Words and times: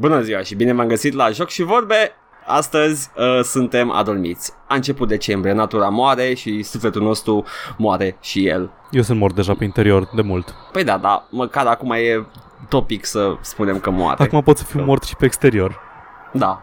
Bună 0.00 0.20
ziua 0.20 0.42
și 0.42 0.54
bine 0.54 0.72
v-am 0.72 0.86
găsit 0.86 1.14
la 1.14 1.30
Joc 1.30 1.48
și 1.48 1.62
Vorbe. 1.62 2.12
Astăzi 2.46 3.10
uh, 3.16 3.42
suntem 3.42 3.90
adormiți. 3.90 4.52
A 4.66 4.74
început 4.74 5.08
decembrie, 5.08 5.52
natura 5.52 5.88
moare 5.88 6.34
și 6.34 6.62
sufletul 6.62 7.02
nostru 7.02 7.44
moare 7.76 8.16
și 8.20 8.46
el. 8.46 8.70
Eu 8.90 9.02
sunt 9.02 9.18
mort 9.18 9.34
deja 9.34 9.54
pe 9.54 9.64
interior 9.64 10.08
de 10.14 10.22
mult. 10.22 10.54
Păi 10.72 10.84
da, 10.84 10.98
da, 10.98 11.26
măcar 11.30 11.66
acum 11.66 11.90
e 11.90 12.26
topic 12.68 13.04
să 13.04 13.36
spunem 13.40 13.78
că 13.78 13.90
moare. 13.90 14.22
Acum 14.22 14.42
pot 14.42 14.56
să 14.56 14.64
fiu 14.64 14.84
mort 14.84 15.02
și 15.02 15.16
pe 15.16 15.24
exterior. 15.24 15.80
Da. 16.32 16.62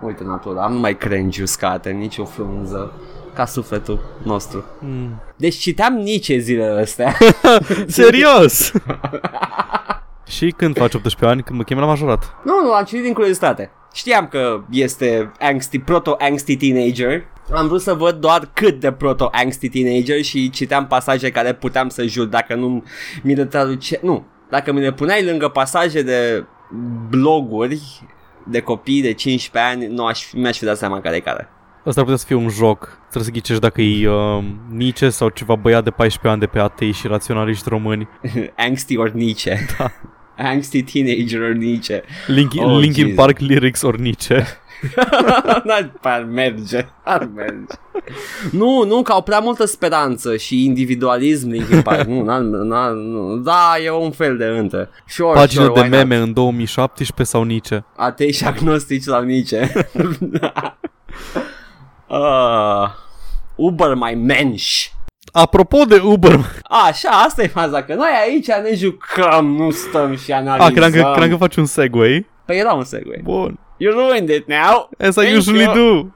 Uite 0.00 0.24
natura, 0.24 0.66
nu 0.66 0.78
mai 0.78 0.96
crengi 0.96 1.42
uscate, 1.42 1.90
nici 1.90 2.18
o 2.18 2.24
frunză 2.24 2.92
ca 3.34 3.44
sufletul 3.44 4.00
nostru. 4.22 4.64
Mm. 4.80 5.22
Deci 5.36 5.56
citeam 5.56 5.94
nici 5.94 6.32
zilele 6.38 6.80
astea. 6.80 7.16
Serios? 7.86 8.72
și 10.26 10.54
când 10.56 10.76
faci 10.76 10.94
18 10.94 11.26
ani, 11.26 11.42
când 11.42 11.58
mă 11.58 11.64
chem 11.64 11.78
la 11.78 11.86
majorat? 11.86 12.36
nu, 12.44 12.62
nu, 12.62 12.72
am 12.72 12.84
citit 12.84 13.02
din 13.02 13.12
curiozitate. 13.12 13.70
Știam 13.94 14.26
că 14.26 14.64
este 14.70 15.32
angsty, 15.40 15.78
proto-angsty 15.78 16.56
teenager. 16.56 17.24
Am 17.52 17.66
vrut 17.66 17.80
să 17.80 17.94
văd 17.94 18.14
doar 18.14 18.50
cât 18.52 18.80
de 18.80 18.92
proto-angsty 18.92 19.68
teenager 19.68 20.22
și 20.22 20.50
citeam 20.50 20.86
pasaje 20.86 21.30
care 21.30 21.54
puteam 21.54 21.88
să 21.88 22.06
jur 22.06 22.26
dacă 22.26 22.54
nu 22.54 22.84
mi 23.22 23.34
le 23.34 23.44
traduce... 23.44 23.98
Nu, 24.02 24.24
dacă 24.50 24.72
mi 24.72 24.80
le 24.80 24.92
puneai 24.92 25.24
lângă 25.24 25.48
pasaje 25.48 26.02
de 26.02 26.44
bloguri 27.08 27.80
de 28.46 28.60
copii 28.60 29.02
de 29.02 29.12
15 29.12 29.72
ani, 29.72 29.94
nu 29.94 30.06
aș, 30.06 30.32
mi-aș 30.32 30.58
fi 30.58 30.64
dat 30.64 30.76
seama 30.76 31.00
care 31.00 31.16
e 31.16 31.20
care. 31.20 31.48
Asta 31.84 32.00
ar 32.00 32.06
putea 32.06 32.16
să 32.16 32.26
fie 32.26 32.36
un 32.36 32.48
joc. 32.48 32.98
Trebuie 33.10 33.22
să 33.24 33.30
ghicești 33.30 33.60
dacă 33.62 33.80
e 33.82 34.08
uh, 34.08 34.44
Nietzsche 34.70 35.08
sau 35.08 35.28
ceva 35.28 35.54
băiat 35.54 35.84
de 35.84 35.90
14 35.90 36.28
ani 36.32 36.40
de 36.40 36.46
pe 36.46 36.58
atei 36.58 36.92
și 36.92 37.06
raționaliști 37.06 37.68
români. 37.68 38.08
Angsty 38.66 38.96
or 38.96 39.10
Nietzsche. 39.10 39.66
Da. 39.78 39.90
Angsty 40.50 40.82
teenager 40.82 41.40
or 41.40 41.52
Nietzsche. 41.52 42.02
Linkin, 42.26 42.62
Oh, 42.62 42.78
Linkin 42.80 43.02
Jesus. 43.06 43.14
Park 43.24 43.38
lyrics 43.38 43.82
or 43.82 43.96
Nietzsche. 43.96 44.46
Dar 45.64 45.92
ar 46.02 46.22
merge, 46.30 46.86
ar 47.04 47.28
merge. 47.34 47.74
Nu, 48.50 48.84
nu, 48.86 49.02
că 49.02 49.12
au 49.12 49.22
prea 49.22 49.38
multă 49.38 49.64
speranță 49.64 50.36
și 50.36 50.64
individualism 50.64 51.48
Linkin 51.48 51.82
Park. 51.82 52.06
nu, 52.06 52.22
n 52.22 52.50
n 52.50 52.74
nu, 53.10 53.36
da, 53.36 53.72
e 53.84 53.90
un 53.90 54.10
fel 54.10 54.36
de 54.36 54.44
între. 54.44 54.88
Sure, 55.06 55.32
Pagină 55.34 55.64
sure, 55.64 55.74
de 55.74 55.80
why 55.80 55.88
meme 55.88 56.16
în 56.16 56.32
2017 56.32 57.36
sau 57.36 57.44
Nietzsche. 57.44 57.74
Not? 57.74 57.84
Atei 58.08 58.32
și 58.32 58.44
agnostici 58.44 59.04
la 59.04 59.22
Nietzsche. 59.22 59.72
Uh, 62.18 62.90
Uber 63.56 63.94
my 63.94 64.14
mensch. 64.14 64.84
Apropo 65.32 65.84
de 65.84 66.00
Uber, 66.04 66.40
Așa, 66.86 67.08
asta 67.08 67.42
e 67.42 67.46
faza, 67.46 67.82
că 67.82 67.94
noi 67.94 68.08
aici 68.26 68.46
ne 68.46 68.74
jucăm, 68.74 69.46
nu 69.56 69.70
stăm 69.70 70.16
și 70.16 70.32
a, 70.32 70.36
analizăm. 70.36 70.72
cream 70.74 70.90
că, 70.90 71.12
cream 71.14 71.30
că 71.30 71.36
faci 71.36 71.56
un 71.56 71.64
segue. 71.66 72.26
Păi 72.46 72.58
era 72.58 72.72
un 72.72 72.84
segue. 72.84 73.20
Bun. 73.22 73.58
You 73.76 73.92
ruined 73.92 74.28
it 74.28 74.46
now. 74.46 74.90
As 74.98 75.16
I 75.16 75.20
Thank 75.20 75.36
usually 75.36 75.64
you. 75.64 75.74
do. 75.74 76.06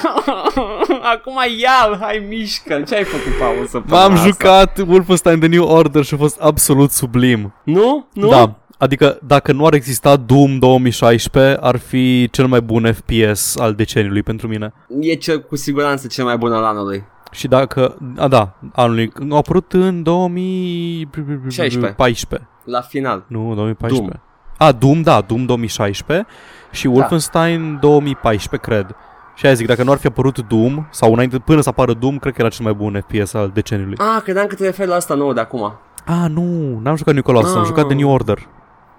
Acum 1.12 1.34
ia 1.58 1.98
hai 2.00 2.24
mișcă 2.28 2.82
Ce 2.88 2.94
ai 2.94 3.04
făcut, 3.04 3.32
Paul, 3.38 3.66
să 3.66 3.80
M-am 3.86 4.16
jucat 4.16 4.78
Wolfenstein 4.88 5.38
The 5.38 5.48
New 5.48 5.64
Order 5.68 6.04
și 6.04 6.14
a 6.14 6.16
fost 6.16 6.40
absolut 6.40 6.90
sublim. 6.90 7.54
Nu? 7.64 8.06
Nu? 8.12 8.28
Da. 8.28 8.54
Adică 8.82 9.18
dacă 9.26 9.52
nu 9.52 9.66
ar 9.66 9.74
exista 9.74 10.16
Doom 10.16 10.58
2016, 10.58 11.56
ar 11.60 11.76
fi 11.76 12.28
cel 12.30 12.46
mai 12.46 12.60
bun 12.60 12.92
FPS 12.92 13.56
al 13.58 13.74
deceniului 13.74 14.22
pentru 14.22 14.48
mine. 14.48 14.72
E 15.00 15.14
cel, 15.14 15.40
cu 15.40 15.56
siguranță 15.56 16.06
cel 16.06 16.24
mai 16.24 16.36
bun 16.36 16.52
al 16.52 16.64
anului. 16.64 17.04
Și 17.30 17.48
dacă, 17.48 17.96
a 18.16 18.28
da, 18.28 18.54
anului, 18.72 19.12
a 19.30 19.36
apărut 19.36 19.72
în 19.72 20.02
2014. 20.02 22.48
La 22.64 22.80
final. 22.80 23.24
Nu, 23.26 23.54
2014. 23.54 24.20
A, 24.58 24.72
Doom, 24.72 25.02
da, 25.02 25.20
Doom 25.20 25.44
2016 25.46 26.26
și 26.70 26.86
Wolfenstein 26.86 27.78
2014, 27.80 28.70
cred. 28.70 28.96
Și 29.34 29.46
aia 29.46 29.54
zic, 29.54 29.66
dacă 29.66 29.82
nu 29.82 29.90
ar 29.90 29.98
fi 29.98 30.06
apărut 30.06 30.38
Doom, 30.48 30.86
sau 30.90 31.12
înainte, 31.12 31.38
până 31.38 31.60
să 31.60 31.68
apară 31.68 31.92
Doom, 31.92 32.18
cred 32.18 32.34
că 32.34 32.40
era 32.40 32.50
cel 32.50 32.64
mai 32.64 32.74
bun 32.74 33.04
FPS 33.08 33.34
al 33.34 33.50
deceniului. 33.54 33.96
Ah, 33.98 34.22
credeam 34.22 34.46
că 34.46 34.54
te 34.54 34.64
referi 34.64 34.88
la 34.88 34.94
asta 34.94 35.14
nouă 35.14 35.32
de 35.32 35.40
acum. 35.40 35.72
Ah, 36.06 36.24
nu, 36.30 36.78
n-am 36.82 36.96
jucat 36.96 37.14
New 37.14 37.22
Colossus, 37.22 37.54
am 37.54 37.60
Ah. 37.60 37.66
jucat 37.66 37.86
The 37.86 37.94
New 37.96 38.10
Order. 38.10 38.38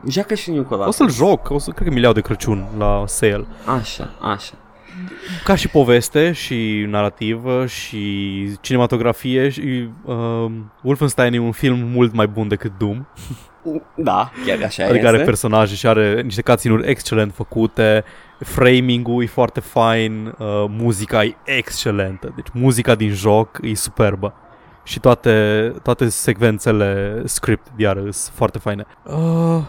Joacă 0.07 0.33
și 0.33 0.51
New 0.51 0.63
Colossus. 0.63 0.99
O 0.99 1.03
să-l 1.03 1.27
joc, 1.27 1.49
o 1.49 1.57
să, 1.57 1.71
cred 1.71 1.87
că 1.87 1.93
mi 1.93 1.99
le 1.99 2.05
iau 2.05 2.13
de 2.13 2.21
Crăciun 2.21 2.65
la 2.77 3.03
sale. 3.07 3.45
Așa, 3.65 4.09
așa. 4.21 4.53
Ca 5.43 5.55
și 5.55 5.67
poveste 5.67 6.31
și 6.31 6.85
narrativă 6.89 7.65
și 7.65 8.49
cinematografie 8.61 9.49
și 9.49 9.89
uh, 10.05 10.51
Wolfenstein 10.81 11.33
e 11.33 11.39
un 11.39 11.51
film 11.51 11.79
mult 11.93 12.13
mai 12.13 12.27
bun 12.27 12.47
decât 12.47 12.71
Doom. 12.77 13.05
Da, 13.95 14.31
chiar 14.45 14.57
așa 14.63 14.83
Adică 14.83 14.97
este. 14.97 15.07
are 15.07 15.23
personaje 15.23 15.75
și 15.75 15.87
are 15.87 16.21
niște 16.21 16.41
cutscene-uri 16.41 16.89
excelent 16.89 17.33
făcute, 17.33 18.03
framing-ul 18.39 19.23
e 19.23 19.25
foarte 19.25 19.59
fain, 19.59 20.35
uh, 20.37 20.65
muzica 20.67 21.23
e 21.23 21.35
excelentă. 21.43 22.33
Deci 22.35 22.47
muzica 22.53 22.95
din 22.95 23.09
joc 23.09 23.59
e 23.61 23.75
superbă. 23.75 24.33
Și 24.83 24.99
toate, 24.99 25.71
toate 25.83 26.09
secvențele 26.09 27.21
script 27.25 27.67
iar 27.75 27.95
sunt 27.95 28.35
foarte 28.35 28.57
faine. 28.57 28.85
Uh, 29.03 29.63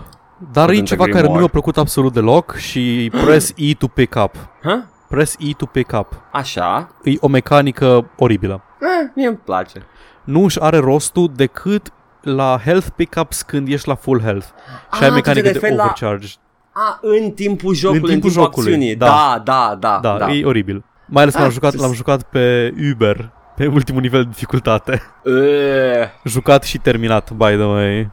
dar 0.53 0.71
e 0.71 0.73
Couldn't 0.77 0.85
ceva 0.85 1.03
agree 1.03 1.15
care 1.15 1.23
nu 1.27 1.29
more. 1.29 1.41
mi-a 1.41 1.49
plăcut 1.51 1.77
absolut 1.77 2.13
deloc 2.13 2.55
și 2.57 3.11
press 3.25 3.53
E 3.57 3.75
to 3.75 3.87
pick 3.87 4.15
up. 4.25 4.35
Ha? 4.63 4.87
Press 5.09 5.37
E 5.39 5.53
to 5.57 5.67
pick 5.67 5.93
up. 5.99 6.21
Așa. 6.33 6.89
E 7.03 7.13
o 7.21 7.29
mecanică 7.29 8.11
oribilă. 8.17 8.63
Eh, 8.81 9.11
mie 9.15 9.27
îmi 9.27 9.37
place. 9.37 9.83
Nu 10.25 10.45
își 10.45 10.61
are 10.63 10.79
rostul 10.79 11.31
decât 11.37 11.93
la 12.21 12.61
health 12.65 12.87
pickups 12.97 13.43
când 13.43 13.69
ești 13.69 13.89
la 13.89 13.95
full 13.95 14.21
health. 14.21 14.47
Și 14.47 14.53
Ah, 14.91 15.01
ai 15.01 15.09
tu 15.09 15.15
mecanică 15.15 15.47
te 15.47 15.53
de 15.53 15.59
referi 15.59 15.75
la- 15.75 15.83
overcharge. 15.83 16.29
A, 16.73 16.99
în 17.03 17.31
timpul 17.31 17.75
jocului, 17.75 18.01
în 18.03 18.09
timpul 18.09 18.31
timpul, 18.31 18.43
jocului, 18.43 18.73
acțiunii. 18.73 18.97
da. 18.97 19.07
Da, 19.07 19.43
da, 19.45 19.77
da. 19.81 19.99
Da, 20.03 20.19
da. 20.19 20.33
e 20.33 20.45
oribil. 20.45 20.85
Mai 21.07 21.23
ales 21.23 21.35
că 21.35 21.39
Ah, 21.41 21.45
l-am 21.47 21.55
jucat, 21.55 21.71
ce- 21.73 21.81
l-am 21.81 21.93
jucat 21.93 22.23
pe 22.23 22.75
Uber, 22.93 23.31
pe 23.57 23.67
ultimul 23.67 24.01
nivel 24.01 24.23
de 24.23 24.29
dificultate. 24.29 25.03
Eh, 25.25 26.09
Jucat 26.25 26.63
și 26.63 26.79
terminat, 26.79 27.31
by 27.31 27.45
the 27.45 27.65
way. 27.65 28.11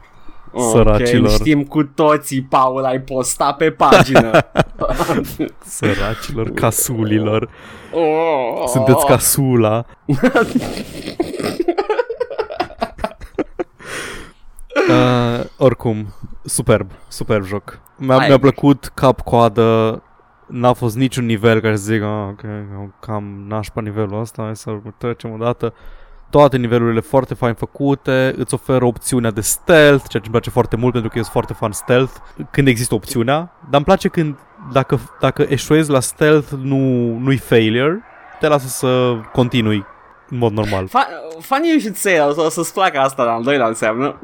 Săracilor. 0.56 1.28
Ok, 1.28 1.34
știm 1.34 1.64
cu 1.64 1.84
toții, 1.84 2.42
Paul, 2.42 2.84
ai 2.84 3.00
postat 3.00 3.56
pe 3.56 3.70
pagină. 3.70 4.30
Săracilor, 5.64 6.50
casulilor. 6.50 7.48
oh, 7.92 8.66
Sunteți 8.66 9.06
casula. 9.06 9.84
uh, 14.88 15.44
oricum, 15.58 16.14
superb, 16.44 16.90
superb 17.08 17.44
joc. 17.44 17.80
Mi-a, 17.96 18.16
Hai. 18.16 18.28
mi-a 18.28 18.38
plăcut 18.38 18.90
cap-coadă, 18.94 20.02
n-a 20.46 20.72
fost 20.72 20.96
niciun 20.96 21.24
nivel 21.26 21.60
care 21.60 21.76
să 21.76 21.82
zic, 21.82 22.02
ah, 22.02 22.28
ok, 22.30 22.40
cam 23.00 23.44
nașpa 23.48 23.80
nivelul 23.80 24.20
ăsta, 24.20 24.42
hai 24.42 24.56
să 24.56 24.70
trecem 24.98 25.32
o 25.32 25.36
dată. 25.36 25.74
Toate 26.32 26.56
nivelurile 26.56 27.00
foarte 27.00 27.34
fain 27.34 27.54
făcute, 27.54 28.34
îți 28.36 28.54
oferă 28.54 28.84
opțiunea 28.84 29.30
de 29.30 29.40
stealth, 29.40 30.04
ceea 30.08 30.22
ce 30.22 30.28
îmi 30.28 30.30
place 30.30 30.50
foarte 30.50 30.76
mult 30.76 30.92
pentru 30.92 31.10
că 31.10 31.16
eu 31.16 31.22
sunt 31.22 31.34
foarte 31.34 31.52
fan 31.52 31.72
stealth, 31.72 32.12
când 32.50 32.68
există 32.68 32.94
opțiunea, 32.94 33.36
dar 33.60 33.74
îmi 33.74 33.84
place 33.84 34.08
când, 34.08 34.38
dacă, 34.72 35.00
dacă 35.20 35.46
eșuezi 35.48 35.90
la 35.90 36.00
stealth, 36.00 36.48
nu, 36.62 36.76
nu-i 37.18 37.36
failure, 37.36 38.02
te 38.40 38.48
lasă 38.48 38.66
să 38.66 39.16
continui 39.32 39.84
în 40.28 40.38
mod 40.38 40.52
normal. 40.52 40.88
Fa- 40.88 41.40
funny 41.40 41.68
you 41.68 41.78
should 41.78 41.96
say 41.96 42.14
that, 42.14 42.36
o 42.36 42.48
să-ți 42.48 42.72
placă 42.72 42.98
asta 42.98 43.22
la 43.22 43.32
al 43.32 43.42
doilea 43.42 43.66
înseamnă. 43.66 44.20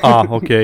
Ah, 0.00 0.22
ok. 0.28 0.48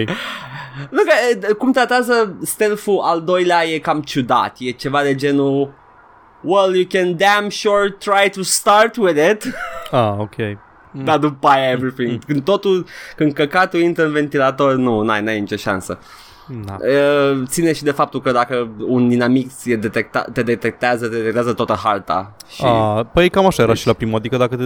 Nu 0.91 1.03
că, 1.03 1.12
e, 1.48 1.53
cum 1.53 1.72
tratează 1.72 2.37
stealth-ul 2.43 3.00
al 3.03 3.22
doilea 3.22 3.66
e 3.66 3.78
cam 3.78 4.00
ciudat. 4.03 4.56
E 4.58 4.70
ceva 4.70 5.03
de 5.03 5.14
genul 5.14 5.72
Well, 6.41 6.75
you 6.75 6.84
can 6.88 7.16
damn 7.16 7.50
sure 7.50 7.88
try 7.98 8.31
to 8.31 8.43
start 8.43 8.97
with 8.97 9.28
it 9.31 9.54
Ah, 9.91 10.14
ok. 10.19 10.34
Dar 11.05 11.19
după 11.19 11.49
aia 11.49 11.71
everything 11.71 12.25
Când 12.25 12.43
totul, 12.45 12.87
când 13.17 13.33
căcatul 13.33 13.81
intră 13.81 14.05
în 14.05 14.12
ventilator 14.12 14.75
Nu, 14.75 15.01
n-ai, 15.03 15.23
n-ai 15.23 15.41
nicio 15.41 15.57
șansă 15.57 15.99
Na. 16.67 16.77
e, 16.89 17.43
Ține 17.47 17.73
și 17.73 17.83
de 17.83 17.91
faptul 17.91 18.21
că 18.21 18.33
dacă 18.33 18.69
un 18.87 19.09
dinamic 19.09 19.51
e 19.65 19.76
detecta- 19.76 20.32
te 20.32 20.43
detectează 20.43 21.09
Te 21.09 21.17
detectează 21.17 21.53
toată 21.53 21.73
harta 21.82 22.37
și... 22.49 22.65
Ah, 22.65 23.00
păi 23.12 23.29
cam 23.31 23.47
așa 23.47 23.62
era 23.62 23.73
Deci- 23.73 23.81
și 23.81 23.87
la 23.87 23.93
primul, 23.93 24.17
adică 24.19 24.37
dacă, 24.37 24.56
te, 24.56 24.65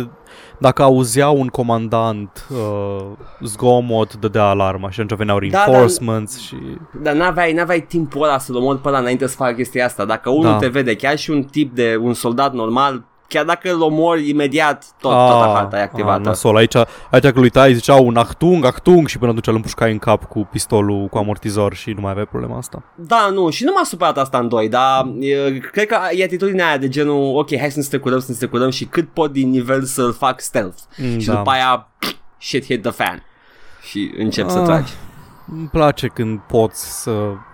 dacă 0.58 0.82
auzea 0.82 1.28
un 1.28 1.46
comandant 1.46 2.46
uh, 2.50 3.06
zgomot, 3.42 4.14
dădea 4.16 4.44
alarma 4.44 4.90
și 4.90 5.00
atunci 5.00 5.18
veneau 5.18 5.38
Da, 5.38 5.46
da. 5.50 5.64
reinforcements 5.64 6.38
și... 6.40 6.56
Dar 7.02 7.14
n-aveai, 7.14 7.52
n-aveai 7.52 7.80
timpul 7.80 8.22
ăla 8.22 8.38
să-l 8.38 8.56
omori 8.56 8.78
pe 8.80 8.88
ăla 8.88 8.98
înainte 8.98 9.26
să 9.26 9.36
facă 9.36 9.52
chestia 9.52 9.84
asta 9.84 10.04
Dacă 10.04 10.30
unul 10.30 10.50
Da. 10.50 10.56
te 10.56 10.68
vede, 10.68 10.96
chiar 10.96 11.18
și 11.18 11.30
un 11.30 11.42
tip 11.42 11.74
de 11.74 11.96
un 12.00 12.14
soldat 12.14 12.52
normal 12.52 13.04
Chiar 13.30 13.44
dacă 13.44 13.72
îl 13.72 13.80
omori 13.82 14.28
imediat 14.28 14.84
tot, 15.00 15.12
ah, 15.12 15.16
Toată 15.28 15.52
harta 15.54 15.76
e 15.76 15.80
Ah, 15.80 15.86
activată 15.86 16.20
nasol. 16.22 16.56
Aici, 16.56 16.74
aici 17.10 17.22
când 17.22 17.36
uitai 17.36 17.74
zicea 17.74 17.94
un 17.94 18.16
achtung, 18.16 18.64
achtung 18.64 19.06
și 19.08 19.18
până 19.18 19.30
atunci 19.30 19.46
îl 19.46 19.54
împușcai 19.54 19.92
în 19.92 19.98
cap 19.98 20.24
cu 20.24 20.48
pistolul 20.52 21.06
cu 21.06 21.18
amortizor 21.18 21.74
și 21.74 21.90
nu 21.90 22.00
mai 22.00 22.10
aveai 22.10 22.26
problema 22.26 22.56
asta. 22.56 22.82
Da, 22.94 23.28
nu, 23.32 23.50
și 23.50 23.64
nu 23.64 23.72
m-a 23.76 23.84
supărat 23.84 24.18
asta 24.18 24.38
în 24.38 24.48
doi, 24.48 24.68
dar 24.68 25.06
e, 25.18 25.58
cred 25.72 25.86
că 25.86 25.98
e 26.14 26.24
atitudinea 26.24 26.66
aia 26.68 26.76
de 26.76 26.88
genul, 26.88 27.36
ok, 27.38 27.56
hai 27.58 27.70
să 27.70 27.78
ne 27.78 27.84
strecurăm, 27.84 28.18
să 28.18 28.26
ne 28.28 28.34
strecurăm 28.34 28.70
și 28.70 28.84
cât 28.84 29.08
pot 29.12 29.32
din 29.32 29.50
nivel 29.50 29.82
să-l 29.84 30.12
fac 30.12 30.40
stealth. 30.40 30.78
Mm, 30.96 31.18
și 31.18 31.26
da. 31.26 31.34
după 31.34 31.50
aia, 31.50 31.88
shit 32.38 32.64
hit 32.64 32.82
the 32.82 32.90
fan. 32.90 33.22
Și 33.82 34.10
încep 34.18 34.48
să 34.48 34.58
Ah. 34.58 34.64
tragi. 34.64 34.92
Îmi 35.52 35.68
place 35.72 36.06
când 36.06 36.38
poți 36.38 37.02
să 37.02 37.12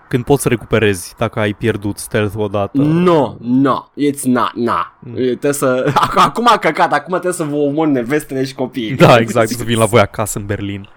când 0.08 0.25
poți 0.25 0.43
să 0.43 0.49
recuperezi 0.49 1.14
dacă 1.19 1.38
ai 1.38 1.53
pierdut 1.53 1.99
stealth 1.99 2.35
odată. 2.37 2.79
No, 2.79 3.35
no, 3.41 3.85
it's 4.11 4.23
not, 4.23 4.53
na. 4.55 4.99
Mm. 5.00 5.14
Trebuie 5.14 5.53
să... 5.53 5.93
Acum 6.14 6.47
a 6.49 6.56
căcat, 6.58 6.93
acum 6.93 7.11
trebuie 7.11 7.32
să 7.32 7.44
vă 7.44 7.56
omor 7.56 7.87
nevestele 7.87 8.44
și 8.44 8.55
copiii. 8.55 8.94
Da, 8.94 9.17
exact, 9.17 9.49
să 9.49 9.64
vin 9.64 9.79
la 9.79 9.85
voi 9.85 10.00
acasă 10.00 10.38
în 10.38 10.47
Berlin. 10.47 10.88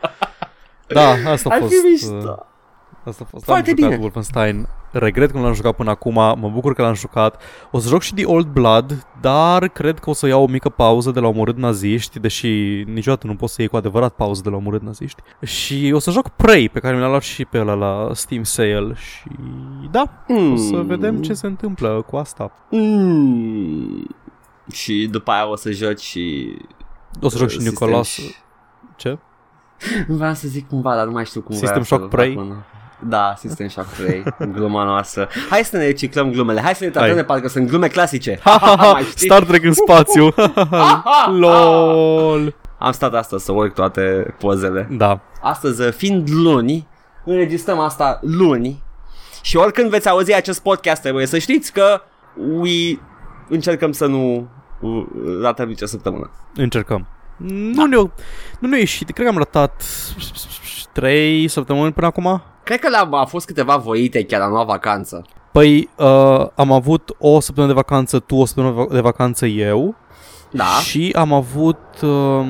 Da, 0.88 1.10
asta 1.10 1.50
a 1.50 1.54
Ar 1.54 1.60
fost... 1.60 1.72
fi 1.72 1.78
uh, 1.78 1.84
mișto. 1.92 2.46
Asta 3.04 3.24
a 3.26 3.28
fost. 3.30 3.44
Foarte 3.46 3.70
am 3.70 3.76
jucat 3.76 3.90
bine. 3.90 4.02
Wolfenstein. 4.02 4.68
Regret 4.92 5.32
că 5.32 5.38
nu 5.38 5.44
l-am 5.44 5.54
jucat 5.54 5.76
până 5.76 5.90
acum. 5.90 6.14
Mă 6.14 6.50
bucur 6.54 6.74
că 6.74 6.82
l-am 6.82 6.94
jucat. 6.94 7.42
O 7.72 7.80
să 7.80 7.88
joc 7.90 8.02
și 8.02 8.14
The 8.14 8.26
Old 8.26 8.48
Blood, 8.48 9.06
dar 9.22 9.68
cred 9.68 10.00
că 10.00 10.10
o 10.10 10.14
să 10.14 10.28
iau 10.28 10.44
o 10.44 10.48
mică 10.48 10.70
pauză 10.70 11.12
de 11.12 11.20
la 11.20 11.28
omorât 11.28 11.58
naziști, 11.58 12.20
deși 12.20 12.48
niciodată 12.88 13.28
nu 13.28 13.36
poți 13.36 13.54
să 13.54 13.62
iei 13.62 13.70
cu 13.70 13.76
adevărat 13.78 14.14
pauză 14.14 14.42
de 14.44 14.50
la 14.50 14.56
omorât 14.56 14.82
naziști. 14.82 15.22
Și 15.46 15.92
o 15.96 16.00
să 16.00 16.12
joc 16.12 16.28
Prey, 16.30 16.70
pe 16.70 16.80
care 16.80 16.96
mi 16.96 17.02
l-am 17.02 17.10
luat 17.10 17.22
și 17.22 17.46
pe 17.46 17.60
ăla 17.60 17.74
la 17.74 18.10
Steam 18.14 18.44
Sale. 18.44 18.94
Și 18.96 19.28
da, 19.92 20.04
Mm. 20.28 20.52
o 20.52 20.56
să 20.56 20.76
vedem 20.76 21.22
ce 21.22 21.34
se 21.34 21.48
întâmplă 21.48 22.04
cu 22.08 22.16
asta. 22.16 22.52
Mm. 22.70 24.08
Și 24.72 25.08
după 25.12 25.32
aia 25.32 25.50
o 25.50 25.56
să 25.56 25.72
joci 25.72 26.02
și... 26.02 26.56
O 27.22 27.30
să 27.30 27.38
joc 27.38 27.50
și 27.50 27.56
uh, 27.58 27.62
New 27.62 27.70
System 27.72 27.90
Colossus. 27.90 28.26
Sh- 28.32 28.96
Ce? 28.96 29.18
Vreau 30.08 30.34
să 30.34 30.48
zic 30.48 30.68
cumva, 30.68 30.96
dar 30.96 31.06
nu 31.06 31.12
mai 31.12 31.26
știu 31.26 31.42
cum 31.42 31.52
System 31.56 31.70
vreau 31.70 31.84
să 31.86 31.96
Shock 31.96 32.10
Prey? 32.10 32.34
fac 32.34 32.44
una. 32.44 32.64
Da, 33.00 33.34
System 33.38 33.68
Shock 33.68 33.88
Prey, 33.88 34.24
gluma 34.54 34.84
noastră. 34.84 35.30
Hai 35.50 35.64
să 35.64 35.78
ne 35.78 35.86
reciclăm 35.86 36.32
glumele, 36.32 36.62
hai 36.62 36.76
să 36.76 36.84
ne 36.84 36.90
tratăm 36.90 37.10
Hai. 37.10 37.20
de 37.20 37.24
parcă 37.24 37.48
sunt 37.48 37.68
glume 37.68 37.88
clasice. 37.88 38.40
Ha, 38.44 38.58
ha, 38.62 38.76
ha, 38.78 38.92
Mai 38.92 39.02
știi? 39.02 39.26
Star 39.26 39.44
Trek 39.44 39.64
în 39.64 39.74
spațiu. 39.74 40.34
LOL. 41.40 42.56
Am 42.78 42.92
stat 42.92 43.14
astăzi 43.14 43.46
să 43.46 43.52
urc 43.52 43.74
toate 43.74 44.36
pozele. 44.40 44.88
Da. 44.92 45.20
Astăzi, 45.42 45.92
fiind 45.92 46.30
luni, 46.32 46.88
înregistrăm 47.26 47.80
asta 47.80 48.20
luni 48.22 48.84
și 49.42 49.58
oricând 49.58 49.90
veți 49.90 50.10
auzi 50.10 50.34
acest 50.34 50.62
podcast 50.62 51.02
trebuie 51.02 51.26
să 51.26 51.38
știți 51.38 51.74
că 51.74 52.02
we 52.36 53.00
încercăm 53.50 53.92
să 53.92 54.06
nu 54.06 54.50
uh, 54.80 55.06
ratăm 55.42 55.68
nicio 55.68 55.86
săptămână. 55.86 56.32
Încercăm. 56.56 57.08
Nu 57.48 57.86
ne-a 57.86 58.12
nu 58.60 58.68
ne 58.68 58.78
ieșit. 58.78 59.10
Cred 59.12 59.26
că 59.26 59.32
am 59.32 59.38
ratat 59.38 59.84
3 61.00 61.48
săptămâni 61.48 61.92
până 61.94 62.06
acum. 62.08 62.42
Cred 62.64 62.80
că 62.80 62.90
la, 62.90 63.18
a 63.18 63.26
fost 63.26 63.46
câteva 63.46 63.76
voite 63.78 64.24
chiar 64.24 64.40
la 64.40 64.48
noua 64.48 64.64
vacanță. 64.64 65.26
Păi 65.52 65.90
uh, 65.98 66.46
am 66.56 66.72
avut 66.72 67.16
o 67.20 67.40
săptămână 67.40 67.74
de 67.74 67.80
vacanță 67.80 68.20
tu, 68.20 68.36
o 68.36 68.46
săptămână 68.46 68.88
de 68.92 69.00
vacanță 69.00 69.46
eu 69.46 69.96
Da. 70.52 70.64
și 70.64 71.14
am 71.18 71.34
avut 71.34 71.78
uh, 72.02 72.46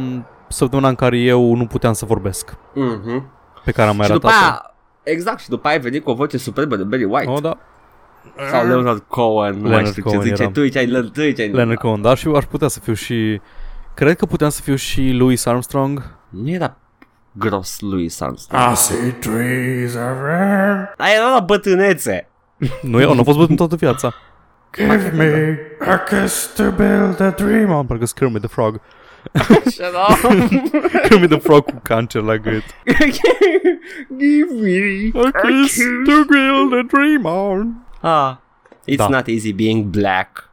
săptămâna 0.48 0.88
în 0.88 0.96
care 0.96 1.18
eu 1.18 1.56
nu 1.56 1.66
puteam 1.66 1.94
să 1.94 2.06
vorbesc, 2.06 2.58
Mhm. 2.74 3.32
pe 3.66 3.72
care 3.72 3.90
am 3.90 3.96
mai 3.96 4.06
Și 4.06 4.12
după 4.12 4.28
ratat. 4.28 4.42
aia, 4.42 4.74
exact, 5.04 5.40
și 5.40 5.50
după 5.50 5.68
aia 5.68 5.76
ai 5.76 5.82
venit 5.82 6.04
cu 6.04 6.10
o 6.10 6.14
voce 6.14 6.38
superbă 6.38 6.76
de 6.76 6.84
Barry 6.84 7.04
White. 7.04 7.30
Oh, 7.32 7.42
da. 7.42 7.58
Sau 8.52 8.68
Leonard 8.68 9.04
Cohen, 9.08 9.54
nu 9.54 9.60
mai 9.62 9.70
Leonard 9.70 9.88
știu 9.92 10.02
ce 10.04 10.08
Cohen 10.16 10.22
ziceai 10.22 10.40
eram. 10.40 10.52
tu, 10.52 10.62
ziceai, 10.62 10.86
le- 10.86 11.02
tu 11.02 11.22
ziceai. 11.22 11.50
Leonard 11.52 11.80
Cohen, 11.80 12.02
dar 12.02 12.18
și 12.18 12.28
eu 12.28 12.36
aș 12.36 12.44
putea 12.46 12.68
să 12.68 12.80
fiu 12.80 12.94
și... 12.94 13.42
Cred 13.94 14.18
că 14.18 14.26
puteam 14.26 14.50
să 14.50 14.62
fiu 14.62 14.76
și 14.76 15.12
Louis 15.12 15.46
Armstrong. 15.46 16.18
Nu 16.30 16.50
era 16.50 16.78
gros 17.40 17.80
lui 17.80 18.12
Armstrong. 18.20 18.62
Ah. 18.64 18.72
I 18.72 18.76
see 18.76 19.12
trees 19.12 19.94
of 19.96 20.22
red. 20.24 20.94
Dar 20.98 21.08
era 21.16 21.30
la 21.34 21.40
bătrânețe. 21.40 22.28
Nu, 22.82 23.02
eu 23.02 23.14
nu 23.14 23.20
a 23.20 23.24
fost 23.24 23.38
bătut 23.38 23.56
toată 23.56 23.76
viața. 23.76 24.14
Give 24.78 25.12
me 25.16 25.58
a 25.92 25.98
kiss 25.98 26.54
to 26.56 26.72
build 26.72 27.20
a 27.20 27.30
dream. 27.30 27.72
Am 27.72 27.86
parcă 27.86 28.06
Kermit 28.16 28.42
the 28.42 28.50
Frog. 28.50 28.82
Shut 29.72 29.94
up. 30.10 30.32
Kermit 31.10 31.30
the 31.30 31.40
Frog 31.40 31.64
cu 31.66 31.80
cancer 31.84 32.22
la 32.22 32.38
gât. 32.38 32.64
Give 34.18 34.54
me 34.62 35.12
A 35.24 35.32
kiss 35.32 35.78
to 36.06 36.24
build 36.30 36.74
a 36.74 36.82
dream 36.88 37.26
on. 37.26 37.74
Ah, 38.02 38.38
it's 38.86 38.98
Da. 38.98 39.08
not 39.08 39.28
easy 39.28 39.54
being 39.54 39.90
black. 39.90 40.50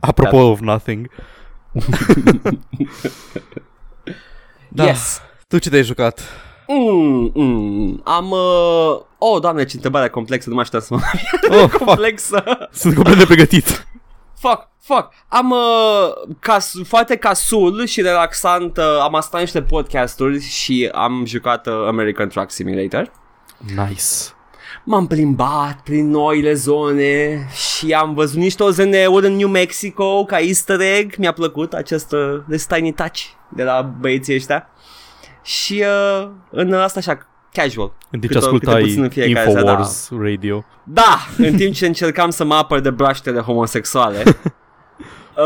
Apropo 0.00 0.50
of 0.50 0.60
nothing. 0.60 1.10
da. 4.68 4.84
Yes. 4.84 5.22
Tu 5.50 5.58
ce 5.58 5.70
te-ai 5.70 5.82
jucat? 5.82 6.20
Mm, 6.66 7.30
mm, 7.34 8.00
am... 8.04 8.30
Uh... 8.30 9.00
Oh, 9.18 9.40
doamne, 9.40 9.64
ce 9.64 9.74
întrebare 9.74 10.08
complexă, 10.08 10.48
nu 10.48 10.54
mai 10.54 10.64
știu 10.64 10.80
să 10.80 10.94
mă 10.94 11.00
Oh, 11.56 11.68
fuck. 11.68 11.84
complexă. 11.84 12.44
Sunt 12.72 12.94
complet 12.94 13.16
nepregătit. 13.16 13.86
Fuck, 14.38 14.68
fuck. 14.80 15.12
Am 15.28 15.50
uh, 15.50 16.34
cas, 16.38 16.72
foarte 16.84 17.16
casul 17.16 17.86
și 17.86 18.00
relaxant, 18.00 18.76
uh, 18.76 18.84
am 19.02 19.14
ascultat 19.14 19.40
niște 19.40 19.62
podcasturi 19.62 20.40
și 20.40 20.90
am 20.92 21.24
jucat 21.26 21.66
uh, 21.66 21.86
American 21.86 22.28
Truck 22.28 22.50
Simulator. 22.50 23.12
Nice. 23.58 24.04
M-am 24.84 25.06
plimbat 25.06 25.80
prin 25.84 26.10
noile 26.10 26.54
zone 26.54 27.46
și 27.52 27.92
am 27.92 28.14
văzut 28.14 28.38
niște 28.38 28.62
OZN-uri 28.62 29.26
în 29.26 29.36
New 29.36 29.48
Mexico 29.48 30.24
ca 30.24 30.38
easter 30.38 30.80
egg. 30.80 31.14
Mi-a 31.16 31.32
plăcut 31.32 31.72
acest 31.72 32.12
uh, 32.12 32.40
this 32.48 32.66
tiny 32.66 32.92
touch 32.92 33.20
de 33.48 33.62
la 33.62 33.82
băieții 34.00 34.34
ăștia. 34.34 34.68
Și 35.50 35.84
uh, 36.20 36.28
în 36.50 36.72
asta 36.72 36.98
așa, 36.98 37.26
casual. 37.52 37.92
În 38.10 38.20
timp 38.20 38.32
Câte- 38.32 38.44
ce 38.44 38.50
câte 38.50 38.56
ascultai 38.56 38.82
puțin 38.82 39.02
în 39.02 39.08
fiecare 39.08 39.50
zi, 39.50 39.56
Infowars 39.56 40.08
Radio. 40.20 40.64
Da, 40.84 41.26
în 41.36 41.56
timp 41.56 41.74
ce 41.74 41.86
încercam 41.86 42.30
să 42.30 42.44
mă 42.44 42.54
apăr 42.54 42.80
de 42.80 42.90
braștele 42.90 43.40
homosexuale. 43.40 44.22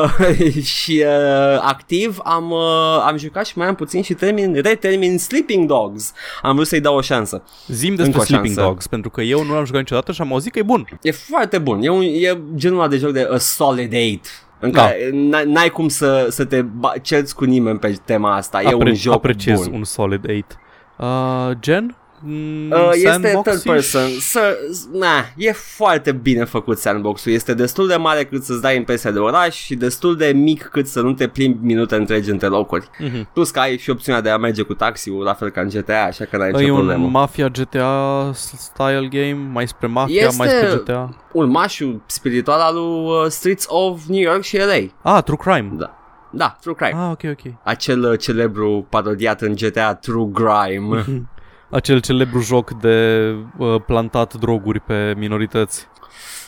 Uh, 0.03 0.65
și 0.75 1.05
uh, 1.07 1.61
activ 1.61 2.19
am, 2.25 2.51
uh, 2.51 3.05
am 3.07 3.17
jucat 3.17 3.47
și 3.47 3.59
mai 3.59 3.67
am 3.67 3.75
puțin 3.75 4.03
și 4.03 4.15
termin, 4.15 4.61
retermin 4.63 5.19
Sleeping 5.19 5.69
Dogs. 5.69 6.13
Am 6.43 6.55
vrut 6.55 6.67
să-i 6.67 6.81
dau 6.81 6.97
o 6.97 7.01
șansă. 7.01 7.43
Zim 7.67 7.91
Încă 7.91 8.03
despre 8.03 8.21
o 8.21 8.25
Sleeping 8.25 8.55
șansă. 8.55 8.71
Dogs, 8.71 8.87
pentru 8.87 9.11
că 9.11 9.23
eu 9.23 9.45
nu 9.45 9.55
l-am 9.55 9.65
jucat 9.65 9.81
niciodată 9.81 10.13
și 10.13 10.21
am 10.21 10.33
auzit 10.33 10.53
că 10.53 10.59
e 10.59 10.63
bun. 10.63 10.89
E 11.03 11.11
foarte 11.11 11.59
bun. 11.59 11.83
E, 11.83 11.89
un, 11.89 12.03
e 12.03 12.39
genul 12.55 12.79
ăla 12.79 12.89
de 12.89 12.97
joc 12.97 13.13
de 13.13 13.29
a 13.33 13.39
solid 13.39 13.93
8. 14.15 14.47
În 14.65 14.71
Da. 14.71 14.81
care 14.81 15.11
n- 15.11 15.45
n-ai 15.45 15.69
cum 15.69 15.89
să, 15.89 16.27
să 16.31 16.45
te 16.45 16.63
ba- 16.63 16.93
cerți 17.03 17.35
cu 17.35 17.45
nimeni 17.45 17.79
pe 17.79 17.97
tema 18.05 18.35
asta. 18.37 18.63
E 18.63 18.67
Apre- 18.67 18.89
un 18.89 18.95
joc 18.95 19.15
apreciez 19.15 19.67
bun. 19.67 19.77
un 19.77 19.85
solid 19.85 20.25
8. 20.29 20.59
Uh, 20.99 21.51
gen? 21.61 21.97
Mm, 22.27 22.71
Uh, 22.71 22.89
este 22.93 23.09
sandbox-ish? 23.09 23.43
third 23.43 23.63
person. 23.63 24.09
Să, 24.21 24.59
na, 24.93 25.25
e 25.37 25.53
foarte 25.53 26.13
bine 26.13 26.45
făcut 26.45 26.79
sandbox-ul. 26.79 27.33
Este 27.33 27.55
destul 27.55 27.87
de 27.87 27.97
mare 27.97 28.25
cât 28.25 28.43
să-ți 28.45 28.61
dai 28.61 28.77
impresia 28.77 29.11
de 29.11 29.19
oraș 29.19 29.55
și 29.57 29.75
destul 29.75 30.17
de 30.17 30.27
mic 30.35 30.63
cât 30.63 30.87
să 30.87 31.01
nu 31.01 31.13
te 31.13 31.29
plimbi 31.29 31.67
minute 31.67 31.95
întregi 31.97 32.31
între 32.31 32.47
locuri. 32.47 32.89
Mhm. 32.99 33.29
Plus 33.33 33.51
că 33.51 33.61
ai 33.61 33.79
și 33.79 33.91
opțiunea 33.91 34.21
de 34.21 34.31
a 34.31 34.37
merge 34.37 34.63
cu 34.63 34.75
taxiul, 34.75 35.23
la 35.23 35.35
fel 35.35 35.51
ca 35.51 35.61
în 35.61 35.69
GTA, 35.69 36.03
așa 36.05 36.25
că 36.25 36.37
n-ai 36.37 36.49
E 36.49 36.57
nicio 36.59 36.75
problemă. 36.75 37.05
un 37.05 37.11
Mafia 37.11 37.49
GTA 37.49 38.31
style 38.35 39.09
game, 39.11 39.49
mai 39.53 39.69
spre 39.69 39.87
Mafia, 39.87 40.23
Este- 40.23 40.37
mai 40.39 40.49
spre 40.49 40.69
GTA. 40.77 41.17
Urmașul 41.33 42.03
spiritual 42.07 42.61
al 42.61 42.75
lui 42.75 42.85
uh, 43.25 43.27
Streets 43.29 43.65
of 43.69 44.01
New 44.07 44.21
York 44.21 44.43
și 44.43 44.57
LA. 44.57 45.13
Ah, 45.17 45.23
True 45.23 45.37
Crime. 45.37 45.71
Da. 45.77 45.99
Da, 46.31 46.57
True 46.61 46.75
Crime. 46.75 46.95
Ah, 47.01 47.11
ok, 47.11 47.21
ok. 47.31 47.53
Acel 47.63 48.11
uh, 48.11 48.19
celebru 48.19 48.87
parodiat 48.89 49.41
în 49.41 49.55
GTA 49.55 49.95
True 49.95 50.31
Crime. 50.35 51.05
Acel 51.71 52.01
celebru 52.01 52.41
joc 52.41 52.71
de 52.71 53.29
uh, 53.59 53.81
plantat 53.87 54.35
droguri 54.35 54.81
pe 54.81 55.15
minorități. 55.17 55.89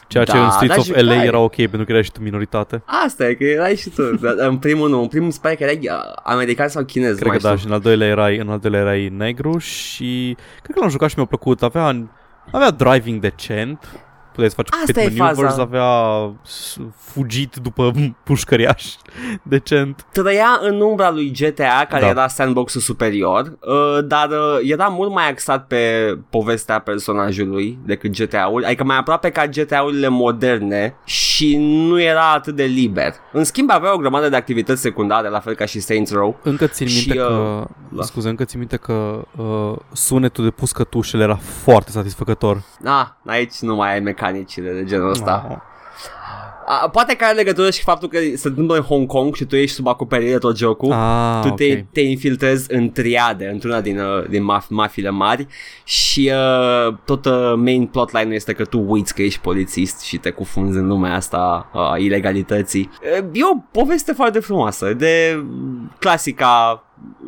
Ceea 0.08 0.24
ce 0.24 0.32
Da, 0.32 0.44
în 0.44 0.50
Streets 0.50 0.74
dar 0.88 0.96
of 0.98 1.02
LA 1.06 1.12
jucai. 1.12 1.26
era 1.26 1.38
ok 1.38 1.54
pentru 1.54 1.84
că 1.84 1.92
era 1.92 2.02
și 2.02 2.12
tu 2.12 2.20
minoritate. 2.20 2.82
Asta 3.06 3.28
e, 3.28 3.34
că 3.34 3.44
erai 3.44 3.76
și 3.76 3.90
tu. 3.90 4.02
Dar 4.36 4.48
în 4.48 4.58
primul 4.58 4.88
nu, 4.88 5.00
în 5.00 5.08
primul 5.08 5.26
îmi 5.26 5.38
pare 5.42 5.54
că 5.54 5.62
erai 5.62 5.78
uh, 5.82 6.12
american 6.22 6.68
sau 6.68 6.84
chinez. 6.84 7.10
nu 7.10 7.16
Cred 7.16 7.28
mai 7.28 7.36
că 7.36 7.42
da, 7.42 7.48
știu. 7.48 7.60
și 7.60 7.66
în 7.66 7.72
al 7.72 7.80
doilea 7.80 8.08
erai, 8.08 8.36
în 8.36 8.48
al 8.48 8.58
doilea 8.58 8.80
erai 8.80 9.08
negru 9.16 9.58
și 9.58 10.36
cred 10.62 10.74
că 10.74 10.80
l-am 10.80 10.88
jucat 10.90 11.08
și 11.08 11.14
mi-a 11.16 11.26
plăcut. 11.26 11.62
Avea, 11.62 12.08
avea 12.52 12.70
driving 12.70 13.20
decent, 13.20 14.00
puteai 14.36 14.48
să 14.50 14.54
faci 14.56 14.68
Asta 14.86 15.00
pit 15.00 15.18
e 15.18 15.18
maneuvers, 15.22 15.48
faza. 15.48 15.62
avea 15.62 15.90
s- 16.44 16.76
fugit 16.96 17.54
după 17.62 17.92
pușcăriaș 18.24 18.84
decent. 19.42 20.06
Trăia 20.12 20.58
în 20.60 20.80
umbra 20.80 21.10
lui 21.10 21.30
GTA, 21.30 21.86
care 21.88 22.02
Da. 22.02 22.08
era 22.08 22.28
sandbox-ul 22.28 22.80
superior, 22.80 23.40
uh, 23.60 24.04
dar 24.04 24.28
uh, 24.28 24.58
era 24.62 24.86
mult 24.86 25.12
mai 25.12 25.28
axat 25.30 25.66
pe 25.66 26.14
povestea 26.30 26.78
personajului 26.78 27.78
decât 27.84 28.16
GTA-ul, 28.18 28.64
adică 28.64 28.84
mai 28.84 28.96
aproape 28.96 29.30
ca 29.30 29.46
GTA-urile 29.46 30.08
moderne 30.08 30.94
și 31.04 31.56
nu 31.56 32.00
era 32.00 32.32
atât 32.32 32.54
de 32.56 32.64
liber. 32.64 33.14
În 33.32 33.44
schimb 33.44 33.70
avea 33.70 33.94
o 33.94 33.98
grămadă 33.98 34.28
de 34.28 34.36
activități 34.36 34.80
secundare, 34.80 35.28
la 35.28 35.40
fel 35.40 35.54
ca 35.54 35.64
și 35.64 35.80
Saints 35.80 36.12
Row. 36.12 36.38
Încă 36.42 36.66
țin 36.66 36.86
Și, 36.86 37.06
minte 37.08 37.22
uh, 37.22 37.28
că, 37.28 37.66
da. 37.92 38.02
scuze, 38.02 38.28
încă 38.28 38.44
țin 38.44 38.58
minte 38.58 38.76
că 38.76 39.24
uh, 39.36 39.76
sunetul 39.92 40.44
de 40.44 40.50
puscătușele 40.50 41.22
era 41.22 41.34
foarte 41.36 41.90
satisfăcător. 41.90 42.62
Ah, 42.84 43.06
aici 43.26 43.54
nu 43.60 43.74
mai 43.74 43.92
ai 43.92 44.00
mecanicile 44.26 44.72
de 44.72 44.84
genul 44.84 45.10
ăsta. 45.10 45.46
Oh. 45.50 45.56
A, 46.68 46.88
poate 46.88 47.14
că 47.14 47.24
are 47.24 47.34
legătură 47.34 47.70
și 47.70 47.82
faptul 47.82 48.08
că 48.08 48.18
se 48.34 48.48
întâmplă 48.48 48.76
în 48.76 48.82
Hong 48.82 49.06
Kong 49.06 49.34
și 49.34 49.44
tu 49.44 49.56
ești 49.56 49.74
sub 49.74 49.86
acoperire 49.86 50.38
tot 50.38 50.56
jocul. 50.56 50.92
Ah, 50.92 51.38
tu 51.42 51.48
ok. 51.48 51.56
te, 51.56 51.84
te 51.92 52.00
infiltrezi 52.00 52.72
în 52.72 52.90
triade, 52.90 53.48
într-una 53.52 53.80
din, 53.80 53.98
uh, 53.98 54.28
din 54.28 54.42
maf- 54.42 54.68
mafiile 54.68 55.10
mari 55.10 55.46
și 55.84 56.32
uh, 56.32 56.94
tot 57.04 57.24
uh, 57.24 57.52
main 57.56 57.86
plotline-ul 57.86 58.34
este 58.34 58.52
că 58.52 58.64
tu 58.64 58.84
uiți 58.86 59.14
că 59.14 59.22
ești 59.22 59.40
polițist 59.40 60.00
și 60.00 60.16
te 60.16 60.30
cufunzi 60.30 60.78
în 60.78 60.86
lumea 60.86 61.14
asta 61.14 61.70
a 61.72 61.96
ilegalității. 61.98 62.90
Uh, 63.02 63.28
E 63.32 63.40
o 63.54 63.58
poveste 63.70 64.12
foarte 64.12 64.38
frumoasă, 64.38 64.94
de 64.94 65.44
clasica 65.98 66.84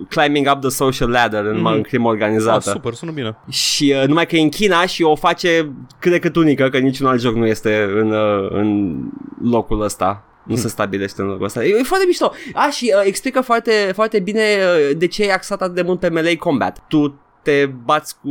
climbing 0.08 0.48
up 0.54 0.60
the 0.60 0.68
social 0.70 1.08
ladder 1.10 1.44
în, 1.44 1.56
Mhm. 1.60 1.68
mm-hmm. 1.70 1.74
în 1.76 1.82
crimă 1.82 2.08
Ah, 2.08 2.12
organizată. 2.14 2.70
super, 2.70 2.92
sună 2.94 3.10
bine. 3.10 3.36
Și 3.48 3.94
uh, 4.02 4.06
numai 4.08 4.26
că 4.26 4.36
e 4.36 4.40
în 4.40 4.48
China 4.48 4.86
și 4.86 5.02
o 5.02 5.14
face 5.14 5.70
cât 5.98 6.10
de 6.12 6.18
cât 6.18 6.36
unică, 6.36 6.68
că 6.68 6.78
niciun 6.78 7.06
alt 7.06 7.20
joc 7.20 7.34
nu 7.34 7.46
este 7.46 7.88
în, 7.94 8.10
uh, 8.10 8.48
în 8.50 8.96
locul 9.42 9.82
ăsta. 9.82 10.22
Nu 10.44 10.56
se 10.56 10.68
stabilește 10.68 11.22
în 11.22 11.28
locul 11.28 11.44
ăsta. 11.44 11.64
E, 11.64 11.76
e 11.78 11.82
foarte 11.82 12.04
mișto. 12.06 12.32
A, 12.54 12.68
și 12.70 12.92
uh, 12.96 13.02
explică 13.04 13.40
foarte, 13.40 13.70
foarte 13.94 14.20
bine 14.20 14.40
uh, 14.40 14.96
de 14.96 15.06
ce 15.06 15.24
e 15.24 15.32
axat 15.32 15.62
atât 15.62 15.74
de 15.74 15.82
mult 15.82 16.00
pe 16.00 16.08
melee 16.08 16.36
combat. 16.36 16.84
Tu 16.88 17.20
te 17.42 17.66
bați 17.84 18.14
cu... 18.22 18.28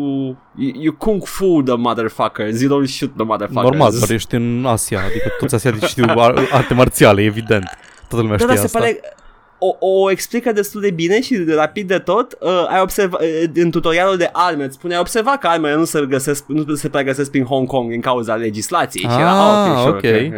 You, 0.55 0.71
you 0.79 0.93
kung 0.97 1.25
fu 1.25 1.61
the 1.65 1.75
motherfuckers, 1.75 2.61
you 2.61 2.81
don't 2.81 2.87
shoot 2.89 3.15
the 3.15 3.25
motherfuckers. 3.25 3.69
Normal, 3.69 3.91
doar 3.97 4.09
ești 4.09 4.35
în 4.35 4.65
Asia, 4.67 4.99
adică 4.99 5.29
toți 5.39 5.55
asiatici 5.55 5.83
știu 5.89 6.05
ar- 6.17 6.47
arte 6.51 6.73
marțiale, 6.73 7.21
evident. 7.23 7.63
Toată 8.09 8.23
lumea 8.25 8.37
Da, 8.37 8.43
știe 8.43 8.47
da, 8.47 8.55
se 8.59 8.65
asta. 8.65 8.79
pare 8.79 8.99
o, 9.59 9.75
o 9.87 10.11
explică 10.11 10.51
destul 10.51 10.81
de 10.81 10.91
bine 10.91 11.21
și 11.21 11.35
de 11.35 11.53
rapid 11.55 11.87
de 11.87 11.97
tot. 11.99 12.37
Uh, 12.41 12.65
ai 12.69 12.81
observat 12.81 13.21
uh, 13.21 13.43
în 13.55 13.71
tutorialul 13.71 14.17
de 14.17 14.29
arme, 14.33 14.63
îți 14.63 14.75
spune, 14.75 14.93
ai 14.93 14.99
observat 14.99 15.39
că 15.39 15.47
armele 15.47 15.75
nu 15.75 15.85
se 15.85 16.05
găsesc, 16.09 16.43
nu 16.47 16.75
se 16.75 16.89
prea 16.89 17.03
găsesc 17.03 17.31
prin 17.31 17.43
Hong 17.43 17.67
Kong 17.67 17.89
din 17.89 18.01
cauza 18.01 18.35
legislației. 18.35 19.09
și 19.11 19.19
era, 19.19 19.31
Ah, 19.31 19.69
ah, 19.69 19.69
ok, 19.69 19.79
sure, 19.81 19.89
ok. 19.89 19.95
okay. 19.97 20.31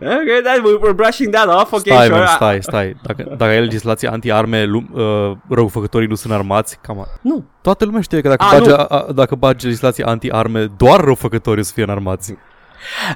Okay, 0.00 0.40
that, 0.42 0.58
we're 0.58 0.94
brushing 0.94 1.32
that 1.34 1.46
off, 1.48 1.72
ok, 1.72 1.80
stai, 1.80 2.06
sure. 2.06 2.18
man, 2.18 2.26
stai, 2.26 2.58
stai. 2.62 2.96
Dacă, 3.02 3.34
dacă 3.38 3.50
ai 3.52 3.60
legislație 3.60 4.08
anti-arme, 4.08 4.64
lu- 4.64 4.84
uh, 4.92 5.36
răufăcătorii 5.48 6.08
nu 6.08 6.14
sunt 6.14 6.32
armați, 6.32 6.78
cam 6.80 7.06
Nu, 7.20 7.44
Toată 7.62 7.84
lumea 7.84 8.00
știe 8.00 8.20
că 8.20 8.28
dacă, 8.28 8.44
A, 8.44 8.52
bagi, 8.58 8.68
nu. 8.68 8.74
a, 8.74 8.84
a, 8.84 9.06
dacă 9.14 9.34
bagi 9.34 9.64
legislație 9.64 10.04
anti-arme, 10.04 10.70
doar 10.76 11.00
răufăcătorii 11.00 11.60
o 11.60 11.64
să 11.64 11.72
fie 11.74 11.82
înarmați. 11.82 12.34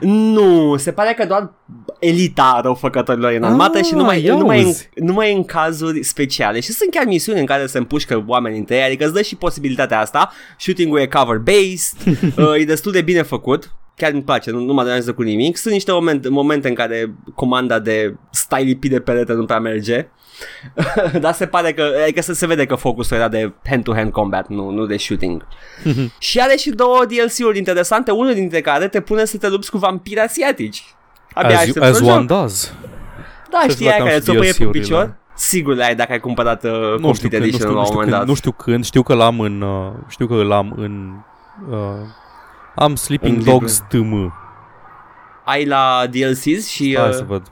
Nu, 0.01 0.77
se 0.77 0.93
pare 0.93 1.15
că 1.19 1.27
doar 1.27 1.53
elita 1.99 2.61
răufăcătorilor 2.63 3.31
e 3.31 3.37
în 3.37 3.43
armată 3.43 3.79
Ah, 3.79 3.85
și 3.85 3.95
numai, 3.95 4.23
ia 4.23 4.35
numai, 4.37 4.61
în, 4.61 4.67
uzi. 4.67 4.89
numai 4.95 5.35
în 5.35 5.45
cazuri 5.45 6.03
speciale. 6.03 6.61
Și 6.61 6.73
sunt 6.73 6.91
chiar 6.91 7.05
misiuni 7.05 7.41
în 7.41 7.47
care 7.47 7.67
se 7.67 7.79
împușcă 7.79 8.25
oameni 8.27 8.59
între 8.59 8.77
ei, 8.77 8.83
adică 8.83 9.05
îți 9.05 9.13
dă 9.15 9.23
și 9.23 9.37
posibilitatea 9.37 10.01
asta. 10.01 10.33
Shooting-ul 10.59 10.99
e 10.99 11.07
cover-based, 11.07 11.99
uh, 12.39 12.61
e 12.61 12.65
destul 12.65 12.93
de 12.93 13.01
bine 13.01 13.23
făcut. 13.23 13.71
Chiar 13.97 14.13
îmi 14.13 14.23
place, 14.23 14.51
nu, 14.51 14.61
nu 14.61 14.73
mă 14.73 14.83
deranjează 14.83 15.13
cu 15.15 15.23
nimic. 15.23 15.57
Sunt 15.57 15.73
niște 15.73 15.93
momente, 15.93 16.29
momente 16.29 16.69
în 16.69 16.75
care 16.75 17.15
comanda 17.35 17.79
de 17.79 18.17
stai 18.31 18.65
lipit 18.65 18.91
de 18.91 19.01
perete 19.01 19.33
nu 19.33 19.45
prea 19.45 19.59
merge. 19.59 20.09
Dar 21.21 21.33
se 21.33 21.47
pare 21.47 21.73
că, 21.73 21.93
adică 22.03 22.23
se, 22.23 22.33
se 22.35 22.47
vede 22.47 22.67
că 22.67 22.75
focusul 22.75 23.17
era 23.17 23.29
de 23.29 23.53
hand-to-hand 23.65 24.13
combat, 24.13 24.49
nu, 24.49 24.71
nu 24.71 24.87
de 24.87 24.97
shooting. 24.97 25.47
și 26.19 26.41
are 26.41 26.57
și 26.57 26.71
două 26.71 27.05
DLC-uri 27.05 27.59
interesante, 27.59 28.11
unul 28.11 28.35
dintre 28.35 28.61
care 28.61 28.89
te 28.89 29.01
pune 29.01 29.25
să 29.25 29.39
te 29.39 29.49
lupți 29.49 29.71
cu 29.71 29.79
vampiri 29.79 30.21
asiatici. 30.21 30.85
Abia 31.35 31.57
As, 31.57 31.63
aștept 31.63 31.85
as 31.85 31.97
să 31.97 32.05
one 32.05 32.13
joc. 32.13 32.27
does. 32.27 32.75
Da, 33.51 33.59
Să-ți 33.61 33.75
știi 33.75 33.87
aia 33.87 33.97
băteam 33.99 34.09
care 34.09 34.19
și 34.21 34.25
ți-o 34.31 34.39
păie 34.39 34.53
pe 34.53 34.57
DLC-urile. 34.59 34.81
picior? 34.85 35.17
Sigur 35.35 35.75
le 35.75 35.85
ai 35.85 35.95
dacă 35.95 36.13
ai 36.13 36.21
cumpărat 36.21 36.65
uh, 36.65 36.71
Nu 36.71 36.79
știu, 36.97 37.01
Complete 37.01 37.29
când, 37.29 37.41
nu, 37.43 37.47
Edition 37.49 37.69
știu, 37.69 37.69
la 37.69 37.73
nu, 37.75 37.79
un 37.79 37.85
știu 37.85 37.95
moment 37.95 38.11
când, 38.11 38.19
dat. 38.21 38.27
nu 38.29 38.35
știu 38.35 38.53
când, 38.53 38.85
știu 38.85 39.03
că 39.03 39.15
l-am 39.15 39.41
în... 39.41 39.61
Uh, 39.61 39.93
știu 40.09 40.27
că 40.27 40.35
l-am 40.35 40.75
în... 40.77 41.13
Uh, 41.71 41.77
am 42.77 42.95
Sleeping 42.95 43.37
În 43.37 43.45
Dogs 43.45 43.83
TM. 43.89 44.33
Ai 45.45 45.65
la 45.67 46.07
DLCs 46.11 46.67
și 46.69 46.97
Hai 46.99 47.09
uh, 47.09 47.15
să 47.15 47.25
văd. 47.27 47.43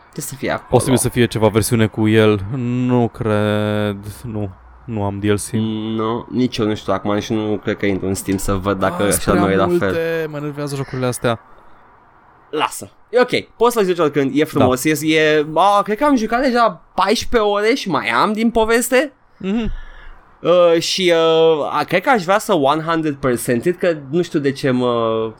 trebuie 0.00 0.24
să 0.24 0.34
fie 0.34 0.50
acolo. 0.50 0.66
Posibil 0.70 0.96
să 0.96 1.08
fie 1.08 1.26
ceva 1.26 1.48
versiune 1.48 1.86
cu 1.86 2.08
el. 2.08 2.40
Nu 2.56 3.08
cred. 3.08 3.96
Nu. 4.22 4.50
Nu 4.84 5.04
am 5.04 5.18
DLC. 5.18 5.50
Nu, 5.96 6.26
nici 6.30 6.56
eu 6.56 6.66
nu 6.66 6.74
știu 6.74 6.92
acum 6.92 7.18
și 7.18 7.32
nu 7.32 7.60
cred 7.62 7.76
că 7.76 7.86
intru 7.86 8.06
în 8.06 8.14
Steam 8.14 8.36
să 8.38 8.54
văd 8.54 8.78
dacă 8.78 9.02
Ah, 9.02 9.08
așa 9.08 9.18
sunt 9.18 9.38
nu 9.38 9.44
e 9.50 9.54
prea 9.54 9.56
la 9.56 9.66
fel. 9.66 9.76
multe, 9.78 10.26
Mă 10.30 10.36
enervează 10.36 10.76
jocurile 10.76 11.06
astea. 11.06 11.40
Lasă. 12.50 12.90
E 13.10 13.20
ok, 13.20 13.40
poți 13.56 13.74
să-l 13.74 13.84
joci 13.84 13.98
oricând, 13.98 14.30
e 14.34 14.44
frumos, 14.44 14.82
da. 14.84 14.90
e, 14.90 15.14
e 15.14 15.46
a, 15.54 15.82
cred 15.82 15.96
că 15.96 16.04
am 16.04 16.16
jucat 16.16 16.42
deja 16.42 16.82
14 16.94 17.50
ore 17.50 17.74
și 17.74 17.88
mai 17.88 18.08
am 18.08 18.32
din 18.32 18.50
poveste. 18.50 19.12
Mhm. 19.38 19.70
Uh, 20.42 20.80
și 20.80 21.12
uh, 21.14 21.78
a, 21.78 21.84
cred 21.84 22.02
că 22.02 22.10
aș 22.10 22.22
vrea 22.24 22.38
să 22.38 22.54
100% 23.62 23.64
it, 23.64 23.78
că 23.78 23.96
nu 24.10 24.22
știu 24.22 24.38
de 24.38 24.52
ce 24.52 24.70
mă, 24.70 25.32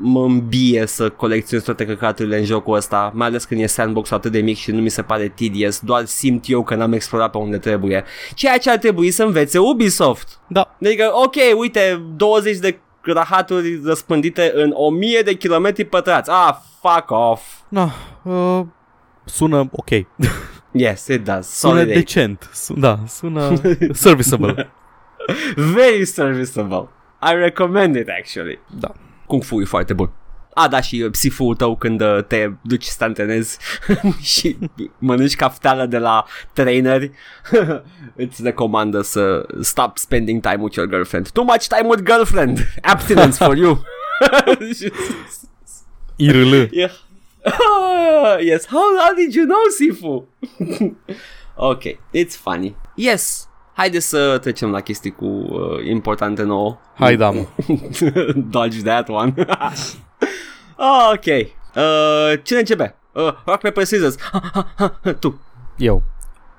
mă 0.00 0.24
îmbie 0.24 0.86
să 0.86 1.10
colecționez 1.10 1.64
toate 1.64 1.86
căcaturile 1.86 2.38
în 2.38 2.44
jocul 2.44 2.76
ăsta, 2.76 3.12
mai 3.14 3.26
ales 3.26 3.44
când 3.44 3.60
e 3.60 3.66
sandbox 3.66 4.10
atât 4.10 4.32
de 4.32 4.40
mic 4.40 4.56
și 4.56 4.70
nu 4.70 4.80
mi 4.80 4.88
se 4.88 5.02
pare 5.02 5.28
tedious, 5.28 5.80
doar 5.80 6.04
simt 6.04 6.44
eu 6.48 6.62
că 6.62 6.74
n-am 6.74 6.92
explorat 6.92 7.30
pe 7.30 7.38
unde 7.38 7.58
trebuie. 7.58 8.04
Ceea 8.34 8.58
ce 8.58 8.70
ar 8.70 8.76
trebui 8.76 9.10
să 9.10 9.22
învețe 9.22 9.58
Ubisoft. 9.58 10.38
Da. 10.48 10.76
Adică, 10.80 11.10
ok, 11.24 11.58
uite, 11.58 12.02
20 12.16 12.56
de 12.56 12.78
rahaturi 13.02 13.80
răspândite 13.84 14.52
în 14.54 14.70
1000 14.74 15.20
de 15.20 15.34
kilometri 15.34 15.84
pătrați. 15.84 16.30
Ah, 16.30 16.54
fuck 16.80 17.10
off. 17.10 17.42
Na, 17.68 17.92
uh, 18.22 18.60
sună 19.24 19.68
ok. 19.72 19.88
Yes, 20.76 21.06
it 21.06 21.24
does. 21.24 21.46
Sună 21.46 21.72
Solid 21.72 21.88
eight. 21.88 22.04
decent. 22.04 22.50
Sun, 22.52 22.80
da, 22.80 22.98
sună 23.06 23.60
serviceable. 23.92 24.70
Very 25.56 26.04
serviceable. 26.04 26.88
I 27.22 27.34
recommend 27.34 27.96
it, 27.96 28.08
actually. 28.08 28.58
Da. 28.80 28.92
Kung 29.26 29.42
Fu 29.42 29.60
e 29.60 29.64
foarte 29.64 29.92
bun. 29.92 30.10
A, 30.54 30.68
da, 30.68 30.80
și 30.80 31.00
uh, 31.04 31.10
psifu 31.10 31.54
tău 31.54 31.76
când 31.76 32.00
uh, 32.00 32.24
te 32.26 32.50
duci 32.62 32.84
să 32.84 32.94
te 32.98 33.04
antrenezi 33.04 33.58
și 34.34 34.58
mănânci 34.98 35.36
cafteală 35.36 35.86
de 35.86 35.98
la 35.98 36.24
traineri, 36.52 37.10
îți 38.16 38.42
recomandă 38.42 39.00
să 39.00 39.46
stop 39.60 39.96
spending 39.98 40.40
time 40.42 40.58
with 40.62 40.76
your 40.76 40.88
girlfriend. 40.88 41.28
Too 41.30 41.44
much 41.44 41.66
time 41.66 41.88
with 41.88 42.02
girlfriend. 42.04 42.58
Abstinence 42.82 43.44
for 43.44 43.56
you. 43.56 43.82
IRL. 46.16 46.68
yeah. 46.72 46.90
yes, 48.50 48.66
how, 48.66 48.96
how 48.98 49.14
did 49.14 49.34
you 49.34 49.44
know, 49.46 49.62
Sifu? 49.78 50.26
ok, 51.72 51.82
it's 52.12 52.36
funny. 52.36 52.76
Yes, 52.94 53.48
haideți 53.72 54.08
să 54.08 54.38
trecem 54.38 54.70
la 54.70 54.80
chestii 54.80 55.10
cu 55.10 55.24
uh, 55.24 55.86
importante 55.88 56.42
nouă. 56.42 56.78
Hai, 56.94 57.16
da. 57.16 57.32
Dodge 58.50 58.82
that 58.82 59.08
one. 59.08 59.34
Ah, 60.76 61.10
ok. 61.12 61.26
Uh, 61.26 62.40
cine 62.42 62.58
începe? 62.58 62.94
Uh, 63.12 63.32
rock, 63.44 63.60
paper, 63.60 63.84
scissors. 63.84 64.16
tu. 65.20 65.40
Eu. 65.76 66.02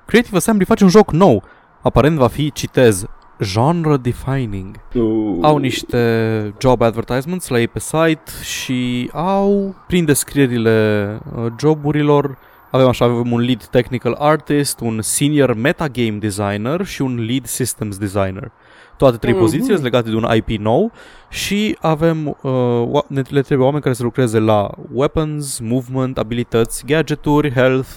Creative 0.06 0.36
Assembly 0.36 0.64
face 0.64 0.84
un 0.84 0.90
joc 0.90 1.12
nou. 1.12 1.44
Aparent 1.82 2.16
va 2.16 2.28
fi, 2.28 2.52
citez, 2.52 3.04
genre 3.40 3.96
defining. 3.96 4.76
Uh, 4.94 5.38
Au 5.40 5.56
niște 5.56 6.54
job 6.60 6.80
advertisements 6.82 7.48
la 7.48 7.58
ei 7.60 7.68
pe 7.68 7.78
site 7.78 8.30
și 8.42 9.10
au, 9.12 9.74
prin 9.86 10.04
descrierile 10.04 11.08
uh, 11.36 11.46
joburilor, 11.60 12.38
avem 12.70 12.86
așa, 12.88 13.04
avem 13.04 13.32
un 13.32 13.40
lead 13.40 13.64
technical 13.64 14.16
artist, 14.18 14.80
un 14.80 14.98
senior 15.02 15.54
metagame 15.54 16.16
designer 16.18 16.84
și 16.84 17.02
un 17.02 17.24
lead 17.26 17.46
systems 17.46 17.98
designer. 17.98 18.50
Toate 18.96 19.16
trei 19.16 19.32
Mhm. 19.32 19.40
poziții 19.42 19.70
sunt 19.72 19.82
legate 19.82 20.10
de 20.10 20.16
un 20.16 20.26
IP 20.34 20.48
nou 20.60 20.92
și 21.28 21.76
avem, 21.80 22.26
uh, 22.42 22.82
oa- 22.86 23.06
ne 23.06 23.22
le 23.28 23.40
trebuie 23.40 23.66
oameni 23.66 23.82
care 23.82 23.94
să 23.94 24.02
lucreze 24.02 24.38
la 24.38 24.70
weapons, 24.92 25.58
movement, 25.58 26.18
abilități, 26.18 26.86
gadgeturi, 26.86 27.52
health, 27.52 27.88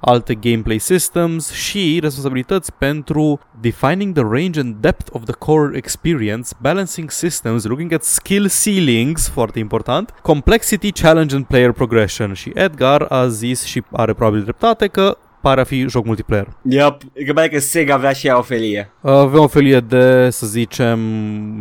alte 0.00 0.34
gameplay 0.34 0.78
systems 0.78 1.52
și 1.52 1.98
responsabilități 2.02 2.72
pentru 2.72 3.40
defining 3.60 4.14
the 4.14 4.24
range 4.30 4.60
and 4.60 4.74
depth 4.80 5.06
of 5.12 5.24
the 5.24 5.34
core 5.34 5.76
experience, 5.76 6.50
balancing 6.60 7.10
systems, 7.10 7.64
looking 7.64 7.92
at 7.92 8.02
skill 8.02 8.48
ceilings, 8.62 9.28
foarte 9.28 9.58
important, 9.58 10.14
complexity, 10.22 10.92
challenge 10.92 11.34
and 11.34 11.44
player 11.44 11.72
progression. 11.72 12.32
Și 12.32 12.50
Edgar 12.54 13.06
a 13.08 13.28
zis 13.28 13.64
și 13.64 13.82
are 13.92 14.12
probabil 14.12 14.42
dreptate 14.42 14.86
că 14.86 15.18
pare 15.40 15.60
a 15.60 15.64
fi 15.64 15.88
joc 15.88 16.04
multiplayer. 16.04 16.46
Yep, 16.62 17.02
că 17.26 17.32
pare 17.32 17.48
că 17.48 17.58
Sega 17.58 17.94
avea 17.94 18.12
și 18.12 18.26
ea 18.26 18.38
o 18.38 18.42
felie. 18.42 18.92
Avem 19.00 19.40
o 19.40 19.46
felie 19.46 19.80
de, 19.80 20.30
să 20.30 20.46
zicem, 20.46 20.98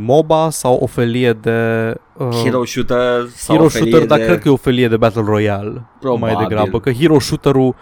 MOBA 0.06 0.50
sau 0.50 0.75
o 0.75 0.86
felie 0.86 1.34
de... 1.34 1.94
Uh, 2.13 2.27
Hero 2.44 2.65
shooter 2.65 3.27
sau 3.36 3.56
Hero 3.56 3.67
o 3.67 3.70
felie 3.70 3.89
Shooter, 3.89 4.08
dar 4.08 4.17
de... 4.17 4.25
cred 4.25 4.39
că 4.39 4.48
e 4.48 4.51
o 4.51 4.56
felie 4.56 4.88
de 4.88 4.98
Battle 4.98 5.24
Royale 5.25 5.82
Probabil. 6.00 6.36
mai 6.36 6.46
degrabă, 6.48 6.79
că 6.79 6.91
Hero 6.91 7.20
Shooter-ul 7.20 7.75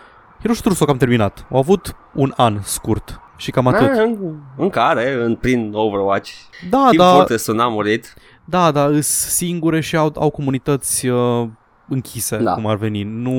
Hero 0.46 0.58
Shooter-ul 0.58 0.78
s-a 0.78 0.86
cam 0.86 0.98
terminat. 0.98 1.46
Au 1.52 1.58
avut 1.58 1.96
un 2.14 2.34
an 2.36 2.60
scurt 2.64 3.20
și 3.38 3.52
cam 3.52 3.68
atât. 3.68 3.88
Ah, 3.90 3.98
în, 3.98 4.36
în 4.58 4.70
care, 4.70 5.14
în, 5.24 5.36
prin 5.36 5.72
Overwatch. 5.74 6.32
Da, 6.70 6.78
Team 6.78 6.96
da, 6.98 7.14
Fortress-ul 7.14 7.56
n-a 7.56 7.68
murit. 7.68 8.14
da, 8.46 8.72
da, 8.72 8.86
îs 8.86 9.08
singure 9.08 9.80
și 9.80 9.96
au, 9.96 10.14
au 10.20 10.30
comunități 10.30 11.08
uh, 11.08 11.48
închise, 11.88 12.38
Da. 12.38 12.54
cum 12.54 12.68
ar 12.68 12.76
veni. 12.76 13.04
Nu, 13.04 13.32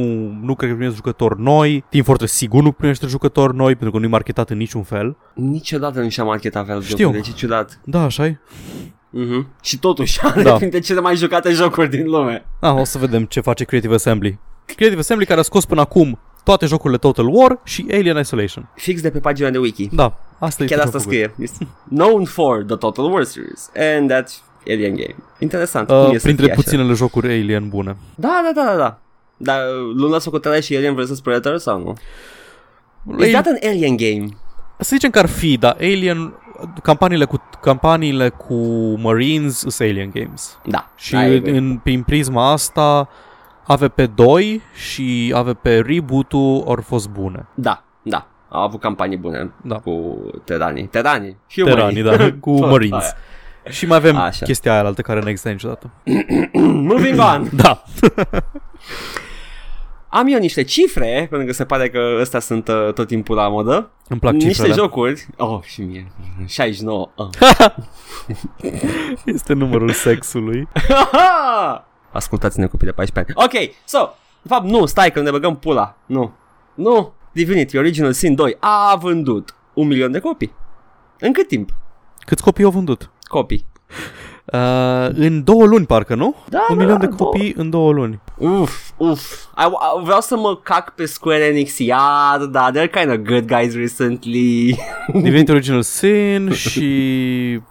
nu 0.43 0.55
cred 0.55 0.69
că 0.71 0.75
primește 0.77 0.97
jucători 0.97 1.41
noi. 1.41 1.85
Team 1.89 2.05
Fortress 2.05 2.35
sigur 2.35 2.63
nu 2.63 2.73
primește 2.73 3.07
jucători 3.07 3.57
noi, 3.57 3.73
pentru 3.73 3.91
că 3.91 3.99
nu 3.99 4.05
e 4.05 4.09
marketat 4.09 4.51
în 4.51 4.57
niciun 4.57 4.83
fel. 4.83 5.17
Niciodată 5.35 6.01
nu 6.01 6.09
și-a 6.09 6.25
marketat 6.25 6.67
Valve 6.67 6.85
Știu. 6.85 6.97
jocurile, 6.97 7.23
ce 7.25 7.33
ciudat. 7.33 7.81
Da, 7.85 8.03
așa 8.03 8.27
e. 8.27 8.39
Mhm. 9.11 9.49
Și 9.63 9.79
totuși 9.79 10.21
are 10.27 10.43
Da. 10.43 10.55
printre 10.55 10.79
cele 10.79 11.01
mai 11.01 11.17
jucate 11.17 11.51
jocuri 11.51 11.89
din 11.91 12.07
lume. 12.07 12.45
Ah, 12.61 12.73
o 12.75 12.85
să 12.85 12.99
vedem 12.99 13.25
ce 13.25 13.41
face 13.41 13.65
Creative 13.65 13.95
Assembly. 13.95 14.39
Creative 14.77 15.01
Assembly 15.01 15.27
care 15.27 15.41
a 15.41 15.43
scos 15.43 15.65
până 15.65 15.81
acum 15.81 16.19
toate 16.47 16.67
jocurile 16.67 16.99
Total 16.99 17.27
War 17.29 17.59
și 17.65 17.87
Alien 17.91 18.19
Isolation. 18.19 18.69
Fix 18.75 19.01
de 19.01 19.11
pe 19.11 19.19
pagina 19.19 19.51
de 19.51 19.59
wiki. 19.59 19.89
Da, 19.93 20.19
asta 20.39 20.63
e 20.63 20.67
Chiar 20.67 20.79
ce 20.79 20.85
asta 20.85 20.97
au 20.97 21.03
făcut. 21.03 21.17
scrie. 21.17 21.35
Este 21.39 21.67
known 21.89 22.25
for 22.25 22.65
the 22.65 22.77
Total 22.77 23.13
War 23.13 23.25
series. 23.25 23.71
And 23.97 24.13
that's 24.13 24.33
Alien 24.67 24.95
Game. 24.95 25.15
Interesant. 25.39 25.87
cum 25.89 25.97
Uh, 25.97 26.11
e 26.13 26.19
să 26.19 26.25
printre 26.25 26.45
fie 26.45 26.53
așa. 26.53 26.63
puținele 26.63 26.93
jocuri 26.93 27.27
Alien 27.27 27.69
bune. 27.69 27.97
Da, 28.15 28.41
da, 28.45 28.63
da, 28.63 28.71
da, 28.71 28.77
da. 28.77 28.99
Dar 29.37 29.61
luna 29.95 30.19
socoteala 30.19 30.61
și 30.61 30.77
Alien 30.77 30.95
vs 30.95 31.21
Predator 31.21 31.59
sau 31.59 31.79
nu? 31.79 31.95
Is 33.25 33.31
that 33.33 33.47
an 33.47 33.57
alien 33.71 33.97
game? 33.97 34.27
Să 34.79 34.89
zicem 34.93 35.11
că 35.11 35.19
ar 35.19 35.27
fi, 35.27 35.57
dar 35.57 35.77
Alien, 35.81 36.33
campaniile 36.83 37.25
cu, 37.25 37.43
campaniile 37.63 38.29
cu 38.29 38.55
Marines 38.99 39.59
sunt 39.59 39.75
Alien 39.89 40.11
Games. 40.15 40.59
Da. 40.65 40.91
Și 40.97 41.15
I 41.15 41.17
în, 41.17 41.23
agree. 41.37 41.57
în, 41.59 41.77
prin 41.83 42.03
prisma 42.03 42.51
asta, 42.53 43.09
AVP2 43.75 44.61
și 44.75 45.33
AVP 45.37 45.65
Reboot-ul 45.65 46.65
au 46.67 46.79
fost 46.85 47.09
bune. 47.09 47.47
Da, 47.55 47.85
da. 48.03 48.27
Au 48.49 48.63
avut 48.63 48.81
campanii 48.81 49.17
bune 49.17 49.51
Da. 49.63 49.75
cu 49.79 50.17
teranii. 50.45 50.87
Teranii. 50.87 51.37
Teranii, 51.55 52.03
da, 52.03 52.17
cu 52.41 52.55
Tot 52.61 52.69
Marines. 52.71 53.05
aia. 53.05 53.15
Și 53.71 53.87
mai 53.87 53.97
avem 53.97 54.17
Așa. 54.17 54.45
chestia 54.45 54.73
aia 54.73 54.85
altă 54.85 55.03
care 55.03 55.21
nu 55.21 55.29
există 55.29 55.49
niciodată. 55.51 55.91
Moving 56.91 57.19
on. 57.21 57.49
Da. 57.63 57.83
Am 60.09 60.27
eu 60.29 60.39
niște 60.39 60.63
cifre, 60.63 61.27
pentru 61.31 61.47
că 61.47 61.53
se 61.53 61.65
pare 61.65 61.89
că 61.89 62.01
ăstea 62.21 62.41
sunt 62.41 62.69
uh, 62.69 62.93
tot 62.93 63.07
timpul 63.07 63.37
la 63.37 63.49
modă. 63.49 63.91
Îmi 64.09 64.21
plac 64.21 64.33
niște 64.33 64.49
cifrele. 64.49 64.73
jocuri. 64.75 65.27
Oh, 65.37 65.63
și 65.63 65.81
mie. 65.83 66.13
69. 66.47 67.09
Oh. 67.17 67.29
Este 69.25 69.53
numărul 69.53 69.91
sexului. 69.91 70.69
Ascultați-ne 72.17 72.67
copii 72.67 72.87
de 72.87 72.93
14 72.93 73.35
ani. 73.37 73.47
Ok, 73.47 73.75
so, 73.85 73.99
de 74.43 74.49
fapt 74.49 74.65
nu, 74.65 74.87
stai 74.87 75.13
că 75.13 75.21
ne 75.21 75.31
băgăm 75.31 75.57
pula. 75.57 75.97
Nu. 76.07 76.33
Nu. 76.75 77.13
Divinity 77.33 77.77
Original 77.77 78.13
Sin 78.13 78.35
2 78.35 78.57
a 78.61 78.97
vândut 79.01 79.55
un 79.75 79.87
milion 79.87 80.13
de 80.13 80.19
copii. 80.19 80.53
În 81.19 81.33
cât 81.33 81.49
timp? 81.49 81.71
Câți 82.19 82.43
copii 82.43 82.65
au 82.65 82.71
vândut? 82.71 83.11
Copii. 83.23 83.67
Uh, 84.53 85.09
în 85.15 85.45
două 85.45 85.65
luni, 85.65 85.87
parcă, 85.87 86.15
nu? 86.15 86.35
Da, 86.49 86.67
Un 86.69 86.77
da, 86.77 86.83
milion 86.83 86.99
de 87.01 87.07
două. 87.07 87.31
copii 87.31 87.55
în 87.57 87.71
două 87.71 87.93
luni. 87.93 88.21
Uf, 88.39 88.73
uf. 88.97 89.33
I, 89.59 89.65
I, 89.67 90.05
vreau 90.05 90.21
să 90.21 90.37
mă 90.37 90.57
cac 90.63 90.95
pe 90.95 91.05
Square 91.07 91.45
Enix 91.45 91.79
iar, 91.79 92.39
da, 92.51 92.71
they're 92.71 92.91
kind 92.91 93.11
of 93.11 93.17
good 93.17 93.47
guys 93.47 93.75
recently. 93.75 94.79
Divinity 95.23 95.51
Original 95.51 95.83
Sin 95.83 96.53
și 96.53 96.81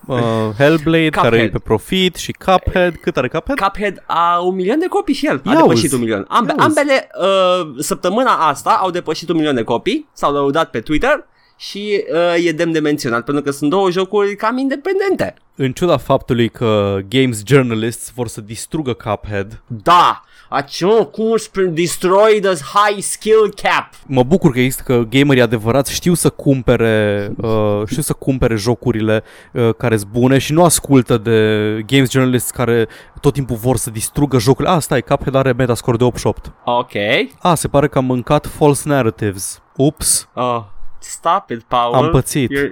uh, 0.07 0.17
Hellblade, 0.57 1.09
Cuphead. 1.09 1.11
care 1.31 1.37
e 1.37 1.49
pe 1.49 1.59
profit, 1.59 2.15
și 2.15 2.31
Cuphead. 2.31 2.95
Cât 3.01 3.17
are 3.17 3.27
Cuphead? 3.27 3.59
Cuphead 3.59 4.03
a 4.05 4.39
un 4.39 4.55
milion 4.55 4.79
de 4.79 4.85
copii 4.87 5.13
și 5.13 5.25
el. 5.27 5.41
A 5.45 5.51
Ia 5.51 5.55
depășit 5.59 5.83
uzi. 5.83 5.93
un 5.93 5.99
milion. 5.99 6.25
Ambe, 6.29 6.53
Ia 6.57 6.65
uzi. 6.65 6.67
ambele 6.79 7.07
uh, 7.21 7.83
săptămâna 7.83 8.31
asta 8.47 8.69
au 8.81 8.89
depășit 8.89 9.29
un 9.29 9.35
milion 9.35 9.55
de 9.55 9.63
copii, 9.63 10.09
s-au 10.13 10.31
lăudat 10.31 10.69
pe 10.69 10.79
Twitter 10.79 11.27
și 11.57 12.03
uh, 12.37 12.45
e 12.45 12.51
demn 12.51 12.71
de 12.71 12.79
menționat 12.79 13.23
pentru 13.23 13.43
că 13.43 13.51
sunt 13.51 13.69
două 13.69 13.91
jocuri 13.91 14.35
cam 14.35 14.57
independente. 14.57 15.33
În 15.55 15.71
ciuda 15.71 15.97
faptului 15.97 16.49
că 16.49 16.97
games 17.09 17.41
journalists 17.45 18.11
vor 18.15 18.27
să 18.27 18.41
distrugă 18.41 18.93
Cuphead, 18.93 19.61
Da, 19.67 20.21
acel 20.49 21.09
cum 21.09 21.37
spre 21.37 21.65
destroy 21.65 22.39
the 22.41 22.53
high 22.53 23.01
skill 23.01 23.53
cap. 23.61 23.89
mă 24.07 24.23
bucur 24.23 24.51
că 24.51 24.59
există 24.59 24.83
că 24.85 25.03
gamerii 25.09 25.41
adevărați 25.41 25.93
știu 25.93 26.13
să 26.13 26.29
cumpere 26.29 27.31
uh, 27.37 27.81
știu 27.87 28.01
să 28.01 28.13
cumpere 28.13 28.55
jocurile 28.55 29.23
uh, 29.53 29.69
care 29.77 29.97
sunt 29.97 30.09
bune 30.11 30.37
și 30.37 30.53
nu 30.53 30.63
ascultă 30.63 31.17
de 31.17 31.79
games 31.85 32.09
journalists 32.11 32.49
care 32.49 32.87
tot 33.21 33.33
timpul 33.33 33.55
vor 33.55 33.77
să 33.77 33.89
distrugă 33.89 34.39
jocurile. 34.39 34.73
Ah, 34.73 34.81
stai, 34.81 35.01
Cuphead 35.01 35.35
are 35.35 35.51
metascore 35.51 35.97
de 35.97 36.03
88. 36.03 36.51
Ok. 36.65 36.91
Ah, 37.39 37.53
se 37.57 37.67
pare 37.67 37.87
că 37.87 37.97
am 37.97 38.05
mâncat 38.05 38.45
false 38.47 38.83
narratives. 38.89 39.61
Ups, 39.75 40.29
Oh, 40.33 40.63
stop 40.99 41.49
it, 41.49 41.61
Paul. 41.63 41.93
Am 41.93 42.09
pățit. 42.09 42.51
You're, 42.51 42.71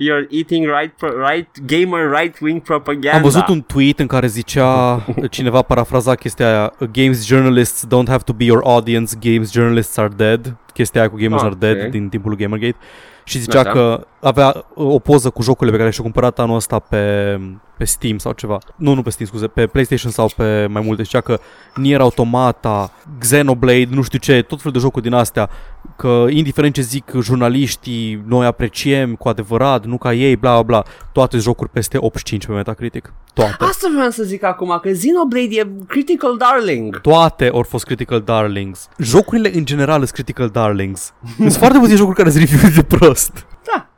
you're 0.00 0.26
eating 0.30 0.66
right, 0.66 0.92
pro- 0.96 1.26
right 1.28 1.48
gamer 1.66 2.10
right 2.20 2.38
wing 2.40 2.60
propaganda. 2.62 3.16
Am 3.16 3.22
văzut 3.22 3.48
un 3.48 3.62
tweet 3.62 3.98
în 3.98 4.06
care 4.06 4.26
zicea 4.26 5.02
cineva 5.30 5.62
parafraza 5.62 6.14
chestia 6.14 6.46
aia 6.48 6.72
Games 6.92 7.26
journalists 7.26 7.86
don't 7.86 8.06
have 8.08 8.22
to 8.24 8.32
be 8.32 8.44
your 8.44 8.62
audience, 8.64 9.16
games 9.20 9.52
journalists 9.52 9.96
are 9.96 10.08
dead. 10.16 10.56
Chestia 10.72 11.00
aia 11.00 11.10
cu 11.10 11.16
gamers 11.16 11.42
Ah, 11.42 11.46
are 11.48 11.56
dead 11.58 11.84
ok. 11.84 11.90
din 11.90 12.08
timpul 12.08 12.30
lui 12.30 12.38
Gamergate. 12.38 12.76
Și 13.24 13.38
zicea 13.38 13.60
Așa. 13.60 13.70
că 13.70 14.06
avea 14.20 14.64
o 14.74 14.98
poză 14.98 15.30
cu 15.30 15.42
jocurile 15.42 15.72
pe 15.76 15.82
care 15.82 15.92
și-a 15.94 16.02
cumpărat 16.02 16.38
anul 16.38 16.56
ăsta 16.56 16.78
pe, 16.78 17.38
pe 17.76 17.84
Steam 17.84 18.18
sau 18.18 18.32
ceva. 18.32 18.58
Nu, 18.76 18.94
nu 18.94 19.02
pe 19.02 19.10
Steam, 19.10 19.28
scuze, 19.28 19.46
pe 19.46 19.66
PlayStation 19.66 20.12
sau 20.12 20.30
pe 20.36 20.66
mai 20.66 20.82
multe. 20.84 21.02
Zicea 21.02 21.20
că 21.20 21.40
Nier 21.74 22.00
Automata, 22.00 22.92
Xenoblade, 23.18 23.88
nu 23.90 24.02
știu 24.02 24.18
ce, 24.18 24.42
tot 24.42 24.58
felul 24.58 24.72
de 24.72 24.78
jocuri 24.78 25.02
din 25.04 25.12
astea, 25.12 25.50
că 25.96 26.26
indiferent 26.28 26.74
ce 26.74 26.80
zic 26.80 27.12
jurnaliștii, 27.20 28.22
noi 28.26 28.46
apreciem 28.46 29.14
cu 29.14 29.28
adevărat, 29.28 29.84
nu 29.84 29.98
ca 29.98 30.12
ei, 30.12 30.36
bla 30.36 30.52
bla 30.52 30.62
bla, 30.62 30.82
toate 31.12 31.38
jocuri 31.38 31.70
peste 31.70 31.96
85 32.00 32.46
pe 32.46 32.52
Metacritic. 32.52 33.12
Toate. 33.32 33.64
Asta 33.64 33.88
vreau 33.94 34.10
să 34.10 34.22
zic 34.22 34.42
acum, 34.42 34.78
că 34.82 34.90
Xenoblade 34.90 35.56
e 35.56 35.66
critical 35.86 36.36
darling. 36.36 37.00
Toate 37.00 37.50
au 37.52 37.62
fost 37.62 37.84
Critical 37.84 38.20
Darlings. 38.20 38.88
Jocurile 38.98 39.50
în 39.54 39.64
general 39.64 39.98
sunt 39.98 40.10
Critical 40.10 40.48
Darlings. 40.48 41.12
Sunt 41.36 41.52
foarte 41.52 41.78
puține 41.78 41.96
jocuri 41.96 42.16
care 42.16 42.30
sunt 42.30 42.48
review 42.48 42.70
de 42.70 42.96
prost. 42.96 43.46
Da, 43.64 43.88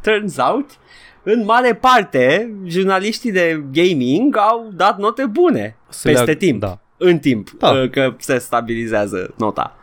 turns 0.00 0.36
out, 0.36 0.70
în 1.22 1.44
mare 1.44 1.74
parte, 1.74 2.52
jurnaliștii 2.66 3.32
de 3.32 3.64
gaming 3.72 4.36
au 4.36 4.70
dat 4.74 4.98
note 4.98 5.26
bune 5.26 5.76
Se 5.88 6.08
peste 6.08 6.24
leagă- 6.24 6.38
timp. 6.38 6.60
da. 6.60 6.78
În 6.96 7.18
timp, 7.18 7.50
Da. 7.50 7.70
uh, 7.70 7.90
că 7.90 8.14
se 8.18 8.38
stabilizează 8.38 9.34
nota. 9.38 9.76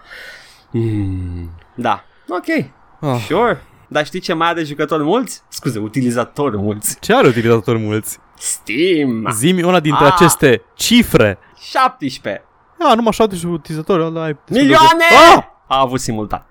Mm, 0.72 1.50
da, 1.76 2.04
ok, 2.30 2.66
Ah. 3.00 3.24
sure. 3.28 3.62
Dar 3.90 4.06
știi 4.06 4.20
ce 4.20 4.34
mai 4.34 4.48
are 4.48 4.64
jucători 4.64 5.04
mulți? 5.04 5.42
Scuze, 5.48 5.80
utilizatori 5.80 6.58
mulți. 6.58 7.00
Ce 7.00 7.14
are 7.16 7.28
utilizatori 7.28 7.78
mulți? 7.80 8.18
Steam, 8.38 9.28
Zimi 9.32 9.64
una 9.64 9.80
dintre 9.80 10.06
Ah. 10.06 10.12
aceste 10.16 10.62
cifre. 10.76 11.38
17 11.60 12.44
Ah, 12.80 12.96
numai 12.96 13.12
70 13.14 13.44
utilizatori. 13.50 14.04
ăla 14.04 14.24
ai- 14.24 14.38
milioane! 14.50 15.04
Ah! 15.36 15.44
A 15.68 15.80
avut 15.82 16.00
simultan. 16.00 16.46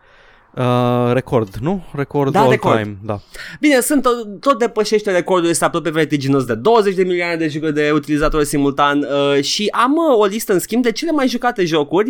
Uh, 0.57 1.12
record, 1.12 1.55
nu? 1.61 1.85
Record 1.92 2.33
Da, 2.33 2.40
all 2.40 2.51
record. 2.51 2.79
time, 2.83 2.97
da. 3.05 3.21
Bine, 3.61 3.81
sunt 3.81 4.03
tot, 4.03 4.40
tot 4.40 4.59
depășește 4.59 5.11
recordul 5.12 5.51
ăsta 5.51 5.66
aproape 5.66 5.90
vertiginos 5.90 6.45
de 6.45 6.55
20 6.55 6.95
de 6.95 7.03
milioane 7.03 7.37
de 7.37 7.49
jucători 7.49 7.75
de 7.75 7.90
utilizatori 7.90 8.45
simultan 8.45 8.99
uh, 8.99 9.42
și 9.42 9.69
am 9.73 9.92
uh, 9.92 10.19
o 10.19 10.25
listă 10.25 10.53
în 10.53 10.59
schimb 10.59 10.83
de 10.83 10.92
cele 10.92 11.11
mai 11.11 11.29
jucate 11.29 11.64
jocuri 11.64 12.09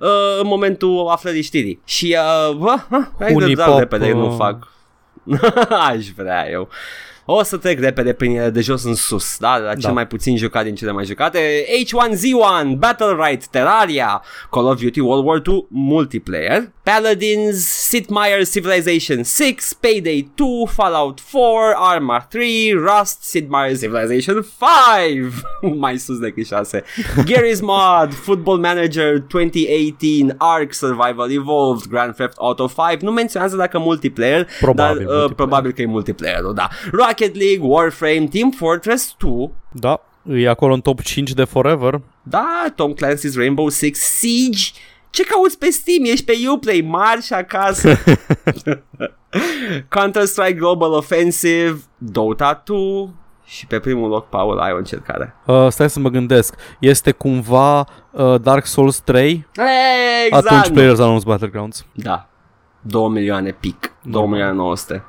uh, 0.00 0.08
în 0.40 0.46
momentul 0.46 1.08
aflării 1.08 1.42
știrii. 1.42 1.80
Și 1.84 2.16
uh, 2.50 2.56
bă, 2.56 2.74
ha, 2.90 3.12
hai 3.18 3.28
de 3.28 3.40
Hunipop, 3.40 3.64
dau 3.64 3.78
repede, 3.78 4.12
nu 4.12 4.26
uh, 4.26 4.34
fac. 4.36 4.72
Aș 5.90 6.06
vrea 6.16 6.50
eu. 6.50 6.68
O 7.30 7.42
să 7.42 7.56
trec 7.56 7.80
repede 7.80 8.12
prin 8.12 8.36
ele 8.38 8.50
de 8.50 8.60
jos 8.60 8.84
în 8.84 8.94
sus, 8.94 9.36
da? 9.38 9.56
La 9.58 9.70
cel 9.70 9.80
Da. 9.80 9.92
mai 9.92 10.06
puțin 10.06 10.36
jucat 10.36 10.64
din 10.64 10.74
cele 10.74 10.92
mai 10.92 11.04
jucate. 11.04 11.64
H1Z1, 11.84 12.76
Battle 12.78 13.16
Right, 13.26 13.46
Terraria, 13.46 14.22
Call 14.50 14.66
of 14.66 14.80
Duty 14.80 15.00
World 15.00 15.26
War 15.26 15.38
2 15.38 15.66
Multiplayer, 15.70 16.70
Paladins, 16.82 17.66
Sid 17.66 18.06
Meier's 18.06 18.50
Civilization 18.50 19.22
6, 19.24 19.74
Payday 19.80 20.30
2, 20.34 20.46
Fallout 20.66 21.20
4, 21.20 21.74
Arma 21.76 22.26
3, 22.30 22.72
Rust, 22.72 23.22
Sid 23.22 23.48
Meier's 23.48 23.78
Civilization 23.78 24.46
5, 25.02 25.32
mai 25.84 25.98
sus 25.98 26.18
decât 26.18 26.46
6, 26.46 26.82
Gary's 27.24 27.60
Mod, 27.60 28.12
Football 28.12 28.58
Manager 28.58 29.18
2018, 29.18 30.34
Ark 30.38 30.72
Survival 30.74 31.30
Evolved, 31.30 31.86
Grand 31.90 32.14
Theft 32.14 32.36
Auto 32.36 32.70
5, 32.90 33.00
nu 33.02 33.10
menționează 33.10 33.56
dacă 33.56 33.78
multiplayer, 33.78 34.46
Probabil 34.60 34.74
dar 34.74 34.90
uh, 34.90 34.96
multiplayer. 34.98 35.34
probabil 35.34 35.72
că 35.72 35.82
e 35.82 35.86
multiplayer 35.86 36.40
da. 36.54 36.68
Rocket 37.18 37.36
League, 37.36 37.60
Warframe, 37.68 38.28
Team 38.30 38.50
Fortress 38.50 39.14
2, 39.18 39.50
Da, 39.72 40.00
e 40.24 40.48
acolo 40.48 40.74
în 40.74 40.80
top 40.80 41.00
5 41.00 41.32
de 41.32 41.44
forever. 41.44 42.00
da, 42.22 42.64
Tom 42.74 42.92
Clancy's 42.92 43.34
Rainbow 43.34 43.68
Six 43.68 43.98
Siege. 43.98 44.70
Ce 45.10 45.24
cauți 45.24 45.58
pe 45.58 45.70
Steam? 45.70 46.04
Ești 46.04 46.24
pe 46.24 46.32
Uplay, 46.52 46.80
marși 46.86 47.32
acasă. 47.32 47.96
Counter-Strike 49.88 50.52
Global 50.52 50.92
Offensive, 50.92 51.80
Dota 51.98 52.62
2 52.64 53.10
și 53.44 53.66
pe 53.66 53.78
primul 53.78 54.08
loc, 54.08 54.28
Paul, 54.28 54.58
ai 54.58 54.72
o 54.72 54.76
încercare. 54.76 55.34
Uh, 55.46 55.66
stai 55.68 55.90
să 55.90 55.98
mă 56.00 56.08
gândesc. 56.08 56.54
Este 56.80 57.10
cumva 57.10 57.78
uh, 58.10 58.40
Dark 58.40 58.66
Souls 58.66 58.98
3? 58.98 59.46
Exact! 60.26 60.46
Atunci 60.46 60.72
Players 60.74 60.98
Unknown's 60.98 61.24
Battlegrounds. 61.24 61.86
Da. 61.94 62.28
2 62.80 63.08
milioane 63.08 63.50
pic. 63.50 63.92
2 64.02 64.12
Normal. 64.12 64.28
milioane 64.30 64.54
900. 64.56 65.04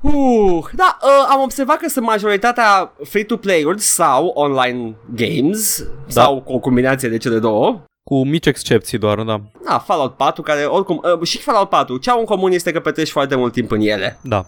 Uh, 0.00 0.64
da, 0.72 0.98
uh, 1.02 1.26
am 1.30 1.40
observat 1.42 1.76
că 1.76 1.88
sunt 1.88 2.04
majoritatea 2.04 2.92
free-to-play-uri 3.04 3.80
sau 3.80 4.26
online 4.26 4.94
games 5.14 5.82
Da. 5.82 5.88
sau 6.22 6.42
o 6.46 6.58
combinație 6.58 7.08
de 7.08 7.16
cele 7.16 7.38
două. 7.38 7.80
Cu 8.10 8.24
mici 8.26 8.46
excepții 8.46 8.98
doar, 8.98 9.22
da. 9.22 9.40
Da, 9.68 9.78
Fallout 9.78 10.16
4, 10.16 10.42
care 10.42 10.64
oricum, 10.64 11.00
uh, 11.20 11.26
și 11.28 11.38
Fallout 11.38 11.68
4, 11.68 11.96
ce 11.96 12.10
au 12.10 12.18
în 12.18 12.24
comun 12.24 12.52
este 12.52 12.72
că 12.72 12.80
petreci 12.80 13.10
foarte 13.10 13.34
mult 13.34 13.52
timp 13.52 13.70
în 13.70 13.80
ele 13.80 14.18
Da. 14.22 14.46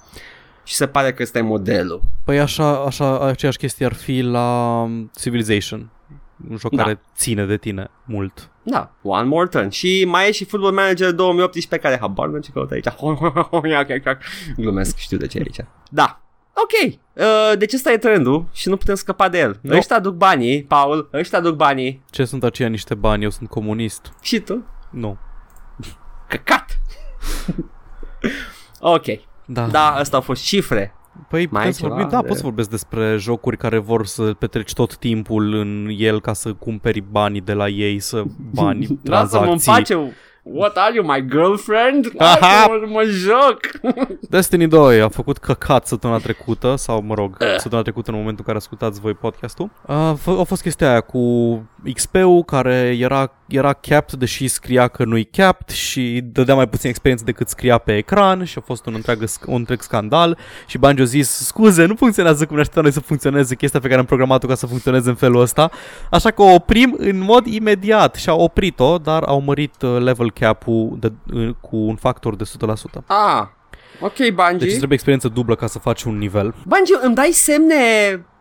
și 0.64 0.74
se 0.74 0.86
pare 0.86 1.12
că 1.12 1.22
ăsta 1.22 1.38
e 1.38 1.42
modelul. 1.42 2.00
Păi 2.24 2.40
așa, 2.40 2.84
așa, 2.84 3.20
aceeași 3.26 3.58
chestie 3.58 3.86
ar 3.86 3.94
fi 3.94 4.20
la 4.20 4.80
um, 4.82 5.10
Civilization. 5.20 5.90
Un 6.50 6.56
joc 6.56 6.74
Da. 6.74 6.82
care 6.82 7.00
ține 7.16 7.44
de 7.44 7.56
tine 7.56 7.90
mult. 8.04 8.50
Da, 8.70 8.92
one 9.02 9.28
more 9.28 9.46
turn. 9.46 9.68
Și 9.68 10.04
mai 10.06 10.28
e 10.28 10.32
și 10.32 10.44
Football 10.44 10.72
Manager 10.74 11.12
2018 11.12 11.88
care 11.88 12.00
habar 12.00 12.28
nu 12.28 12.38
ce 12.38 12.50
căută 12.52 12.74
aici. 12.74 12.88
Glumesc, 14.56 14.96
știu 14.96 15.16
de 15.16 15.26
ce 15.26 15.38
e 15.38 15.42
aici. 15.44 15.68
Da. 15.90 16.20
Ok, 16.52 16.94
uh, 17.12 17.58
deci 17.58 17.72
ăsta 17.72 17.92
e 17.92 17.96
trendul 17.98 18.46
și 18.52 18.68
nu 18.68 18.76
putem 18.76 18.94
scăpa 18.94 19.28
de 19.28 19.38
el. 19.38 19.58
Nu. 19.62 19.76
Ăștia 19.76 19.96
aduc 19.96 20.14
banii, 20.14 20.62
Paul, 20.64 21.08
ăștia 21.12 21.38
aduc 21.38 21.56
banii 21.56 22.02
Ce 22.10 22.24
sunt 22.24 22.44
aceia 22.44 22.68
niște 22.68 22.94
bani? 22.94 23.22
Eu 23.22 23.30
sunt 23.30 23.48
comunist. 23.48 24.12
și 24.22 24.40
tu. 24.40 24.64
Nu. 24.90 25.18
Căcat! 26.28 26.66
Ok, 28.80 29.04
Da. 29.44 29.66
da, 29.66 29.94
asta 29.94 30.16
au 30.16 30.22
fost 30.22 30.44
cifre. 30.44 30.94
Păi 31.28 31.38
Mai 31.38 31.46
putem 31.48 31.66
ai 31.66 31.72
să 31.72 31.78
ceva 31.80 31.94
vorbim, 31.94 32.10
da, 32.10 32.20
de- 32.20 32.26
pot 32.26 32.36
să 32.36 32.42
vorbesc 32.42 32.70
despre 32.70 33.16
jocuri 33.18 33.56
care 33.56 33.78
vor 33.78 34.06
să 34.06 34.22
petreci 34.22 34.72
tot 34.72 34.96
timpul 34.96 35.54
în 35.54 35.88
el 35.96 36.20
ca 36.20 36.32
să 36.32 36.52
cumperi 36.52 37.00
banii 37.10 37.40
de 37.40 37.52
la 37.52 37.68
ei, 37.68 37.98
să 38.00 38.22
bani, 38.54 38.98
Lasă-mă 39.04 39.42
în 39.42 39.48
tranzacții. 39.58 39.94
pace. 39.94 40.12
What 40.42 40.76
are 40.76 40.94
you, 40.94 41.04
my 41.06 41.26
girlfriend? 41.30 42.12
Aha! 42.18 42.36
Lasă-mă, 42.66 42.86
mă 42.92 43.02
joc. 43.04 43.58
Destiny 44.30 44.66
2 44.68 45.00
a 45.00 45.08
făcut 45.08 45.38
căcat 45.38 45.86
săptămâna 45.86 46.18
trecută, 46.18 46.74
sau 46.76 47.02
mă 47.02 47.14
rog, 47.14 47.36
săptămâna 47.38 47.82
trecută 47.82 48.10
în 48.10 48.16
momentul 48.16 48.38
în 48.38 48.44
care 48.46 48.56
ascultați 48.58 49.00
voi 49.00 49.14
podcastul. 49.14 49.70
A, 49.86 50.14
f- 50.18 50.38
a 50.40 50.42
fost 50.42 50.62
chestia 50.62 50.90
aia 50.90 51.00
cu 51.00 51.18
XP-ul 51.94 52.42
care 52.44 52.96
era, 53.00 53.32
era 53.48 53.72
capped, 53.72 54.18
deși 54.18 54.48
scria 54.48 54.88
că 54.88 55.04
nu-i 55.04 55.24
capped 55.24 55.68
și 55.76 56.20
dădea 56.24 56.54
mai 56.54 56.68
puțin 56.68 56.88
experiență 56.88 57.24
decât 57.24 57.48
scria 57.48 57.78
pe 57.78 57.96
ecran 57.96 58.44
și 58.44 58.58
a 58.58 58.60
fost 58.60 58.86
un 58.86 58.94
întreg, 58.94 59.22
un 59.46 59.54
întreg 59.54 59.82
scandal 59.82 60.38
și 60.66 60.78
Bungie 60.78 61.02
a 61.02 61.06
zis, 61.06 61.30
scuze, 61.30 61.84
nu 61.84 61.94
funcționează 61.94 62.46
cum 62.46 62.54
ne 62.54 62.60
așteptam 62.60 62.82
noi 62.84 62.92
să 62.92 63.00
funcționeze 63.00 63.54
chestia 63.54 63.80
pe 63.80 63.88
care 63.88 64.00
am 64.00 64.06
programat-o 64.06 64.46
ca 64.46 64.54
să 64.54 64.66
funcționeze 64.66 65.08
în 65.08 65.14
felul 65.14 65.40
ăsta, 65.40 65.70
așa 66.10 66.30
că 66.30 66.42
o 66.42 66.52
oprim 66.54 66.94
în 66.98 67.18
mod 67.18 67.46
imediat 67.46 68.14
și 68.14 68.28
au 68.28 68.40
oprit-o, 68.40 68.98
dar 68.98 69.22
au 69.22 69.40
mărit 69.40 69.82
uh, 69.82 69.98
level 69.98 70.30
cap-ul 70.30 70.96
de, 71.00 71.12
uh, 71.32 71.50
cu 71.60 71.76
un 71.76 71.96
factor 71.96 72.36
de 72.36 72.44
100%. 72.44 73.04
Ah, 73.06 73.46
ok, 74.00 74.16
Deci 74.16 74.30
Bungie. 74.30 74.66
îți 74.66 74.76
trebuie 74.76 74.92
experiență 74.92 75.28
dublă 75.28 75.54
ca 75.54 75.66
să 75.66 75.78
faci 75.78 76.02
un 76.02 76.18
nivel. 76.18 76.54
Bungie, 76.66 76.96
îmi 77.02 77.14
dai 77.14 77.30
semne 77.32 77.74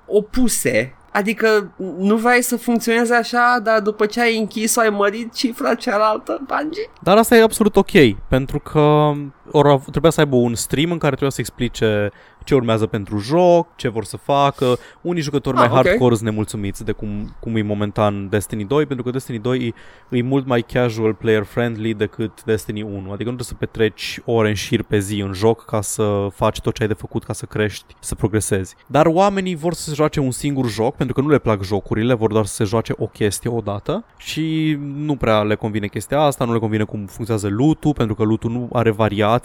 opuse. 0.05 0.95
Adică 1.17 1.71
nu 1.97 2.15
vrei 2.15 2.41
să 2.41 2.58
funcționeze 2.58 3.15
așa, 3.15 3.60
dar 3.63 3.80
după 3.80 4.06
ce 4.06 4.21
ai 4.21 4.38
închis-o 4.38 4.80
ai 4.80 4.89
mărit 4.89 5.34
cifra 5.34 5.75
cealaltă, 5.75 6.41
Bungie? 6.47 6.89
Dar 7.01 7.17
asta 7.17 7.36
e 7.36 7.41
absolut 7.41 7.75
ok, 7.75 7.91
pentru 8.30 8.60
că 8.60 9.12
ori 9.51 9.69
av- 9.69 9.86
trebuia 9.91 10.12
să 10.12 10.19
aibă 10.19 10.36
un 10.36 10.55
stream 10.55 10.91
în 10.91 10.97
care 10.97 11.12
trebuia 11.12 11.29
să 11.31 11.41
explice 11.41 12.12
ce 12.43 12.55
urmează 12.55 12.86
pentru 12.86 13.17
joc, 13.17 13.67
ce 13.75 13.88
vor 13.89 14.03
să 14.03 14.17
facă. 14.17 14.77
Unii 15.01 15.21
jucători 15.21 15.57
Ah, 15.57 15.67
mai 15.67 15.77
ok. 15.79 15.86
hardcore 15.86 16.15
sunt 16.15 16.27
nemulțumiți 16.29 16.86
de 16.86 16.91
cum, 16.91 17.36
cum 17.39 17.55
e 17.55 17.62
momentan 17.62 18.29
Destiny 18.29 18.63
2, 18.65 18.86
pentru 18.86 19.05
că 19.05 19.12
Destiny 19.12 19.39
2 19.39 19.73
e, 20.12 20.17
e 20.17 20.21
mult 20.21 20.45
mai 20.45 20.62
casual 20.62 21.13
player 21.13 21.43
friendly 21.43 21.93
decât 21.93 22.43
Destiny 22.43 22.81
1. 22.81 22.91
Adică 22.95 23.05
nu 23.07 23.15
trebuie 23.15 23.43
să 23.45 23.53
petreci 23.53 24.19
ore 24.25 24.47
în 24.47 24.53
șir 24.53 24.83
pe 24.83 24.99
zi 24.99 25.19
în 25.21 25.33
joc 25.33 25.65
ca 25.65 25.81
să 25.81 26.27
faci 26.33 26.60
tot 26.62 26.73
ce 26.73 26.81
ai 26.81 26.88
de 26.88 26.93
făcut 26.93 27.23
ca 27.23 27.33
să 27.33 27.45
crești, 27.45 27.95
să 27.99 28.15
progresezi. 28.15 28.75
Dar 28.88 29.05
oamenii 29.05 29.55
vor 29.55 29.73
să 29.73 29.89
se 29.89 29.95
joace 29.95 30.19
un 30.19 30.31
singur 30.31 30.69
joc, 30.69 30.95
pentru 30.95 31.15
că 31.15 31.21
nu 31.21 31.29
le 31.29 31.38
plac 31.39 31.63
jocurile, 31.63 32.13
vor 32.13 32.31
doar 32.31 32.45
să 32.45 32.53
se 32.53 32.63
joace 32.63 32.93
o 32.97 33.05
chestie 33.05 33.49
odată 33.49 34.03
și 34.17 34.77
nu 34.95 35.15
prea 35.15 35.41
le 35.43 35.55
convine 35.55 35.88
chestia 35.88 36.19
asta, 36.21 36.45
nu 36.45 36.53
le 36.53 36.60
convine 36.60 36.83
cum 36.83 37.05
funcționează 37.05 37.47
loot 37.49 37.93
pentru 37.93 38.15
că 38.15 38.23
loot 38.23 38.43
nu 38.43 38.69
are 38.73 38.91
variații, 38.91 39.37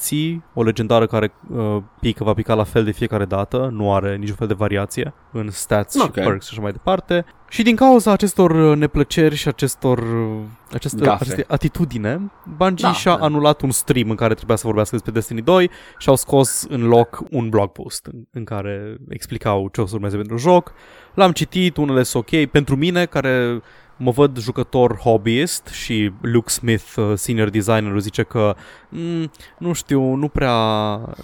o 0.55 0.63
legendară 0.63 1.07
care 1.07 1.33
uh, 1.51 1.77
pică 2.01 2.25
va 2.25 2.33
pica 2.35 2.55
la 2.55 2.65
fel 2.65 2.85
de 2.85 2.91
fiecare 2.91 3.25
dată, 3.25 3.69
nu 3.73 3.95
are 3.95 4.17
niciun 4.17 4.35
fel 4.35 4.47
de 4.47 4.55
variație 4.55 5.15
în 5.33 5.51
stats 5.51 5.95
Ok. 5.95 6.05
și 6.05 6.11
perks 6.11 6.47
și 6.47 6.51
așa 6.53 6.63
mai 6.63 6.73
departe. 6.73 7.25
Și 7.49 7.63
din 7.63 7.77
cauza 7.77 8.13
acestor 8.13 8.51
uh, 8.51 8.77
neplăceri 8.77 9.35
și 9.35 9.49
acestor 9.49 9.99
uh, 9.99 10.41
aceste, 10.73 11.01
Gafe. 11.05 11.23
aceste 11.23 11.45
atitudine, 11.49 12.31
Bungie 12.57 12.87
Da, 12.87 12.93
și-a 12.93 13.17
da. 13.17 13.25
anulat 13.25 13.61
un 13.61 13.71
stream 13.71 14.11
în 14.11 14.17
care 14.17 14.35
trebuia 14.35 14.57
să 14.57 14.67
vorbească 14.67 14.95
despre 14.95 15.13
Destiny 15.13 15.43
2 15.43 15.71
și 15.99 16.09
au 16.09 16.17
scos 16.17 16.67
în 16.69 16.87
loc 16.87 17.23
un 17.31 17.49
blog 17.49 17.69
post 17.69 18.07
în, 18.07 18.25
în 18.31 18.45
care 18.45 18.97
explicau 19.09 19.69
ce 19.73 19.81
o 19.81 19.87
să 19.87 19.95
urmeze 19.95 20.17
pentru 20.17 20.37
joc. 20.37 20.73
L-am 21.15 21.33
citit, 21.33 21.77
unele 21.77 22.03
sunt 22.03 22.25
ok. 22.29 22.45
Pentru 22.45 22.77
mine, 22.77 23.05
care 23.05 23.63
mă 24.03 24.11
văd 24.11 24.38
jucător 24.38 24.97
hobbyist 24.97 25.67
și 25.67 26.12
Luke 26.21 26.51
Smith, 26.51 26.95
uh, 26.97 27.12
senior 27.15 27.49
designer, 27.49 27.99
zice 27.99 28.23
că 28.23 28.55
mm, 28.88 29.31
nu 29.59 29.73
știu, 29.73 30.15
nu 30.15 30.29
prea, 30.29 30.55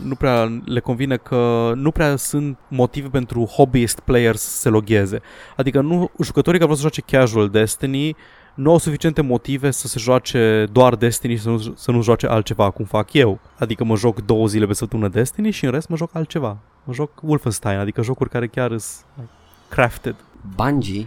nu 0.02 0.14
prea 0.14 0.60
le 0.64 0.80
convine 0.80 1.16
că 1.16 1.72
nu 1.74 1.90
prea 1.90 2.16
sunt 2.16 2.58
motive 2.68 3.08
pentru 3.08 3.44
hobbyist 3.44 4.00
players 4.00 4.40
să 4.40 4.60
se 4.60 4.68
logheze. 4.68 5.20
Adică 5.56 5.80
nu, 5.80 6.10
jucătorii 6.22 6.58
care 6.58 6.70
vor 6.70 6.80
să 6.80 6.88
joace 6.88 7.16
casual 7.16 7.48
Destiny 7.48 8.16
nu 8.54 8.70
au 8.70 8.78
suficiente 8.78 9.20
motive 9.20 9.70
să 9.70 9.86
se 9.86 9.98
joace 9.98 10.66
doar 10.72 10.94
Destiny 10.94 11.34
și 11.34 11.42
să 11.42 11.48
nu, 11.48 11.58
să 11.76 11.90
nu 11.90 12.02
joace 12.02 12.26
altceva 12.26 12.70
cum 12.70 12.84
fac 12.84 13.12
eu. 13.12 13.38
Adică 13.58 13.84
mă 13.84 13.96
joc 13.96 14.20
două 14.20 14.46
zile 14.46 14.66
pe 14.66 14.74
săptămână 14.74 15.08
Destiny 15.08 15.50
și 15.50 15.64
în 15.64 15.70
rest 15.70 15.88
mă 15.88 15.96
joc 15.96 16.14
altceva. 16.14 16.58
Mă 16.84 16.92
joc 16.92 17.10
Wolfenstein, 17.22 17.78
adică 17.78 18.02
jocuri 18.02 18.30
care 18.30 18.46
chiar 18.46 18.78
sunt 18.78 19.04
like, 19.16 19.30
crafted. 19.68 20.14
Bungie? 20.54 21.06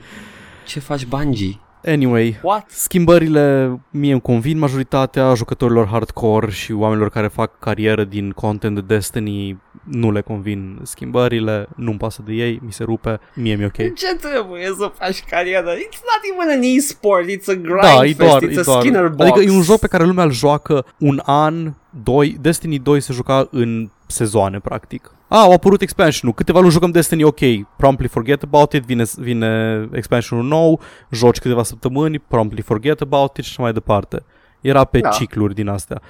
Ce 0.71 0.79
faci, 0.79 1.05
Bungie? 1.05 1.59
Anyway, 1.85 2.39
What? 2.41 2.65
Schimbările 2.69 3.77
mie 3.89 4.11
îmi 4.11 4.21
convin 4.21 4.57
majoritatea 4.57 5.33
jucătorilor 5.33 5.87
hardcore 5.87 6.51
și 6.51 6.71
oamenilor 6.71 7.09
care 7.09 7.27
fac 7.27 7.59
carieră 7.59 8.03
din 8.03 8.29
content 8.29 8.75
de 8.75 8.81
Destiny 8.81 9.61
nu 9.83 10.11
le 10.11 10.21
convin 10.21 10.79
schimbările, 10.83 11.67
nu-mi 11.75 11.97
pasă 11.97 12.21
de 12.25 12.33
ei, 12.33 12.59
mi 12.65 12.71
se 12.71 12.83
rupe, 12.83 13.19
mie 13.35 13.55
mi-e 13.55 13.65
ok. 13.65 13.93
Ce 13.95 14.15
trebuie 14.21 14.65
să 14.77 14.91
faci 14.97 15.23
carieră? 15.29 15.73
It's 15.73 16.01
not 16.01 16.21
even 16.33 16.57
an 16.57 16.61
e-sport, 16.75 17.25
it's 17.25 17.47
a 17.47 17.53
grind 17.53 17.81
Da, 17.81 18.05
e 18.05 18.13
doar, 18.13 18.39
fest, 18.39 18.51
it's 18.51 18.57
e 18.57 18.59
a 18.59 18.63
doar. 18.63 18.81
Skinner 18.81 19.07
box. 19.07 19.29
Adică 19.29 19.51
e 19.51 19.55
un 19.55 19.61
joc 19.61 19.79
pe 19.79 19.87
care 19.87 20.05
lumea 20.05 20.23
îl 20.23 20.31
joacă 20.31 20.85
un 20.97 21.21
an, 21.25 21.73
doi. 22.03 22.37
Destiny 22.41 22.79
2 22.79 23.01
se 23.01 23.13
juca 23.13 23.47
în 23.51 23.89
sezoane, 24.11 24.59
practic. 24.59 25.11
A, 25.27 25.37
au 25.41 25.51
apărut 25.51 25.81
expansion-ul. 25.81 26.35
Câteva 26.35 26.59
luni 26.59 26.71
jucăm 26.71 26.91
Destiny, 26.91 27.23
ok, 27.23 27.39
promptly 27.77 28.07
forget 28.07 28.43
about 28.43 28.73
it, 28.73 28.83
vine, 28.83 29.03
vine 29.17 29.89
expansion-ul 29.93 30.45
nou, 30.45 30.79
joci 31.11 31.37
câteva 31.39 31.63
săptămâni, 31.63 32.19
promptly 32.19 32.61
forget 32.61 33.01
about 33.01 33.37
it 33.37 33.43
și 33.43 33.49
așa 33.51 33.61
mai 33.61 33.73
departe. 33.73 34.23
Era 34.61 34.83
pe 34.83 34.99
Da. 34.99 35.09
cicluri 35.09 35.53
din 35.55 35.67
astea. 35.67 36.01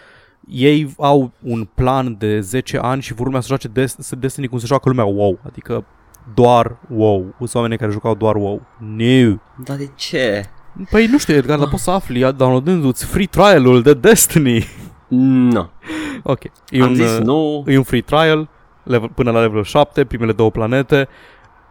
Ei 0.48 0.94
au 0.98 1.32
un 1.44 1.68
plan 1.76 2.16
de 2.20 2.40
10 2.40 2.78
ani 2.78 3.02
și 3.02 3.14
vor 3.14 3.26
urmea 3.26 3.42
să 3.42 3.48
joace 3.48 3.68
Des- 3.68 4.10
Destiny 4.18 4.48
cum 4.48 4.58
se 4.58 4.66
joacă 4.66 4.90
lumea 4.90 5.06
WoW, 5.06 5.40
adică 5.46 5.86
doar 6.34 6.78
WoW. 6.90 7.34
Sunt 7.38 7.56
oameni 7.56 7.78
care 7.78 7.92
jucau 7.92 8.16
doar 8.16 8.36
WoW. 8.36 8.62
Nu. 8.80 9.42
Dar 9.66 9.78
de 9.78 9.90
ce? 9.96 10.46
Păi 10.90 11.06
nu 11.06 11.18
știu, 11.18 11.34
Edgar, 11.36 11.58
dar 11.60 11.68
poți 11.68 11.84
să 11.84 11.92
afli 11.92 12.34
downloadându-ți 12.34 13.06
free 13.06 13.26
trial-ul 13.26 13.82
de 13.82 13.94
Destiny. 13.94 14.66
Nu. 15.08 15.70
Ok. 16.24 16.44
E 16.70 16.82
Am 16.82 16.90
un, 16.90 16.96
zis 16.96 17.18
uh, 17.18 17.24
nu. 17.24 17.64
e 17.68 17.78
un 17.78 17.84
free 17.84 18.02
trial 18.02 18.50
level, 18.84 19.10
până 19.16 19.32
la 19.32 19.42
level 19.42 19.64
7, 19.64 20.06
primele 20.06 20.32
două 20.32 20.52
planete, 20.52 21.08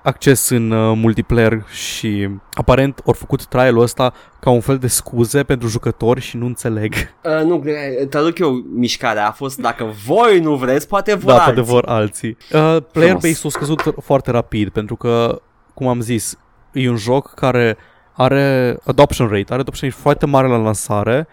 acces 0.02 0.48
în 0.48 0.70
uh, 0.70 0.96
multiplayer 0.96 1.64
și 1.68 2.28
aparent 2.52 3.02
au 3.06 3.12
făcut 3.12 3.46
trial-ul 3.46 3.82
ăsta 3.82 4.12
ca 4.40 4.50
un 4.50 4.60
fel 4.60 4.78
de 4.78 4.86
scuze 4.86 5.42
pentru 5.42 5.68
jucători 5.68 6.20
și 6.20 6.36
nu 6.36 6.46
înțeleg. 6.46 6.94
Uh, 6.94 7.44
nu, 7.44 7.64
traduc 8.10 8.38
eu 8.38 8.50
mișcarea. 8.74 9.28
A 9.28 9.32
fost 9.32 9.58
dacă 9.58 9.84
voi 10.06 10.40
nu 10.40 10.54
vreți, 10.54 10.88
poate 10.88 11.14
vor 11.14 11.32
da, 11.32 11.38
alții. 11.38 11.54
poate 11.54 11.70
vor 11.70 11.84
alții. 11.86 12.28
Uh, 12.28 12.76
player 12.92 13.08
Frumos. 13.08 13.22
base-ul 13.22 13.52
a 13.54 13.58
scăzut 13.58 13.82
foarte 14.02 14.30
rapid 14.30 14.68
pentru 14.68 14.96
că, 14.96 15.40
cum 15.74 15.86
am 15.88 16.00
zis, 16.00 16.38
e 16.72 16.88
un 16.88 16.96
joc 16.96 17.34
care 17.34 17.76
are 18.12 18.78
adoption 18.84 19.28
rate, 19.28 19.52
are 19.52 19.60
adoption 19.60 19.88
rate 19.88 20.02
foarte 20.02 20.26
mare 20.26 20.48
la 20.48 20.56
lansare, 20.56 21.28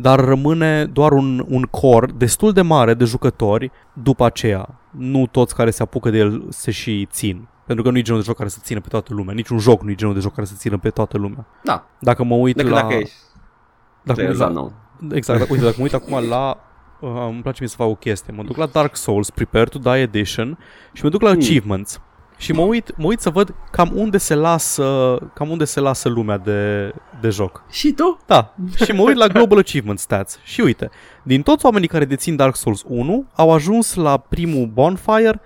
dar 0.00 0.20
rămâne 0.24 0.84
doar 0.84 1.12
un, 1.12 1.44
un 1.48 1.62
core 1.62 2.12
destul 2.16 2.52
de 2.52 2.62
mare 2.62 2.94
de 2.94 3.04
jucători 3.04 3.70
după 3.92 4.24
aceea. 4.24 4.80
Nu 4.90 5.26
toți 5.26 5.54
care 5.54 5.70
se 5.70 5.82
apucă 5.82 6.10
de 6.10 6.18
el 6.18 6.44
se 6.48 6.70
și 6.70 7.06
țin. 7.10 7.48
Pentru 7.66 7.84
că 7.84 7.90
nu 7.90 7.98
e 7.98 8.02
genul 8.02 8.20
de 8.20 8.26
joc 8.26 8.36
care 8.36 8.48
să 8.48 8.58
țină 8.62 8.80
pe 8.80 8.88
toată 8.88 9.14
lumea. 9.14 9.34
Niciun 9.34 9.58
joc 9.58 9.82
nu 9.82 9.90
e 9.90 9.94
genul 9.94 10.14
de 10.14 10.20
joc 10.20 10.34
care 10.34 10.46
să 10.46 10.54
țină 10.56 10.78
pe 10.78 10.90
toată 10.90 11.18
lumea. 11.18 11.46
Da, 11.62 11.86
Dacă 11.98 12.24
mă 12.24 12.34
uit 12.34 12.56
decât 12.56 12.70
la... 12.72 12.80
dacă 12.80 12.94
ești 12.94 13.14
dacă 14.02 14.22
mă 14.22 14.28
uit 14.28 14.36
player 14.36 14.54
la, 14.54 14.60
nou. 14.60 14.72
Exact, 15.12 15.38
dacă, 15.38 15.52
uite, 15.52 15.64
dacă 15.64 15.76
mă 15.78 15.82
uit 15.82 15.94
acum 15.94 16.28
la... 16.28 16.58
Uh, 17.00 17.26
îmi 17.28 17.42
place 17.42 17.56
mie 17.60 17.68
să 17.68 17.76
fac 17.76 17.86
o 17.86 17.94
chestie. 17.94 18.32
Mă 18.36 18.42
duc 18.42 18.56
la 18.56 18.66
Dark 18.66 18.96
Souls, 18.96 19.30
Prepare 19.30 19.64
to 19.64 19.78
Die 19.78 20.00
Edition 20.00 20.58
și 20.92 21.04
mă 21.04 21.10
duc 21.10 21.20
la 21.20 21.30
Hmm. 21.30 21.38
Achievements. 21.40 22.00
Și 22.40 22.52
mă 22.52 22.62
uit, 22.62 22.96
mă 22.96 23.06
uit 23.06 23.20
să 23.20 23.30
văd 23.30 23.54
cam 23.70 23.90
unde 23.94 24.18
se 24.18 24.34
lasă, 24.34 25.18
cam 25.34 25.50
unde 25.50 25.64
se 25.64 25.80
lasă 25.80 26.08
lumea 26.08 26.38
de, 26.38 26.92
de 27.20 27.28
joc. 27.28 27.62
Și 27.70 27.92
tu? 27.92 28.18
Da, 28.26 28.54
și 28.84 28.92
mă 28.92 29.02
uit 29.02 29.16
la 29.16 29.26
Global 29.26 29.58
Achievement 29.58 29.98
Stats 29.98 30.38
și 30.44 30.60
uite, 30.60 30.90
din 31.22 31.42
toți 31.42 31.64
oamenii 31.64 31.88
care 31.88 32.04
dețin 32.04 32.36
Dark 32.36 32.56
Souls 32.56 32.82
1, 32.86 33.26
au 33.34 33.52
ajuns 33.52 33.94
la 33.94 34.16
primul 34.16 34.66
bonfire 34.66 35.40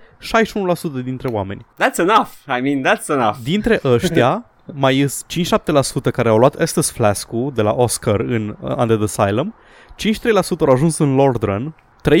61% 0.99 1.03
dintre 1.03 1.27
oameni. 1.27 1.65
That's 1.73 1.97
enough. 1.97 2.29
I 2.57 2.61
mean, 2.61 2.95
that's 2.95 3.07
enough. 3.07 3.35
Dintre 3.43 3.79
ăștia, 3.83 4.45
mai 4.73 5.05
sunt 5.07 5.61
5-7% 6.09 6.11
care 6.11 6.29
au 6.29 6.37
luat 6.37 6.59
Estus 6.61 6.91
Flask-ul 6.91 7.51
de 7.55 7.61
la 7.61 7.71
Oscar 7.71 8.19
în 8.19 8.55
uh, 8.59 8.75
Under 8.77 8.97
the 8.97 9.21
Asylum, 9.21 9.55
53% 9.93 10.59
au 10.59 10.73
ajuns 10.73 10.97
în 10.97 11.15
Lord 11.15 11.43
Run, 11.43 11.75
36% 12.09 12.11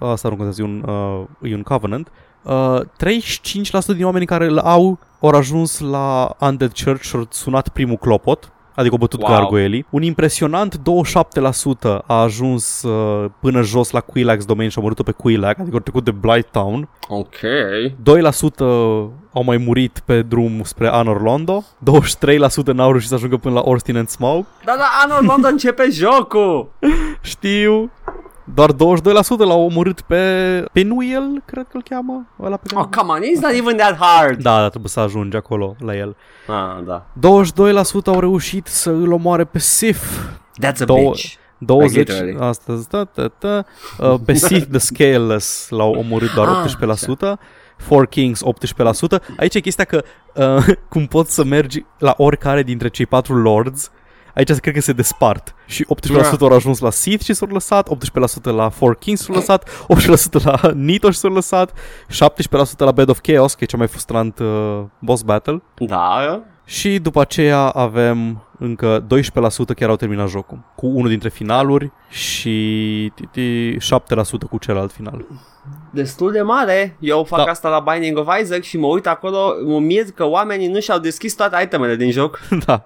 asta 0.00 0.28
nu 0.28 0.36
contează, 0.36 0.62
e 0.62 0.64
un, 0.64 0.84
uh, 0.88 1.50
e 1.50 1.54
un 1.54 1.62
Covenant, 1.62 2.10
uh, 2.46 2.80
35% 2.80 3.96
din 3.96 4.04
oamenii 4.04 4.26
care 4.26 4.46
îl 4.46 4.58
au 4.58 4.98
au 5.20 5.28
ajuns 5.28 5.80
la 5.80 6.34
Undead 6.40 6.72
Church 6.84 7.02
și 7.02 7.16
au 7.16 7.26
sunat 7.30 7.68
primul 7.68 7.96
clopot, 7.96 8.52
adică 8.74 8.92
au 8.94 9.00
bătut 9.00 9.22
Wow. 9.22 9.30
gargoelii. 9.30 9.86
Un 9.90 10.02
impresionant 10.02 10.76
27% 10.76 10.80
a 12.06 12.14
ajuns 12.22 12.82
uh, 12.82 13.30
până 13.40 13.62
jos 13.62 13.90
la 13.90 14.00
Quilax 14.00 14.44
Domain 14.44 14.68
și 14.68 14.76
au 14.78 14.82
murit 14.84 15.02
pe 15.02 15.12
Quilax, 15.12 15.58
adică 15.60 15.74
au 15.76 15.80
trecut 15.82 16.04
de 16.04 16.10
Blight 16.10 16.50
Town. 16.50 16.88
Ok. 17.08 17.36
2% 18.56 18.58
au 19.32 19.42
mai 19.44 19.56
murit 19.56 20.02
pe 20.04 20.22
drum 20.22 20.60
spre 20.64 20.88
Anor 20.88 21.22
Londo, 21.22 21.64
23% 21.80 22.72
n-au 22.72 22.90
reușit 22.90 23.08
să 23.08 23.14
ajungă 23.14 23.36
până 23.36 23.54
la 23.54 23.60
Austin 23.60 23.96
and 23.96 24.08
Smoke. 24.08 24.46
Da, 24.64 24.74
da, 24.76 24.88
anul 25.04 25.26
London 25.26 25.50
începe 25.52 25.88
jocul. 25.90 26.68
Știu, 27.20 27.90
Doar 28.54 28.72
22% 28.72 28.76
l-au 29.38 29.64
omorât 29.64 30.00
pe 30.00 30.20
Penuel, 30.72 31.42
cred 31.44 31.62
că 31.70 31.76
îl 31.76 31.82
cheamă, 31.82 32.26
ăla 32.42 32.56
pe 32.56 32.66
care... 32.68 32.80
Oh, 32.80 32.96
come 32.96 33.12
on, 33.12 33.20
it's 33.20 33.40
not 33.42 33.52
even 33.52 33.76
that 33.76 33.96
hard. 33.96 34.42
Da, 34.42 34.60
da, 34.60 34.68
trebuie 34.68 34.90
să 34.90 35.00
ajungi 35.00 35.36
acolo 35.36 35.76
la 35.78 35.96
el. 35.96 36.16
Ah, 36.46 36.84
da. 36.84 37.06
22% 38.02 38.04
au 38.06 38.20
reușit 38.20 38.66
să 38.66 38.90
îl 38.90 39.12
omoare 39.12 39.44
pe 39.44 39.58
Sif. 39.58 40.28
That's 40.64 40.80
a 40.80 40.84
Două- 40.84 41.10
bitch. 41.10 41.34
20 41.58 41.96
literally. 41.96 42.36
astăzi, 42.40 42.88
da, 42.88 43.08
da, 43.14 43.30
da. 43.38 43.64
Uh, 43.98 44.14
pe 44.24 44.32
Sith 44.34 44.66
the 44.70 44.78
Scaleless 44.78 45.68
l-au 45.68 45.92
omorât 45.92 46.34
doar 46.34 46.48
Ah, 46.48 46.64
18%. 47.36 47.38
Four 47.76 48.06
Kings 48.06 48.42
18%. 48.44 49.22
Aici 49.36 49.54
e 49.54 49.60
chestia 49.60 49.84
că 49.84 50.02
uh, 50.34 50.66
cum 50.90 51.06
poți 51.06 51.34
să 51.34 51.44
mergi 51.44 51.84
la 51.98 52.14
oricare 52.16 52.62
dintre 52.62 52.88
cei 52.88 53.06
patru 53.06 53.34
lords, 53.36 53.90
aici 54.36 54.52
cred 54.52 54.74
că 54.74 54.80
se 54.80 54.92
despart. 54.92 55.54
Și 55.66 55.86
18% 56.36 56.38
au 56.40 56.46
ajuns 56.54 56.78
la 56.78 56.90
Sith 56.90 57.24
și 57.24 57.34
s-au 57.34 57.48
lăsat, 57.48 57.88
18% 57.88 58.42
la 58.42 58.68
Four 58.68 58.96
Kings 58.96 59.22
s-au 59.22 59.34
lăsat, 59.34 59.68
18% 60.40 60.42
la 60.44 60.70
Nito 60.74 61.10
și 61.10 61.18
s-au 61.18 61.32
lăsat, 61.32 61.72
17% 61.72 61.76
la 62.76 62.90
Bed 62.90 63.08
of 63.08 63.18
Chaos, 63.22 63.52
că 63.54 63.58
e 63.64 63.66
cea 63.66 63.76
mai 63.76 63.86
frustrant 63.86 64.38
uh, 64.38 64.82
boss 64.98 65.22
battle. 65.22 65.62
Da, 65.78 66.42
Și 66.64 66.98
după 66.98 67.20
aceea 67.20 67.68
avem 67.68 68.44
încă 68.58 69.06
12% 69.06 69.06
chiar 69.76 69.88
au 69.88 69.96
terminat 69.96 70.28
jocul. 70.28 70.58
Cu 70.76 70.86
unul 70.86 71.08
dintre 71.08 71.28
finaluri 71.28 71.92
și 72.08 73.12
titi, 73.14 73.76
7% 73.76 73.78
cu 74.50 74.58
celălalt 74.58 74.92
final. 74.92 75.24
destul 75.90 76.32
de 76.32 76.42
mare. 76.42 76.96
Eu 77.00 77.24
fac 77.24 77.44
Da. 77.44 77.50
asta 77.50 77.68
la 77.68 77.92
Binding 77.92 78.18
of 78.18 78.26
Isaac 78.42 78.62
și 78.62 78.78
mă 78.78 78.86
uit 78.86 79.06
acolo, 79.06 79.52
mă 79.64 79.78
mir 79.78 80.04
că 80.14 80.24
oamenii 80.24 80.68
nu 80.68 80.80
și-au 80.80 80.98
deschis 80.98 81.34
toate 81.34 81.62
itemele 81.62 81.96
din 81.96 82.10
joc. 82.10 82.40
da. 82.66 82.84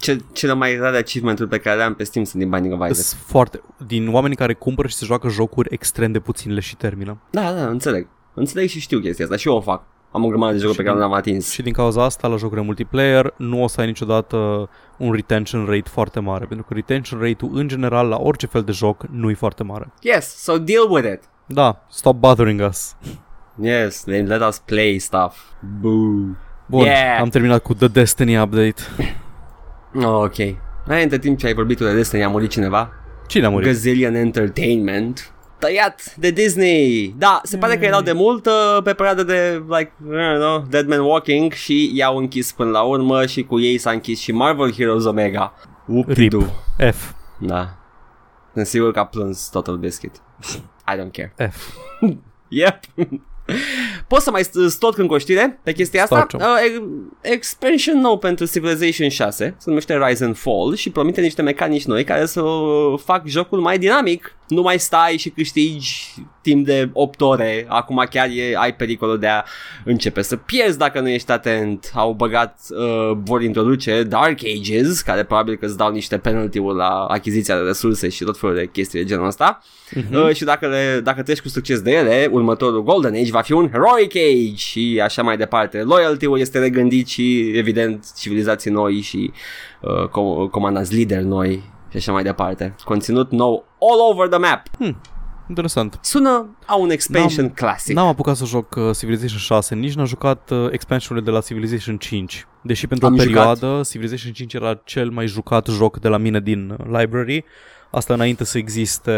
Ce, 0.00 0.20
cele 0.32 0.52
mai 0.52 0.76
rare 0.76 0.96
achievement-uri 0.96 1.48
pe 1.48 1.58
care 1.58 1.76
le 1.76 1.82
am 1.82 1.94
pe 1.94 2.04
Steam 2.04 2.24
sunt 2.24 2.42
din 2.42 2.50
Binding 2.50 2.72
of 2.80 2.88
Isaac. 2.90 3.04
Sunt 3.04 3.20
foarte 3.26 3.60
din 3.86 4.12
oamenii 4.14 4.36
care 4.36 4.54
cumpără 4.54 4.88
și 4.88 4.94
se 4.94 5.04
joacă 5.04 5.28
jocuri 5.28 5.68
extrem 5.72 6.12
de 6.12 6.18
puțin 6.20 6.52
le 6.52 6.60
și 6.60 6.76
termină. 6.76 7.18
Da, 7.30 7.52
da, 7.52 7.66
înțeleg. 7.66 8.06
Înțeleg 8.34 8.68
și 8.68 8.80
știu 8.80 8.98
chestia 9.00 9.24
asta 9.24 9.36
și 9.36 9.48
eu 9.48 9.54
o 9.56 9.60
fac. 9.60 9.82
Am 10.12 10.24
o 10.24 10.28
grămadă 10.28 10.52
de 10.52 10.58
jocuri 10.58 10.76
Și 10.76 10.82
pe 10.82 10.88
care 10.88 10.96
din- 10.96 11.04
nu 11.04 11.10
le-am 11.10 11.20
atins. 11.22 11.50
Și 11.52 11.62
din 11.62 11.72
cauza 11.72 12.04
asta, 12.04 12.28
la 12.28 12.36
jocurile 12.36 12.66
multiplayer, 12.66 13.34
nu 13.36 13.62
o 13.62 13.66
să 13.66 13.80
ai 13.80 13.86
niciodată 13.86 14.68
un 14.98 15.12
retention 15.12 15.64
rate 15.64 15.88
foarte 15.90 16.20
mare, 16.20 16.44
pentru 16.44 16.64
că 16.68 16.74
retention 16.74 17.20
rate-ul, 17.20 17.50
în 17.56 17.68
general, 17.68 18.08
la 18.08 18.16
orice 18.20 18.46
fel 18.46 18.62
de 18.62 18.72
joc, 18.72 19.04
nu 19.10 19.30
e 19.30 19.34
foarte 19.34 19.62
mare. 19.62 19.92
Yes, 20.00 20.36
so 20.42 20.58
deal 20.58 20.86
with 20.90 21.08
it. 21.12 21.20
Da, 21.46 21.84
stop 21.90 22.16
bothering 22.16 22.68
us. 22.68 22.96
Yes, 23.60 24.02
then 24.04 24.26
let 24.26 24.40
us 24.48 24.58
play 24.58 24.98
stuff. 24.98 25.36
Boo. 25.80 26.36
Bun, 26.66 26.84
Yeah. 26.84 27.20
am 27.20 27.28
terminat 27.28 27.62
cu 27.62 27.74
The 27.74 27.88
Destiny 27.88 28.38
Update. 28.40 28.82
Oh, 29.94 30.22
ok. 30.22 30.36
Hai, 30.86 31.02
între 31.02 31.18
timp 31.18 31.38
ce 31.38 31.46
ai 31.46 31.54
vorbit 31.54 31.76
tu 31.76 31.84
de 31.84 31.94
Destiny, 31.94 32.24
a 32.24 32.28
murit 32.28 32.50
cineva? 32.50 32.90
Cine 33.26 33.46
a 33.46 33.48
murit? 33.48 33.66
Gazillion 33.66 34.14
Entertainment 34.14 35.34
tăiat 35.64 36.14
de 36.16 36.30
Disney. 36.30 37.14
Da, 37.18 37.40
se 37.42 37.56
pare 37.56 37.78
că 37.78 37.84
erau 37.84 38.00
de 38.00 38.12
mult 38.12 38.46
uh, 38.46 38.82
pe 38.82 38.94
perioada 38.94 39.22
de 39.22 39.62
like, 39.68 39.92
I 40.02 40.06
don't 40.06 40.38
know, 40.38 40.64
Dead 40.68 40.88
Man 40.88 41.00
Walking 41.00 41.52
și 41.52 41.90
i-au 41.94 42.16
închis 42.16 42.52
până 42.52 42.70
la 42.70 42.82
urmă 42.82 43.26
și 43.26 43.42
cu 43.42 43.60
ei 43.60 43.78
s-a 43.78 43.90
închis 43.90 44.20
și 44.20 44.32
Marvel 44.32 44.72
Heroes 44.72 45.04
Omega. 45.04 45.52
Upidu. 45.86 46.52
F. 46.92 47.12
Da. 47.38 47.78
Sunt 48.52 48.66
sigur 48.66 48.92
că 48.92 48.98
a 48.98 49.06
plâns 49.06 49.48
Total 49.48 49.76
Biscuit. 49.76 50.20
I 50.92 50.96
don't 50.96 51.10
care. 51.12 51.50
F. 51.50 51.72
Yep. 52.48 52.80
Poți 54.08 54.24
să 54.24 54.30
mai 54.30 54.44
stot 54.68 54.94
când 54.94 55.10
o 55.10 55.18
știre 55.18 55.60
pe 55.62 55.72
chestia 55.72 56.02
asta? 56.02 56.16
Storcium. 56.16 56.40
Uh, 56.40 57.16
e- 57.22 57.30
expansion 57.32 58.00
nou 58.00 58.18
pentru 58.18 58.46
Civilization 58.46 59.08
6 59.08 59.54
se 59.58 59.64
numește 59.66 59.98
Rise 60.06 60.24
and 60.24 60.36
Fall 60.36 60.74
și 60.74 60.90
promite 60.90 61.20
niște 61.20 61.42
mecanici 61.42 61.84
noi 61.84 62.04
care 62.04 62.26
să 62.26 62.42
fac 63.04 63.26
jocul 63.26 63.60
mai 63.60 63.78
dinamic. 63.78 64.36
Nu 64.48 64.62
mai 64.62 64.78
stai 64.78 65.16
și 65.16 65.28
câștigi 65.28 66.14
timp 66.42 66.66
de 66.66 66.90
8 66.92 67.20
ore. 67.20 67.64
Acum 67.68 68.06
chiar 68.10 68.28
e, 68.28 68.56
ai 68.56 68.74
pericolul 68.74 69.18
de 69.18 69.26
a 69.26 69.44
începe 69.84 70.22
să 70.22 70.36
pierzi 70.36 70.78
dacă 70.78 71.00
nu 71.00 71.08
ești 71.08 71.30
atent. 71.30 71.90
Au 71.94 72.12
băgat, 72.12 72.58
uh, 72.70 73.16
vor 73.24 73.42
introduce 73.42 74.02
Dark 74.02 74.38
Ages, 74.58 75.00
care 75.00 75.24
probabil 75.24 75.56
că 75.56 75.64
îți 75.64 75.76
dau 75.76 75.90
niște 75.92 76.18
penalty-uri 76.18 76.76
la 76.76 77.04
achiziția 77.04 77.56
de 77.56 77.62
resurse 77.62 78.08
și 78.08 78.24
tot 78.24 78.38
felul 78.38 78.56
de 78.56 78.66
chestii 78.66 78.98
de 78.98 79.04
genul 79.04 79.26
ăsta. 79.26 79.62
Uh, 80.12 80.34
și 80.34 80.44
dacă, 80.44 80.66
le, 80.66 81.00
dacă 81.02 81.22
treci 81.22 81.40
cu 81.40 81.48
succes 81.48 81.80
de 81.80 81.90
ele, 81.90 82.28
următorul 82.30 82.82
Golden 82.82 83.14
Age 83.14 83.30
va 83.30 83.40
fi 83.40 83.52
un 83.52 83.70
Heroic 83.70 84.16
Age 84.16 84.54
și 84.54 85.00
așa 85.02 85.22
mai 85.22 85.36
departe. 85.36 85.82
Loyalty-ul 85.82 86.38
este 86.38 86.58
regândit 86.58 87.08
și 87.08 87.52
evident 87.54 88.06
civilizații 88.18 88.70
noi 88.70 89.00
și 89.00 89.32
uh, 89.80 90.08
com- 90.08 90.50
comandanți 90.50 90.94
lideri 90.94 91.24
noi 91.24 91.72
și 92.00 92.00
așa 92.00 92.12
mai 92.12 92.22
departe. 92.22 92.74
Conținut 92.84 93.30
nou 93.30 93.64
all 93.80 94.12
over 94.12 94.28
the 94.28 94.38
map. 94.38 94.62
Interesant. 95.48 95.98
Sună 96.02 96.56
a 96.66 96.74
un 96.76 96.90
expansion 96.90 97.44
N-am- 97.44 97.54
classic. 97.54 97.94
N-am 97.94 98.06
apucat 98.06 98.36
să 98.36 98.44
joc 98.44 98.74
uh, 98.74 98.96
Civilization 98.96 99.38
6, 99.38 99.74
nici 99.74 99.94
n-am 99.94 100.06
jucat 100.06 100.50
uh, 100.50 100.66
expansionurile 100.70 101.30
de 101.30 101.36
la 101.36 101.42
Civilization 101.42 101.96
5. 101.96 102.46
Deși 102.62 102.86
pentru 102.86 103.06
Am 103.06 103.12
o 103.12 103.16
jucat. 103.16 103.32
perioadă 103.34 103.80
Civilization 103.88 104.32
5 104.32 104.54
era 104.54 104.80
cel 104.84 105.10
mai 105.10 105.26
jucat 105.26 105.66
joc 105.66 105.98
de 106.00 106.08
la 106.08 106.16
mine 106.16 106.40
din 106.40 106.70
uh, 106.70 106.98
library. 106.98 107.44
Asta 107.90 108.14
înainte 108.14 108.44
să 108.44 108.58
existe 108.58 109.10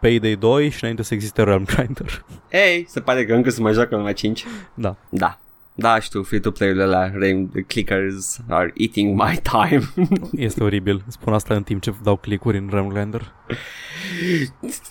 Payday 0.00 0.34
2 0.34 0.68
și 0.70 0.78
înainte 0.82 1.02
să 1.02 1.14
existe 1.14 1.42
Realm 1.42 1.64
Grinder. 1.64 2.24
Ei, 2.50 2.84
se 2.88 3.00
pare 3.00 3.24
că 3.26 3.34
încă 3.34 3.50
se 3.50 3.60
mai 3.60 3.72
joacă 3.72 3.96
numai 3.96 4.12
5. 4.12 4.44
da. 4.74 4.96
Da. 5.08 5.38
Da, 5.74 5.98
știu, 6.00 6.22
free-to-play-urile 6.22 6.84
la 6.84 7.10
Rain 7.18 7.64
clickers 7.66 8.40
are 8.48 8.72
eating 8.76 9.22
my 9.22 9.38
time. 9.42 9.82
Este 10.46 10.62
oribil. 10.64 11.02
Spun 11.08 11.32
asta 11.32 11.54
în 11.54 11.62
timp 11.62 11.80
ce 11.82 11.94
dau 12.02 12.16
click-uri 12.16 12.58
în 12.58 12.68
Realm 12.70 12.88
Grinder. 12.88 13.32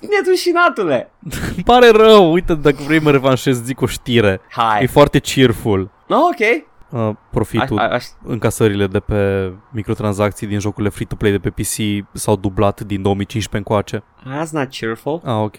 Nedușinatule! 0.10 1.12
Îmi 1.56 1.64
pare 1.72 1.90
rău. 1.90 2.32
Uite, 2.32 2.54
dacă 2.54 2.78
vrei 2.86 3.00
mă 3.00 3.12
revanșez, 3.12 3.64
zic 3.64 3.82
o 3.82 3.86
știre. 3.86 4.42
Hai. 4.50 4.84
E 4.84 4.88
foarte 4.88 5.20
cheerful. 5.20 5.92
Oh, 6.08 6.18
ok. 6.18 6.68
Uh, 6.90 7.16
profitul, 7.32 7.78
A, 7.78 7.82
a, 7.84 7.94
aș, 7.94 8.06
încasările 8.24 8.88
de 8.88 9.00
pe 9.00 9.52
microtransacții 9.72 10.48
din 10.48 10.60
jocurile 10.60 10.90
free-to-play 10.92 11.32
de 11.32 11.40
pe 11.40 11.50
PC 11.50 12.06
s-au 12.14 12.36
dublat 12.36 12.82
din 12.82 13.02
2015 13.02 13.58
încoace. 13.70 14.04
that's 14.24 14.50
not 14.52 14.70
cheerful. 14.70 15.22
Ah, 15.24 15.42
ok. 15.44 15.56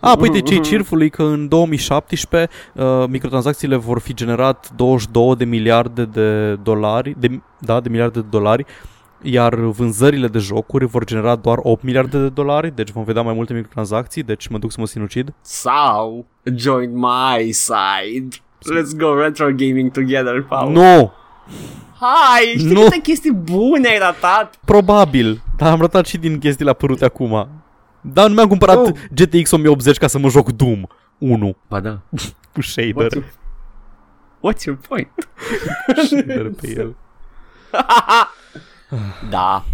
Ah, 0.00 0.16
păi 0.18 0.28
de 0.30 0.40
ce 0.40 0.54
e 0.54 0.58
cheerful 0.58 1.02
e 1.02 1.08
că 1.08 1.22
în 1.22 1.48
2017 1.48 2.50
uh, 2.74 2.84
microtransacțiile 3.08 3.76
vor 3.76 3.98
fi 3.98 4.14
generat 4.14 4.70
22 4.76 5.36
de 5.36 5.44
miliarde 5.44 6.04
de 6.04 6.54
dolari, 6.54 7.14
de, 7.18 7.40
da, 7.58 7.80
de 7.80 7.88
miliarde 7.88 8.20
de 8.20 8.26
dolari, 8.30 8.64
iar 9.22 9.54
vânzările 9.54 10.26
de 10.28 10.38
jocuri 10.38 10.86
vor 10.86 11.04
genera 11.04 11.34
doar 11.36 11.58
8 11.62 11.82
miliarde 11.82 12.18
de 12.18 12.28
dolari, 12.28 12.74
deci 12.74 12.90
vom 12.90 13.04
vedea 13.04 13.22
mai 13.22 13.34
multe 13.34 13.52
microtransacții, 13.52 14.22
deci 14.22 14.46
mă 14.46 14.58
duc 14.58 14.70
să 14.72 14.76
mă 14.80 14.86
sinucid. 14.86 15.34
Sau 15.40 16.26
join 16.56 16.90
my 16.98 17.52
side. 17.52 18.28
Let's 18.58 18.96
go 18.98 19.14
retro 19.14 19.46
gaming 19.46 19.90
together, 19.92 20.42
Paul. 20.48 20.72
Nu! 20.72 21.12
Hai, 22.00 22.54
știi 22.56 22.72
Nu. 22.72 22.80
câte 22.82 23.00
chestii 23.00 23.32
bune 23.32 23.88
ai 23.88 23.98
ratat? 23.98 24.54
Probabil, 24.64 25.42
dar 25.56 25.70
am 25.72 25.80
ratat 25.80 26.06
și 26.06 26.18
din 26.18 26.38
chestiile 26.38 26.70
apărute 26.70 27.04
acum. 27.04 27.48
Dar 28.00 28.28
nu 28.28 28.34
mi-am 28.34 28.48
cumpărat 28.48 28.76
Oh. 28.76 28.90
GTX 29.14 29.50
1080 29.50 29.96
ca 29.98 30.06
să 30.06 30.18
mă 30.18 30.28
joc 30.28 30.50
Doom 30.50 30.82
1 31.18 31.56
Ba 31.68 31.80
da. 31.80 32.00
cu 32.54 32.60
shader, 32.62 32.92
What's 32.94 33.12
your, 33.14 33.24
what's 34.52 34.64
your 34.64 34.78
point? 34.88 35.08
shader 36.08 36.50
pe 36.60 36.74
el. 36.78 36.96
da. 39.30 39.64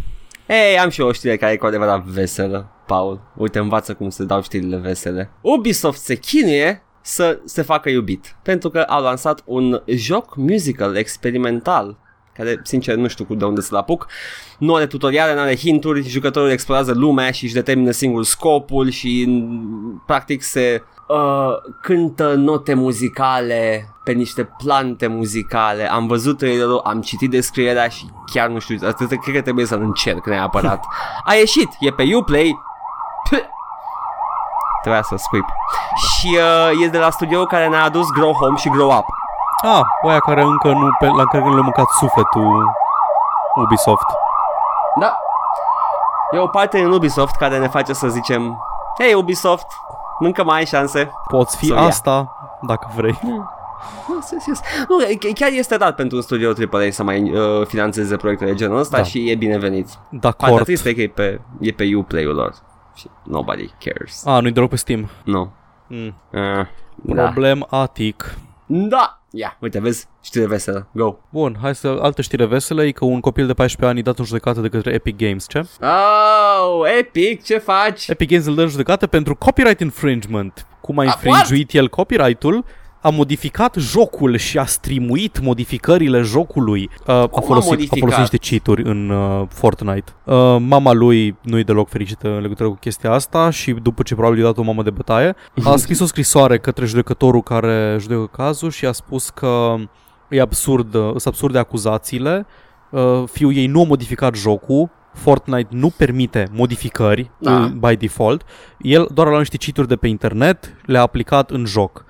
Ei, 0.47 0.79
am 0.79 0.89
și 0.89 1.01
eu 1.01 1.07
o 1.07 1.13
știre 1.13 1.37
care 1.37 1.53
e 1.53 1.57
cu 1.57 1.67
adevărat 1.67 2.03
veselă, 2.05 2.71
Paul. 2.87 3.21
Uite, 3.37 3.59
învață 3.59 3.95
cum 3.95 4.11
se 4.11 4.25
dau 4.25 4.43
știrile 4.43 4.77
vesele. 4.77 5.31
Ubisoft 5.41 6.01
se 6.01 6.15
chinuie 6.15 6.83
să 7.01 7.41
se 7.45 7.63
facă 7.63 7.89
iubit, 7.89 8.37
pentru 8.43 8.69
că 8.71 8.81
au 8.81 9.03
lansat 9.03 9.43
un 9.45 9.83
joc 9.87 10.37
musical 10.37 10.97
experimental 10.97 11.99
care, 12.35 12.61
sincer, 12.63 12.95
nu 12.95 13.09
știu 13.09 13.25
cu 13.25 13.35
de 13.35 13.45
unde 13.45 13.61
să-l 13.61 13.77
apuc. 13.77 14.07
Nu 14.59 14.75
are 14.75 14.87
tutoriale, 14.87 15.35
nu 15.35 15.41
are 15.41 15.57
hinturi, 15.57 16.09
jucătorul 16.09 16.51
explorează 16.51 16.93
lumea 16.93 17.31
și 17.31 17.45
își 17.45 17.55
determină 17.55 17.91
singur 17.91 18.25
scopul 18.25 18.91
și, 18.91 19.25
m, 19.29 20.03
practic, 20.07 20.43
se 20.43 20.83
uh, 21.09 21.73
cântă 21.83 22.35
note 22.35 22.75
muzicale 22.75 23.89
pe 24.05 24.13
niște 24.13 24.51
plante 24.65 25.07
muzicale. 25.07 25.91
Am 25.91 26.07
văzut 26.07 26.39
trailerul, 26.39 26.81
am 26.85 27.01
citit 27.01 27.31
descrierea 27.31 27.89
și 27.89 28.07
chiar 28.33 28.49
nu 28.49 28.59
știu, 28.59 28.79
atât 28.87 29.09
cred 29.09 29.35
că 29.35 29.41
trebuie 29.41 29.67
să-l 29.67 29.81
încerc 29.81 30.27
neapărat. 30.27 30.85
A 31.25 31.35
ieșit, 31.35 31.69
e 31.81 31.91
pe 31.91 32.15
Uplay. 32.15 32.59
Puh. 33.31 33.39
Trebuia 34.83 35.03
să 35.03 35.17
sweep. 35.17 35.45
Și 35.97 36.37
uh, 36.37 36.85
e 36.85 36.89
de 36.89 36.99
la 36.99 37.11
studio 37.11 37.45
care 37.45 37.69
ne-a 37.69 37.85
adus 37.85 38.11
Grow 38.11 38.33
Home 38.33 38.57
și 38.57 38.69
Grow 38.69 38.89
Up. 38.89 39.05
Ah, 39.67 39.83
oia 40.03 40.19
care 40.19 40.43
încă 40.43 40.69
nu, 40.69 40.89
pe, 40.99 41.07
la 41.07 41.25
care 41.25 41.45
nu 41.45 41.53
le-a 41.55 41.63
mâncat 41.63 41.87
sufletul 41.99 42.71
Ubisoft. 43.63 44.07
Da. 45.01 45.17
E 46.33 46.39
o 46.39 46.47
parte 46.47 46.81
în 46.81 46.93
Ubisoft 46.93 47.35
care 47.37 47.59
ne 47.59 47.69
face 47.69 47.93
să 47.93 48.09
zicem 48.09 48.63
Hei 48.99 49.15
Ubisoft, 49.15 49.67
încă 50.19 50.45
mai 50.45 50.59
ai 50.59 50.67
șanse 50.67 51.11
Poți 51.29 51.57
fi 51.57 51.67
Să 51.67 51.75
ia. 51.75 51.81
asta 51.81 52.37
dacă 52.63 52.91
vrei. 52.97 53.19
Yes, 54.15 54.31
yes, 54.31 54.47
yes. 54.47 54.61
Nu, 54.89 55.01
e- 55.03 55.33
chiar 55.35 55.51
este 55.53 55.77
dat 55.77 55.95
pentru 55.95 56.17
un 56.17 56.23
studio 56.23 56.53
AAA 56.73 56.91
să 56.91 57.03
mai 57.03 57.31
uh, 57.31 57.67
finanțeze 57.67 58.17
proiecte 58.17 58.45
de 58.45 58.55
genul 58.55 58.79
ăsta 58.79 58.97
Da. 58.97 59.03
și 59.03 59.31
e 59.31 59.35
binevenit. 59.35 59.89
Partea 60.21 60.49
D'acord. 60.49 60.63
tristă 60.63 60.89
e 60.89 60.93
că 60.95 61.01
e 61.01 61.09
pe, 61.09 61.41
e 61.61 61.71
pe 61.71 61.95
Uplay-ul 61.97 62.35
lor 62.35 62.55
și 62.95 63.11
nobody 63.23 63.71
cares. 63.85 64.27
A, 64.27 64.41
nu-i 64.41 64.53
deloc 64.53 64.69
pe 64.69 64.77
Steam. 64.77 65.09
Nu. 65.25 65.51
Mm. 65.87 66.15
Uh, 66.33 66.67
da. 66.95 67.23
Problematic. 67.23 68.35
Da. 68.67 69.19
Ia, 69.37 69.57
uite, 69.61 69.81
vezi, 69.81 70.07
știre 70.23 70.47
veselă. 70.47 70.89
Go. 70.93 71.17
Bun, 71.31 71.57
hai 71.61 71.75
să 71.75 71.99
altă 72.01 72.23
știre 72.23 72.45
veselă 72.47 72.85
e 72.85 72.91
că 72.91 73.05
un 73.05 73.21
copil 73.21 73.47
de 73.47 73.55
14 73.55 73.89
ani 73.91 73.99
e 73.99 74.03
dat 74.11 74.19
în 74.19 74.25
judecată 74.25 74.61
de 74.61 74.69
către 74.69 74.93
Epic 74.93 75.17
Games, 75.17 75.47
ce? 75.49 75.59
Oh, 75.81 76.81
Epic, 76.99 77.43
ce 77.45 77.59
faci? 77.59 78.09
Epic 78.09 78.29
Games 78.31 78.47
îl 78.47 78.55
dă 78.55 78.63
în 78.63 78.69
judecată 78.69 79.07
pentru 79.07 79.37
copyright 79.37 79.81
infringement. 79.81 80.67
Cum 80.81 80.99
a 80.99 81.03
Ah, 81.03 81.07
infringuit 81.07 81.73
el 81.73 81.89
copyright-ul, 81.89 82.65
a 83.07 83.11
modificat 83.11 83.75
jocul 83.79 84.37
și 84.37 84.59
a 84.59 84.65
streamuit 84.65 85.41
modificările 85.41 86.21
jocului. 86.21 86.91
Uh, 87.07 87.15
a, 87.15 87.27
Cum 87.27 87.43
a 87.43 87.47
folosit, 87.47 87.71
a 87.71 87.75
modificat? 87.75 87.99
folosit 87.99 88.19
niște 88.21 88.37
cheat-uri 88.49 88.83
în 88.83 89.11
uh, 89.11 89.47
Fortnite. 89.49 90.13
Uh, 90.25 90.35
mama 90.59 90.93
lui 90.93 91.37
nu 91.43 91.59
e 91.59 91.63
deloc 91.63 91.89
fericită 91.89 92.29
în 92.29 92.41
legătură 92.41 92.69
cu 92.69 92.75
chestia 92.75 93.13
asta 93.13 93.51
și 93.51 93.73
după 93.73 94.03
ce 94.03 94.15
probabil 94.15 94.39
i-a 94.39 94.45
dat 94.45 94.59
o 94.59 94.63
mamă 94.63 94.83
de 94.83 94.91
bătaie, 94.91 95.35
a 95.65 95.77
scris 95.85 96.01
o 96.01 96.05
scrisoare 96.05 96.59
către 96.59 96.85
judecătorul 96.85 97.43
care 97.43 97.97
judecă 98.01 98.27
cazul 98.27 98.71
și 98.71 98.87
a 98.87 98.93
spus 98.93 99.31
că 99.31 99.75
e 100.29 100.41
absurd, 100.41 100.93
sunt 100.93 101.27
absurde 101.27 101.59
acuzațiile, 101.59 102.47
uh, 102.91 103.23
fiul 103.33 103.55
ei 103.55 103.67
nu 103.67 103.81
a 103.81 103.85
modificat 103.85 104.35
jocul, 104.35 104.91
Fortnite 105.13 105.69
nu 105.71 105.91
permite 105.97 106.49
modificări 106.53 107.31
Da. 107.39 107.53
uh, 107.53 107.89
by 107.89 107.97
default, 107.97 108.43
el 108.79 109.09
doar 109.15 109.27
a 109.27 109.31
luat 109.31 109.49
niște 109.51 109.71
cheat 109.73 109.87
de 109.89 109.97
pe 109.97 110.09
internet, 110.09 110.77
le-a 110.87 111.01
aplicat 111.01 111.51
în 111.51 111.65
joc 111.65 112.04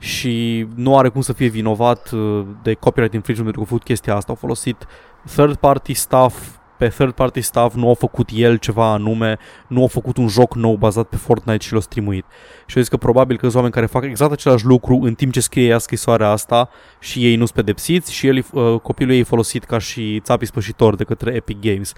și 0.00 0.66
nu 0.74 0.98
are 0.98 1.08
cum 1.08 1.20
să 1.20 1.32
fie 1.32 1.48
vinovat 1.48 2.10
uh, 2.10 2.44
de 2.62 2.74
copyright 2.74 3.14
infringement 3.14 3.54
pentru 3.54 3.60
că 3.60 3.66
a 3.66 3.70
făcut 3.70 3.84
chestia 3.84 4.14
asta. 4.14 4.32
Au 4.32 4.38
folosit 4.38 4.86
third 5.24 5.56
party 5.56 5.94
stuff 5.94 6.58
pe 6.80 6.88
third 6.88 7.12
party 7.12 7.40
stuff, 7.40 7.74
nu 7.74 7.88
au 7.88 7.94
făcut 7.94 8.28
el 8.32 8.56
ceva 8.56 8.92
anume, 8.92 9.38
nu 9.66 9.80
au 9.80 9.86
făcut 9.86 10.16
un 10.16 10.28
joc 10.28 10.54
nou 10.54 10.76
bazat 10.76 11.06
pe 11.08 11.16
Fortnite 11.16 11.64
și 11.64 11.72
l-au 11.72 11.80
streamuit. 11.80 12.24
Și 12.66 12.76
eu 12.76 12.82
zic 12.82 12.90
că 12.90 12.96
probabil 12.96 13.36
că 13.36 13.42
sunt 13.42 13.54
oameni 13.54 13.72
care 13.72 13.86
fac 13.86 14.04
exact 14.04 14.32
același 14.32 14.64
lucru 14.64 14.98
în 15.02 15.14
timp 15.14 15.32
ce 15.32 15.40
scrie 15.40 15.68
ea 15.68 15.78
scrisoarea 15.78 16.28
asta 16.28 16.68
și 16.98 17.24
ei 17.24 17.36
nu 17.36 17.44
sunt 17.44 17.56
pedepsiți 17.56 18.12
și 18.12 18.26
el, 18.26 18.44
uh, 18.52 18.80
copilul 18.82 19.12
ei 19.12 19.18
e 19.18 19.22
folosit 19.22 19.64
ca 19.64 19.78
și 19.78 20.20
țapi 20.20 20.46
spășitor 20.46 20.96
de 20.96 21.04
către 21.04 21.34
Epic 21.34 21.60
Games. 21.60 21.92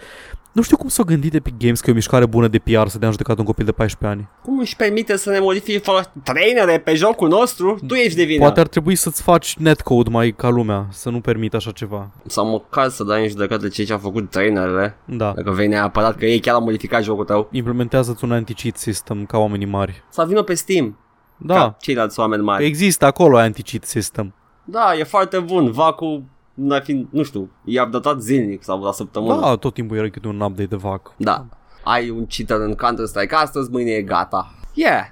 Nu 0.53 0.62
știu 0.62 0.77
cum 0.77 0.88
s-a 0.88 1.03
gândit 1.03 1.35
Epic 1.35 1.55
Games 1.59 1.81
că 1.81 1.88
e 1.88 1.93
o 1.93 1.95
mișcare 1.97 2.27
bună 2.27 2.49
de 2.49 2.59
PR 2.59 2.87
să 2.87 2.99
dea 2.99 3.07
în 3.09 3.12
judecat 3.12 3.38
un 3.38 3.45
copil 3.45 3.65
de 3.65 3.73
14 3.73 4.19
ani. 4.19 4.29
Cum 4.43 4.59
își 4.59 4.77
permite 4.77 5.17
să 5.17 5.31
ne 5.31 5.38
modifice 5.41 5.79
folos- 5.79 6.11
trainere 6.23 6.79
pe 6.79 6.95
jocul 6.95 7.29
nostru? 7.29 7.79
Tu 7.87 7.95
ești 7.95 8.17
de 8.17 8.25
vină. 8.25 8.38
Poate 8.41 8.61
ar 8.61 8.67
trebui 8.67 8.95
să-ți 8.95 9.23
faci 9.23 9.57
netcode 9.57 10.11
mai 10.11 10.31
ca 10.31 10.49
lumea, 10.49 10.87
să 10.91 11.11
nu 11.11 11.21
permit 11.21 11.55
așa 11.55 11.71
ceva. 11.71 12.11
Sau 12.27 12.47
măcar 12.47 12.88
să 12.88 13.05
dai 13.05 13.23
în 13.23 13.29
judecată 13.29 13.69
cei 13.69 13.85
ce 13.85 13.93
au 13.93 13.99
făcut 13.99 14.31
trainerele. 14.31 14.97
Da. 15.05 15.33
Dacă 15.37 15.51
vei 15.51 15.67
neapărat 15.69 16.17
că 16.17 16.25
ei 16.27 16.41
chiar 16.41 16.55
au 16.55 16.62
modificat 16.62 17.03
jocul 17.03 17.25
tău. 17.25 17.49
Implementează-ți 17.53 18.25
un 18.25 18.33
anti-cheat 18.33 18.77
system 18.77 19.25
ca 19.27 19.38
oamenii 19.38 19.67
mari. 19.67 20.05
Sau 20.11 20.27
vină 20.27 20.43
pe 20.43 20.55
Steam. 20.55 20.97
Da, 21.37 21.55
Ca 21.55 21.77
ceilalți 21.81 22.21
oameni 22.21 22.43
mari. 22.43 22.65
există 22.65 23.05
acolo 23.05 23.38
anti-cheat 23.38 23.85
system. 23.85 24.35
Da, 24.65 24.95
e 24.99 25.05
foarte 25.05 25.38
bun. 25.38 25.71
Vacu, 25.71 26.23
n 26.55 26.81
fi, 26.83 27.07
nu 27.11 27.23
știu, 27.23 27.51
i-a 27.65 27.83
updatat 27.85 28.21
zilnic 28.21 28.62
sau 28.62 28.83
la 28.83 28.93
săptămână. 28.93 29.41
Da, 29.41 29.57
tot 29.57 29.75
timpul 29.75 29.97
era 29.97 30.09
câte 30.09 30.29
un 30.29 30.41
update 30.41 30.69
de 30.69 30.77
vac. 30.77 31.15
Da. 31.17 31.45
Ai 31.85 32.11
un 32.11 32.27
cheater 32.27 32.57
în 32.67 32.75
Counter-Strike 32.75 33.35
astăzi, 33.35 33.71
mâine 33.71 33.91
e 33.91 34.03
gata. 34.03 34.55
Yeah. 34.75 35.05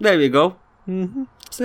There 0.00 0.16
we 0.16 0.28
go. 0.28 0.52
Mhm. 0.84 1.28
Se 1.50 1.64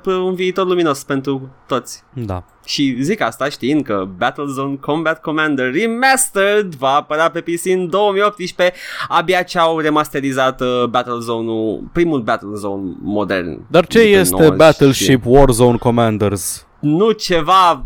p- 0.00 0.04
un 0.24 0.34
viitor 0.34 0.66
luminos 0.66 1.02
pentru 1.04 1.48
toți. 1.66 2.02
Da. 2.14 2.44
Și 2.64 2.96
zic 3.00 3.20
asta 3.20 3.48
știind 3.48 3.82
că 3.84 4.08
Battlezone 4.16 4.74
Combat 4.74 5.20
Commander 5.20 5.72
Remastered 5.72 6.74
va 6.74 6.88
apărea 6.88 7.30
pe 7.30 7.40
PC 7.40 7.64
în 7.64 7.88
2018 7.88 8.76
Abia 9.08 9.42
ce 9.42 9.58
au 9.58 9.78
remasterizat 9.78 10.60
uh, 10.60 10.84
Battlezone-ul, 10.90 11.88
primul 11.92 12.20
Battlezone 12.20 12.96
modern 13.02 13.60
Dar 13.70 13.86
ce 13.86 14.02
Din 14.04 14.18
este 14.18 14.34
90 14.34 14.56
Battleship 14.56 15.22
Warzone 15.26 15.76
Commanders? 15.76 16.66
Nu 16.80 17.10
ceva 17.10 17.84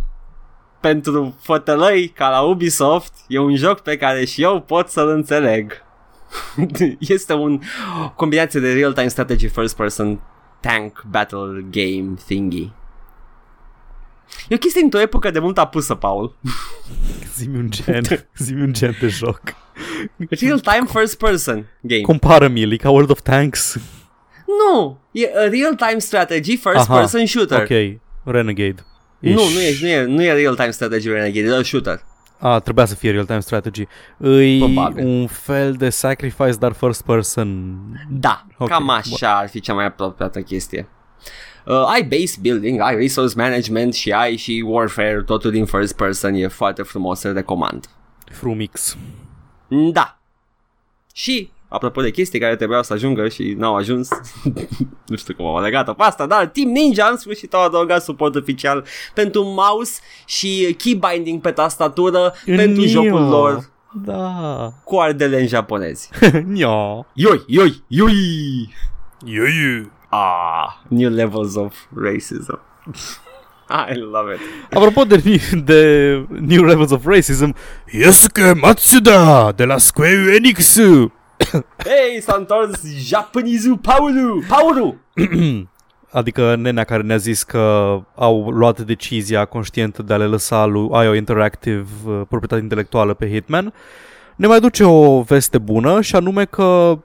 pentru 0.85 1.35
fătălăi 1.41 2.09
ca 2.09 2.29
la 2.29 2.41
Ubisoft 2.41 3.13
E 3.29 3.39
un 3.39 3.57
joc 3.57 3.81
pe 3.81 3.97
care 3.97 4.25
și 4.25 4.43
eu 4.43 4.61
pot 4.61 4.89
să-l 4.89 5.09
înțeleg 5.09 5.85
Este 6.99 7.33
un 7.33 7.61
combinație 8.15 8.61
de 8.61 8.73
real-time 8.73 9.09
strategy 9.09 9.49
first 9.49 9.77
person 9.77 10.21
tank 10.61 11.05
battle 11.11 11.67
game 11.71 12.15
thingy 12.27 12.73
E 14.49 14.55
o 14.55 14.59
chestie 14.59 14.83
într-o 14.83 15.01
epocă 15.01 15.31
de 15.31 15.39
mult 15.39 15.59
apusă, 15.59 15.95
Paul 15.95 16.37
Zi-mi 17.37 17.59
un 17.59 17.71
gen, 17.71 18.03
zi-mi 18.37 18.63
un 18.63 18.73
gen 18.73 18.97
de 19.01 19.09
joc. 19.09 19.41
Real-time 20.29 20.87
first 20.87 21.19
person 21.19 21.67
game. 21.81 22.01
Compară-mi, 22.01 22.63
e 22.63 22.77
ca 22.77 22.91
World 22.91 23.11
of 23.11 23.21
Tanks. 23.21 23.77
nu, 24.47 24.99
e 25.11 25.31
a 25.37 25.49
real-time 25.49 25.99
strategy 25.99 26.57
first 26.57 26.89
Aha, 26.89 26.99
person 26.99 27.27
shooter. 27.27 27.61
Ok, 27.61 28.01
Renegade. 28.25 28.85
Nu, 29.33 29.41
Ish. 29.41 29.55
nu 29.55 29.61
e, 29.61 29.77
nu 29.81 29.89
e, 29.89 30.05
nu 30.05 30.23
e 30.23 30.33
real-time 30.33 30.71
strategy 30.71 31.09
renegade, 31.09 31.57
e 31.59 31.63
shooter. 31.63 32.03
A, 32.39 32.59
trebuia 32.59 32.85
să 32.85 32.95
fie 32.95 33.11
real-time 33.11 33.41
strategy. 33.41 33.87
Îi 34.17 34.59
Probabil. 34.59 35.07
un 35.07 35.27
fel 35.27 35.73
de 35.73 35.89
sacrifice, 35.91 36.53
dar 36.53 36.73
first 36.73 37.03
person. 37.03 37.77
Da, 38.11 38.47
Ok, 38.59 38.69
cam 38.69 38.89
așa 38.91 39.37
ar 39.39 39.49
fi 39.49 39.61
cea 39.61 39.75
mai 39.75 39.85
apropiată 39.85 40.41
chestie. 40.41 40.89
Uh, 41.67 41.85
ai 41.93 42.03
base 42.03 42.37
building, 42.41 42.81
ai 42.81 42.97
resource 42.97 43.35
management 43.37 43.95
și 43.95 44.11
ai 44.13 44.37
și 44.37 44.65
warfare, 44.67 45.23
totul 45.27 45.51
din 45.51 45.65
first 45.65 45.97
person, 45.97 46.35
e 46.35 46.47
foarte 46.49 46.83
frumos, 46.83 47.23
îl 47.23 47.33
recomand. 47.35 47.85
Frumix. 48.33 48.97
Da. 49.93 50.19
Și, 51.15 51.51
apropo 51.75 52.01
de 52.03 52.11
chestii 52.11 52.41
care 52.41 52.57
trebuiau 52.57 52.83
să 52.83 52.93
ajungă 52.93 53.29
și 53.29 53.55
n-au 53.59 53.77
ajuns, 53.77 54.09
nu 55.07 55.17
știu 55.17 55.35
cum 55.35 55.47
au 55.47 55.61
legat-o 55.61 55.93
pe 55.93 56.03
asta, 56.03 56.27
dar 56.27 56.47
Team 56.47 56.69
Ninja 56.69 57.09
în 57.11 57.17
sfârșit 57.17 57.55
au 57.55 57.65
adăugat 57.65 58.03
suport 58.03 58.35
oficial 58.35 58.85
pentru 59.15 59.43
mouse 59.43 60.01
și 60.27 60.75
key 60.79 61.01
binding 61.11 61.41
pe 61.41 61.51
tastatură 61.51 62.33
pentru 62.45 62.81
Nio. 62.81 62.87
jocul 62.89 63.29
lor 63.29 63.71
Da. 64.05 64.73
cu 64.85 64.97
ardele 64.97 65.41
în 65.41 65.47
japonezi. 65.47 66.11
Nio. 66.53 67.07
Ioi, 67.13 67.43
ioi, 67.47 67.83
ioi! 67.89 68.75
Iu, 69.25 69.91
Ah, 70.09 70.75
new 70.89 71.11
levels 71.11 71.55
of 71.55 71.75
racism. 72.03 72.61
I 73.91 73.95
love 73.99 74.35
it. 74.35 74.41
Apropo 74.77 75.03
de, 75.05 75.41
de 75.65 75.81
New 76.29 76.63
Levels 76.65 76.91
of 76.91 77.05
Racism, 77.07 77.55
Yosuke 77.93 78.53
Matsuda 78.61 79.53
de 79.53 79.65
la 79.65 79.79
Square 79.79 80.35
Enix. 80.35 80.79
Hey, 81.87 82.21
s-a 82.21 82.37
întors 82.39 82.81
japonezul 82.99 83.79
Paulu! 83.79 84.43
Paulu! 84.49 84.97
adică 86.11 86.57
nenea 86.57 86.85
care 86.85 87.03
ne-a 87.03 87.17
zis 87.17 87.43
că 87.43 87.97
au 88.15 88.51
luat 88.51 88.81
decizia 88.81 89.45
conștientă 89.45 90.03
de 90.03 90.13
a 90.13 90.17
le 90.17 90.27
lăsa 90.27 90.65
lui 90.65 90.89
IO 91.05 91.15
Interactive 91.15 91.87
uh, 92.07 92.21
proprietate 92.29 92.63
intelectuală 92.63 93.15
pe 93.15 93.29
Hitman, 93.29 93.73
ne 94.37 94.47
mai 94.47 94.61
duce 94.61 94.85
o 94.85 95.23
veste 95.23 95.59
bună 95.59 96.01
și 96.01 96.17
anume 96.17 96.45
că 96.45 96.99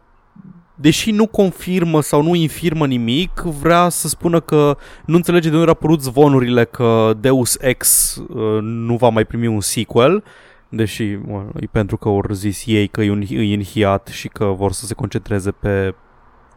deși 0.76 1.12
nu 1.12 1.28
confirmă 1.28 2.02
sau 2.02 2.22
nu 2.22 2.36
infirmă 2.36 2.88
nimic, 2.88 3.42
vrea 3.62 3.90
să 3.90 4.08
spună 4.08 4.40
că 4.40 4.78
nu 5.06 5.16
înțelege 5.16 5.50
de 5.50 5.56
unde 5.56 5.68
au 5.68 5.74
apărut 5.74 6.02
zvonurile 6.02 6.66
că 6.66 7.14
Deus 7.20 7.58
Ex 7.60 8.16
uh, 8.16 8.58
nu 8.62 8.96
va 8.96 9.10
mai 9.10 9.26
primi 9.26 9.48
un 9.48 9.62
sequel, 9.62 10.24
deși 10.70 11.16
mă, 11.16 11.46
e 11.60 11.66
pentru 11.66 11.98
că 11.98 12.08
au 12.08 12.26
zis 12.32 12.64
ei 12.66 12.88
că 12.88 13.02
e, 13.02 13.12
un, 13.12 13.24
e 13.30 13.54
în 13.54 13.64
hiat 13.64 14.08
și 14.08 14.28
că 14.28 14.46
vor 14.46 14.72
să 14.72 14.86
se 14.86 14.94
concentreze 14.94 15.52
pe 15.52 15.96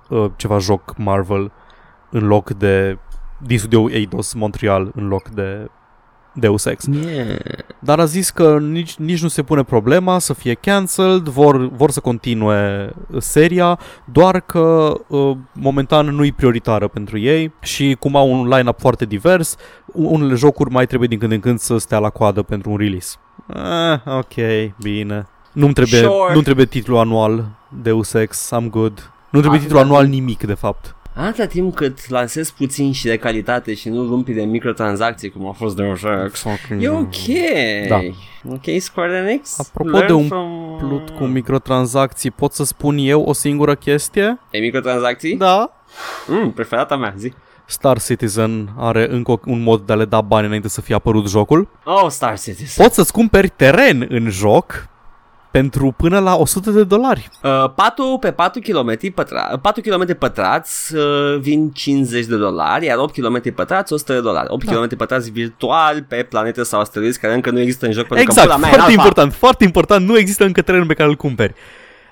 uh, 0.08 0.30
ceva 0.36 0.58
joc 0.58 0.94
Marvel 0.96 1.52
în 2.10 2.26
loc 2.26 2.50
de 2.50 2.98
din 3.38 3.58
studio 3.58 3.90
Eidos 3.90 4.32
Montreal 4.32 4.92
în 4.94 5.08
loc 5.08 5.28
de 5.28 5.70
Deus 6.34 6.64
Ex. 6.64 6.84
Yeah. 7.04 7.36
Dar 7.78 8.00
a 8.00 8.04
zis 8.04 8.30
că 8.30 8.58
nici, 8.58 8.94
nici 8.96 9.22
nu 9.22 9.28
se 9.28 9.42
pune 9.42 9.62
problema 9.62 10.18
să 10.18 10.32
fie 10.32 10.54
cancelled, 10.54 11.22
vor, 11.28 11.68
vor 11.68 11.90
să 11.90 12.00
continue 12.00 12.92
seria, 13.18 13.78
doar 14.04 14.40
că 14.40 14.94
uh, 15.08 15.36
momentan 15.52 16.06
nu 16.06 16.24
e 16.24 16.32
prioritară 16.36 16.88
pentru 16.88 17.18
ei 17.18 17.52
și 17.60 17.96
cum 17.98 18.16
au 18.16 18.30
un 18.32 18.48
line-up 18.48 18.80
foarte 18.80 19.04
divers, 19.04 19.56
unele 19.86 20.34
jocuri 20.34 20.70
mai 20.70 20.86
trebuie 20.86 21.08
din 21.08 21.18
când 21.18 21.32
în 21.32 21.40
când 21.40 21.58
să 21.58 21.78
stea 21.78 21.98
la 21.98 22.10
coadă 22.10 22.42
pentru 22.42 22.70
un 22.70 22.76
release. 22.76 23.16
Ah, 23.46 24.00
ok, 24.18 24.34
bine. 24.82 25.26
Nu-mi 25.52 25.72
trebuie, 25.72 26.00
Sure. 26.00 26.34
nu 26.34 26.40
trebuie 26.42 26.66
titlu 26.66 26.98
anual 26.98 27.44
Deus 27.82 28.12
Ex, 28.12 28.50
I'm 28.60 28.70
good. 28.70 29.10
Nu 29.30 29.38
trebuie 29.38 29.58
Ah, 29.60 29.64
titlu 29.64 29.78
da. 29.78 29.84
anual 29.84 30.06
nimic, 30.06 30.42
de 30.44 30.54
fapt. 30.54 30.94
Atâta 31.14 31.46
timp 31.46 31.74
cât 31.74 32.08
lansezi 32.08 32.54
puțin 32.54 32.92
și 32.92 33.04
de 33.04 33.16
calitate 33.16 33.74
și 33.74 33.88
nu 33.88 34.06
rumpi 34.06 34.32
de 34.32 34.42
microtransacții 34.42 35.30
cum 35.30 35.46
a 35.46 35.52
fost 35.52 35.76
Deus 35.76 36.00
Ex, 36.26 36.44
e 36.78 36.88
ok. 36.88 37.14
Da. 37.88 38.00
Ok, 38.48 38.80
Square 38.80 39.16
Enix? 39.16 39.58
Apropo 39.58 39.90
Learn 39.90 40.06
de 40.06 40.12
un 40.12 40.26
from... 40.26 40.76
Plut 40.78 41.10
cu 41.10 41.24
microtransacții, 41.24 42.30
pot 42.30 42.52
să 42.52 42.64
spun 42.64 42.96
eu 42.98 43.22
o 43.22 43.32
singură 43.32 43.74
chestie? 43.74 44.38
E 44.50 44.58
microtransacții? 44.58 45.36
Da. 45.36 45.72
Mm, 46.26 46.50
preferata 46.52 46.96
mea, 46.96 47.14
zi. 47.16 47.32
Star 47.66 48.00
Citizen 48.02 48.68
are 48.78 49.06
încă 49.10 49.40
un 49.44 49.62
mod 49.62 49.80
de 49.80 49.92
a 49.92 49.96
le 49.96 50.04
da 50.04 50.20
bani 50.20 50.46
înainte 50.46 50.68
să 50.68 50.80
fie 50.80 50.94
apărut 50.94 51.28
jocul. 51.28 51.68
Oh, 51.84 52.06
Star 52.08 52.38
Citizen. 52.38 52.84
Poți 52.84 52.94
să-ți 52.94 53.12
cumperi 53.12 53.48
teren 53.48 54.06
în 54.08 54.28
joc 54.30 54.88
pentru 55.52 55.94
până 55.96 56.18
la 56.18 56.34
100 56.36 56.70
de 56.70 56.84
dolari. 56.84 57.28
Uh, 57.42 57.70
4 57.74 58.16
pe 58.20 58.30
4 58.30 58.60
km, 58.60 59.12
pătra, 59.14 59.58
4 59.62 59.82
km 59.82 60.18
pătrați 60.18 60.94
uh, 60.94 61.38
vin 61.40 61.70
50 61.70 62.24
de 62.26 62.36
dolari, 62.36 62.84
iar 62.86 62.98
8 62.98 63.14
km 63.14 63.54
pătrați 63.54 63.92
100 63.92 64.12
de 64.12 64.20
dolari. 64.20 64.46
8 64.50 64.64
Da. 64.64 64.72
km 64.72 64.96
pătrați 64.96 65.30
virtual 65.30 66.04
pe 66.08 66.16
planete 66.28 66.62
sau 66.62 66.80
asteroizi 66.80 67.18
care 67.20 67.34
încă 67.34 67.50
nu 67.50 67.60
există 67.60 67.86
în 67.86 67.92
joc 67.92 68.06
pentru 68.06 68.24
Exact, 68.24 68.48
că 68.48 68.54
pula 68.54 68.66
mea 68.66 68.68
e 68.70 68.72
în 68.72 68.78
foarte 68.78 68.92
alfa. 68.92 69.02
important, 69.08 69.32
foarte 69.38 69.64
important, 69.64 70.06
nu 70.08 70.18
există 70.18 70.44
încă 70.44 70.62
terenul 70.62 70.86
pe 70.86 70.94
care 70.94 71.08
îl 71.08 71.14
cumperi. 71.16 71.54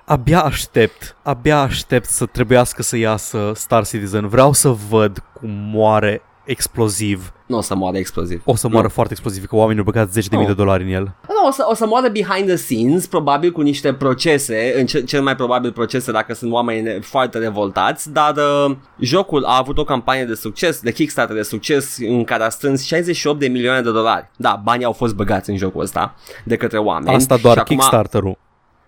Abia 0.05 0.41
aștept, 0.41 1.17
abia 1.23 1.61
aștept 1.61 2.09
să 2.09 2.27
trebuiască 2.27 2.83
să 2.83 2.97
iasă 2.97 3.53
Star 3.55 3.87
Citizen. 3.87 4.29
Vreau 4.29 4.53
să 4.53 4.69
văd 4.69 5.19
cum 5.33 5.51
moare 5.73 6.23
exploziv. 6.45 7.33
Nu 7.47 7.57
o 7.57 7.61
să 7.61 7.75
moară 7.75 7.97
exploziv. 7.97 8.43
O 8.45 8.55
să 8.57 8.69
moară 8.69 8.89
foarte 8.89 9.13
exploziv, 9.13 9.45
că 9.45 9.57
oamenii 9.57 9.79
au 9.79 9.85
băgat 9.85 10.09
10.000 10.09 10.13
de 10.13 10.21
mii 10.31 10.41
Nu. 10.41 10.47
de 10.47 10.53
dolari 10.63 10.83
în 10.83 10.89
el. 10.89 11.15
Nu, 11.43 11.47
o 11.49 11.51
să, 11.51 11.65
o 11.69 11.75
să 11.75 11.87
moară 11.87 12.09
behind 12.09 12.47
the 12.47 12.57
scenes, 12.57 13.07
probabil 13.07 13.51
cu 13.53 13.61
niște 13.61 13.93
procese, 13.95 14.73
în 14.77 14.87
ce, 14.87 15.03
cel 15.05 15.23
mai 15.23 15.37
probabil 15.37 15.73
procese 15.73 16.13
dacă 16.13 16.35
sunt 16.35 16.53
oameni 16.53 16.81
ne- 16.83 16.99
foarte 17.01 17.39
revoltați, 17.39 18.13
dar 18.13 18.35
uh, 18.37 18.77
jocul 18.99 19.45
a 19.45 19.57
avut 19.59 19.79
o 19.79 19.85
campanie 19.85 20.25
de 20.25 20.35
succes, 20.35 20.81
de 20.81 20.93
Kickstarter 20.93 21.37
de 21.37 21.43
succes, 21.43 21.97
în 21.99 22.25
care 22.25 22.43
a 22.43 22.49
strâns 22.49 22.83
68 22.85 23.39
de 23.39 23.49
milioane 23.49 23.81
de 23.81 23.91
dolari. 23.91 24.31
Da, 24.37 24.61
banii 24.65 24.85
au 24.85 24.93
fost 24.93 25.15
băgați 25.15 25.51
în 25.51 25.57
jocul 25.57 25.83
ăsta 25.83 26.15
de 26.45 26.57
către 26.57 26.79
oameni. 26.79 27.17
Asta 27.17 27.37
doar 27.37 27.55
și 27.55 27.61
acum- 27.61 27.77
Kickstarter-ul. 27.77 28.39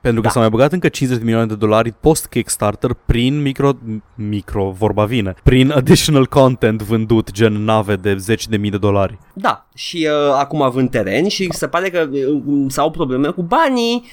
Pentru 0.03 0.21
că 0.21 0.27
Da. 0.27 0.33
s-au 0.33 0.41
mai 0.43 0.51
băgat 0.51 0.73
încă 0.73 0.89
50 0.89 1.19
de 1.19 1.25
milioane 1.25 1.49
de 1.49 1.55
dolari 1.55 1.93
post-Kickstarter 2.01 2.91
prin 3.07 3.43
micro, 3.43 3.71
micro, 4.15 4.71
vorba 4.79 5.05
vine, 5.05 5.35
prin 5.43 5.71
additional 5.71 6.27
content 6.27 6.83
vândut, 6.83 7.31
gen 7.31 7.53
nave 7.65 7.97
de 7.97 8.17
10 8.17 8.49
de 8.49 8.57
mii 8.57 8.71
de 8.71 8.79
dolari. 8.79 9.19
Da, 9.35 9.67
și 9.75 10.09
uh, 10.11 10.35
acum 10.39 10.63
având 10.63 10.91
teren 10.91 11.29
și 11.29 11.49
se 11.53 11.67
pare 11.69 11.91
că 11.91 12.09
uh, 12.13 12.65
s-au 12.69 12.91
probleme 12.91 13.29
cu 13.29 13.43
banii, 13.43 14.05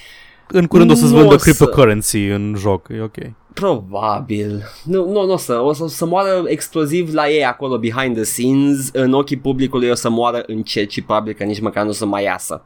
În 0.52 0.66
curând 0.66 0.90
o 0.90 0.94
să-ți 0.94 1.12
Nu 1.12 1.18
vândă 1.18 1.34
o 1.34 1.36
să- 1.38 1.44
cryptocurrency 1.44 2.26
în 2.26 2.54
joc, 2.58 2.88
e 2.88 3.00
ok. 3.02 3.16
Probabil. 3.54 4.62
Nu, 4.84 5.10
nu, 5.10 5.24
nu 5.26 5.32
o 5.32 5.36
să, 5.36 5.60
o 5.60 5.72
să, 5.72 5.82
o 5.82 5.86
să 5.86 6.06
moară 6.06 6.42
exploziv 6.46 7.12
la 7.14 7.28
ei 7.28 7.44
acolo 7.44 7.78
behind 7.78 8.14
the 8.14 8.24
scenes, 8.24 8.88
în 8.92 9.12
ochii 9.12 9.36
publicului 9.38 9.90
o 9.90 9.94
să 9.94 10.10
moară 10.10 10.42
încet 10.46 10.90
și 10.90 11.02
probabil 11.02 11.32
că 11.32 11.44
nici 11.44 11.60
măcar 11.60 11.82
nu 11.82 11.88
o 11.88 11.92
să 11.92 12.06
mai 12.06 12.22
iasă. 12.22 12.64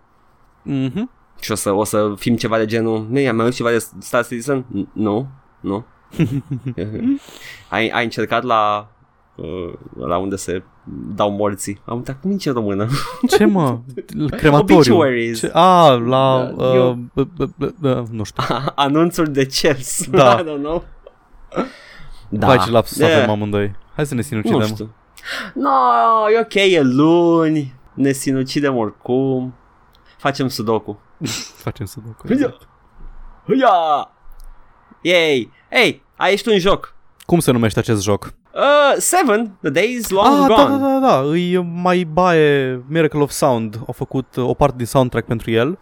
Mhm. 0.62 1.10
Și 1.40 1.52
o 1.52 1.54
să, 1.54 1.72
o 1.72 1.84
să 1.84 2.12
fim 2.16 2.36
ceva 2.36 2.58
de 2.58 2.64
genul, 2.64 3.06
nu, 3.10 3.28
am 3.28 3.36
mai 3.36 3.44
auzit 3.44 3.54
ceva 3.54 3.70
de 3.70 3.84
Star 3.98 4.22
Citizen? 4.26 4.64
N- 4.64 4.92
Nu, 4.92 5.26
nu. 5.60 5.84
ai, 7.68 7.88
ai 7.88 8.04
încercat 8.04 8.42
la 8.42 8.88
uh, 9.34 9.72
la 9.98 10.16
unde 10.16 10.36
se 10.36 10.62
dau 11.14 11.30
morții. 11.30 11.80
Am 11.84 11.96
uitat 11.96 12.20
cum 12.20 12.30
nici 12.30 12.46
în 12.46 12.52
română. 12.52 12.88
Ce 13.36 13.44
mă? 13.44 13.78
Crematoriu. 14.36 14.76
Obituaries. 14.76 15.38
Ce? 15.38 15.50
A, 15.52 15.88
la... 15.90 16.52
Da, 16.56 16.64
uh, 16.64 16.74
eu- 16.74 16.94
b- 16.94 17.28
b- 17.38 17.54
b- 17.58 17.74
b- 17.82 18.06
nu 18.10 18.24
știu. 18.24 18.42
Anunțuri 18.74 19.30
de 19.32 19.44
CES. 19.46 20.06
Da. 20.10 20.38
I 20.40 20.42
don't 20.42 20.58
know. 20.62 20.84
Da. 22.28 22.46
Vai 22.46 22.58
ce 22.58 22.70
lapsus 22.70 22.96
Yeah. 22.98 23.16
avem 23.16 23.30
amândoi. 23.30 23.74
Hai 23.94 24.06
să 24.06 24.14
ne 24.14 24.20
Nu 24.20 24.26
sinucidem. 24.26 24.66
știu. 24.66 24.94
No, 25.54 25.70
e 26.34 26.40
ok, 26.40 26.54
e 26.54 26.80
luni. 26.82 27.74
Ne 27.94 28.12
sinucidem 28.12 28.76
oricum. 28.76 29.54
Facem 30.18 30.48
sudoku. 30.48 30.98
Facem 31.64 31.86
să 31.86 31.98
duc. 32.06 32.26
Hâia! 32.26 32.54
Hâia! 33.46 34.10
Yay! 35.00 35.50
Hey, 35.70 36.02
ai 36.16 36.32
ești 36.32 36.48
un 36.48 36.58
joc. 36.58 36.94
Cum 37.26 37.38
se 37.38 37.50
numește 37.50 37.78
acest 37.78 38.02
joc? 38.02 38.34
Uh, 38.54 38.94
Seven, 38.98 39.56
The 39.60 39.70
Days 39.70 40.08
Long 40.08 40.42
ah, 40.42 40.48
da, 40.48 40.54
Gone. 40.54 40.78
da, 40.78 40.98
da, 40.98 41.06
da. 41.06 41.28
Îi 41.28 41.58
mai 41.58 42.04
baie 42.04 42.82
Miracle 42.88 43.20
of 43.20 43.30
Sound. 43.30 43.80
Au 43.86 43.92
făcut 43.92 44.36
uh, 44.36 44.48
o 44.48 44.54
parte 44.54 44.76
din 44.76 44.86
soundtrack 44.86 45.26
pentru 45.26 45.50
el. 45.50 45.78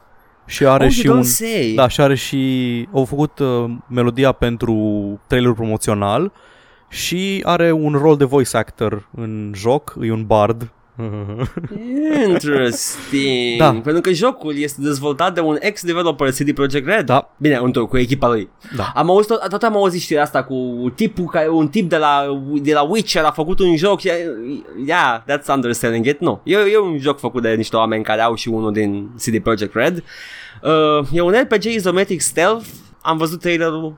Și 0.47 0.67
are 0.67 0.85
oh, 0.85 0.91
și 0.91 1.07
you 1.07 1.17
un... 1.17 1.23
don't 1.23 1.27
say. 1.27 1.73
Da, 1.77 1.89
și 1.89 2.01
are 2.01 2.15
și... 2.15 2.89
Au 2.93 3.05
făcut 3.05 3.39
uh, 3.39 3.65
melodia 3.89 4.33
pentru 4.33 4.75
trailerul 5.27 5.55
promoțional 5.55 6.33
și 6.89 7.43
are 7.45 7.73
un 7.73 7.93
rol 7.93 8.17
de 8.17 8.25
voice 8.25 8.57
actor 8.57 9.09
în 9.17 9.53
joc, 9.55 9.95
e 10.01 10.13
un 10.13 10.27
bard. 10.27 10.71
Interesting. 12.29 13.59
Da. 13.59 13.71
Pentru 13.71 14.01
că 14.01 14.13
jocul 14.13 14.59
este 14.59 14.81
dezvoltat 14.81 15.35
de 15.35 15.41
un 15.41 15.57
ex-developer 15.61 16.31
CD 16.31 16.53
Projekt 16.53 16.87
Red. 16.87 17.05
Da. 17.05 17.31
Bine, 17.37 17.59
un 17.59 17.73
cu 17.73 17.99
echipa 17.99 18.29
lui. 18.29 18.49
Da. 18.77 18.93
Am 18.95 19.11
auzit, 19.11 19.29
tot, 19.29 19.49
tot 19.49 19.63
am 19.63 19.77
auzit 19.77 20.01
știrea 20.01 20.23
asta 20.23 20.45
cu 20.45 20.93
tipul 20.95 21.25
care, 21.25 21.49
un 21.49 21.69
tip 21.69 21.89
de 21.89 21.97
la, 21.97 22.43
de 22.63 22.73
la 22.73 22.83
Witcher 22.83 23.25
a 23.25 23.31
făcut 23.31 23.59
un 23.59 23.77
joc 23.77 24.01
și, 24.01 24.11
yeah, 24.87 25.23
that's 25.23 25.55
underselling 25.55 26.07
it. 26.07 26.21
Nu, 26.21 26.41
e, 26.45 26.57
e 26.57 26.79
un 26.79 26.99
joc 26.99 27.19
făcut 27.19 27.43
de 27.43 27.55
niște 27.55 27.77
oameni 27.77 28.03
care 28.03 28.21
au 28.21 28.35
și 28.35 28.49
unul 28.49 28.73
din 28.73 29.11
CD 29.17 29.39
Projekt 29.39 29.75
Red. 29.75 30.05
Uh, 30.63 31.07
e 31.13 31.21
un 31.21 31.33
RPG 31.33 31.65
izometric 31.65 32.21
stealth, 32.21 32.67
am 33.01 33.17
văzut 33.17 33.41
trailerul, 33.41 33.97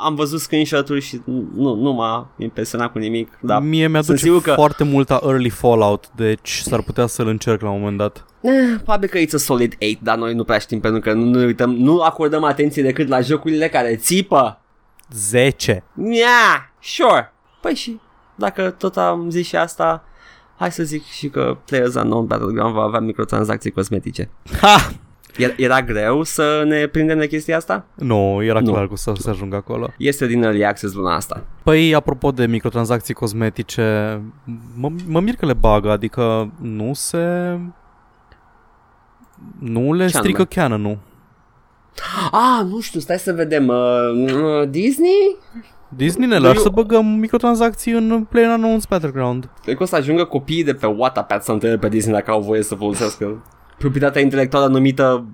am 0.00 0.14
văzut 0.14 0.40
screenshot-uri 0.40 1.00
și 1.00 1.20
nu, 1.54 1.74
nu 1.74 1.92
m-a 1.92 2.30
impresionat 2.38 2.92
cu 2.92 2.98
nimic. 2.98 3.38
Da. 3.42 3.58
Mie 3.58 3.80
Sunt 3.80 3.92
mi-aduce 3.92 4.16
sigur 4.24 4.42
că- 4.42 4.52
foarte 4.52 4.84
mult 4.84 5.10
a 5.10 5.20
early 5.22 5.48
Fallout, 5.48 6.08
deci 6.16 6.60
s-ar 6.64 6.82
putea 6.82 7.06
să-l 7.06 7.26
încerc 7.26 7.60
la 7.60 7.70
un 7.70 7.80
moment 7.80 7.98
dat. 7.98 8.24
Eh, 8.40 8.50
probabil 8.74 9.08
că 9.08 9.18
it's 9.18 9.34
a 9.34 9.38
solid 9.38 9.76
8, 9.92 10.00
dar 10.02 10.16
noi 10.16 10.34
nu 10.34 10.44
prea 10.44 10.58
știm 10.58 10.80
pentru 10.80 11.00
că 11.00 11.12
nu, 11.12 11.38
ne 11.38 11.44
uităm, 11.44 11.74
nu 11.74 12.00
acordăm 12.00 12.44
atenție 12.44 12.82
decât 12.82 13.08
la 13.08 13.20
jocurile 13.20 13.68
care 13.68 13.96
țipă. 13.96 14.60
10. 15.12 15.84
Yeah, 15.96 16.56
sure. 16.82 17.32
Păi 17.60 17.74
și 17.74 18.00
dacă 18.34 18.70
tot 18.70 18.96
am 18.96 19.30
zis 19.30 19.46
și 19.46 19.56
asta, 19.56 20.04
hai 20.56 20.72
să 20.72 20.82
zic 20.82 21.04
și 21.04 21.28
că 21.28 21.56
Players 21.66 21.94
Unknown 21.94 22.26
Battleground 22.26 22.74
va 22.74 22.82
avea 22.82 23.00
microtransacții 23.00 23.70
cosmetice. 23.70 24.30
Ha! 24.60 24.92
Era, 25.36 25.52
era 25.56 25.82
greu 25.82 26.22
să 26.22 26.62
ne 26.66 26.86
prindem 26.86 27.18
de 27.18 27.26
chestia 27.26 27.56
asta? 27.56 27.84
Nu, 27.94 28.42
era 28.44 28.60
Nu. 28.60 28.70
clar 28.72 28.86
că 28.86 28.92
o 28.92 28.96
să 28.96 29.12
se 29.18 29.30
ajungă 29.30 29.56
acolo. 29.56 29.90
Este 29.98 30.26
din 30.26 30.42
Early 30.42 30.64
Access 30.64 30.94
luna 30.94 31.14
asta. 31.14 31.44
Păi, 31.62 31.94
apropo 31.94 32.30
de 32.30 32.46
microtransacții 32.46 33.14
cosmetice, 33.14 34.20
mă, 34.76 34.90
mă 35.06 35.20
mir 35.20 35.34
că 35.34 35.46
le 35.46 35.52
bagă, 35.54 35.90
adică 35.90 36.50
nu 36.60 36.90
se... 36.94 37.56
Nu 39.58 39.92
le 39.92 40.06
Ce 40.06 40.16
strică 40.16 40.46
anume? 40.60 40.76
canon-ul. 40.78 40.98
Ah, 42.30 42.64
nu 42.68 42.80
știu, 42.80 43.00
stai 43.00 43.18
să 43.18 43.32
vedem. 43.32 43.68
Uh, 43.68 44.32
uh, 44.34 44.68
Disney? 44.68 45.36
Disney 45.88 46.26
ne 46.28 46.34
Eu- 46.34 46.40
lasă 46.42 46.60
să 46.60 46.68
băgăm 46.68 47.06
microtransacții 47.06 47.92
în 47.92 48.26
PlayerUnknown's 48.26 48.88
Battleground. 48.88 49.48
Cred 49.62 49.76
că 49.76 49.82
o 49.82 49.86
să 49.86 49.96
ajungă 49.96 50.24
copiii 50.24 50.64
de 50.64 50.74
pe 50.74 50.86
Wattpad 50.86 51.42
să 51.42 51.52
întrebe 51.52 51.76
pe 51.76 51.88
Disney 51.88 52.14
dacă 52.14 52.30
au 52.30 52.40
voie 52.40 52.62
să 52.62 52.74
folosească 52.74 53.44
proprietatea 53.80 54.20
intelectuală 54.22 54.66
numită 54.66 55.24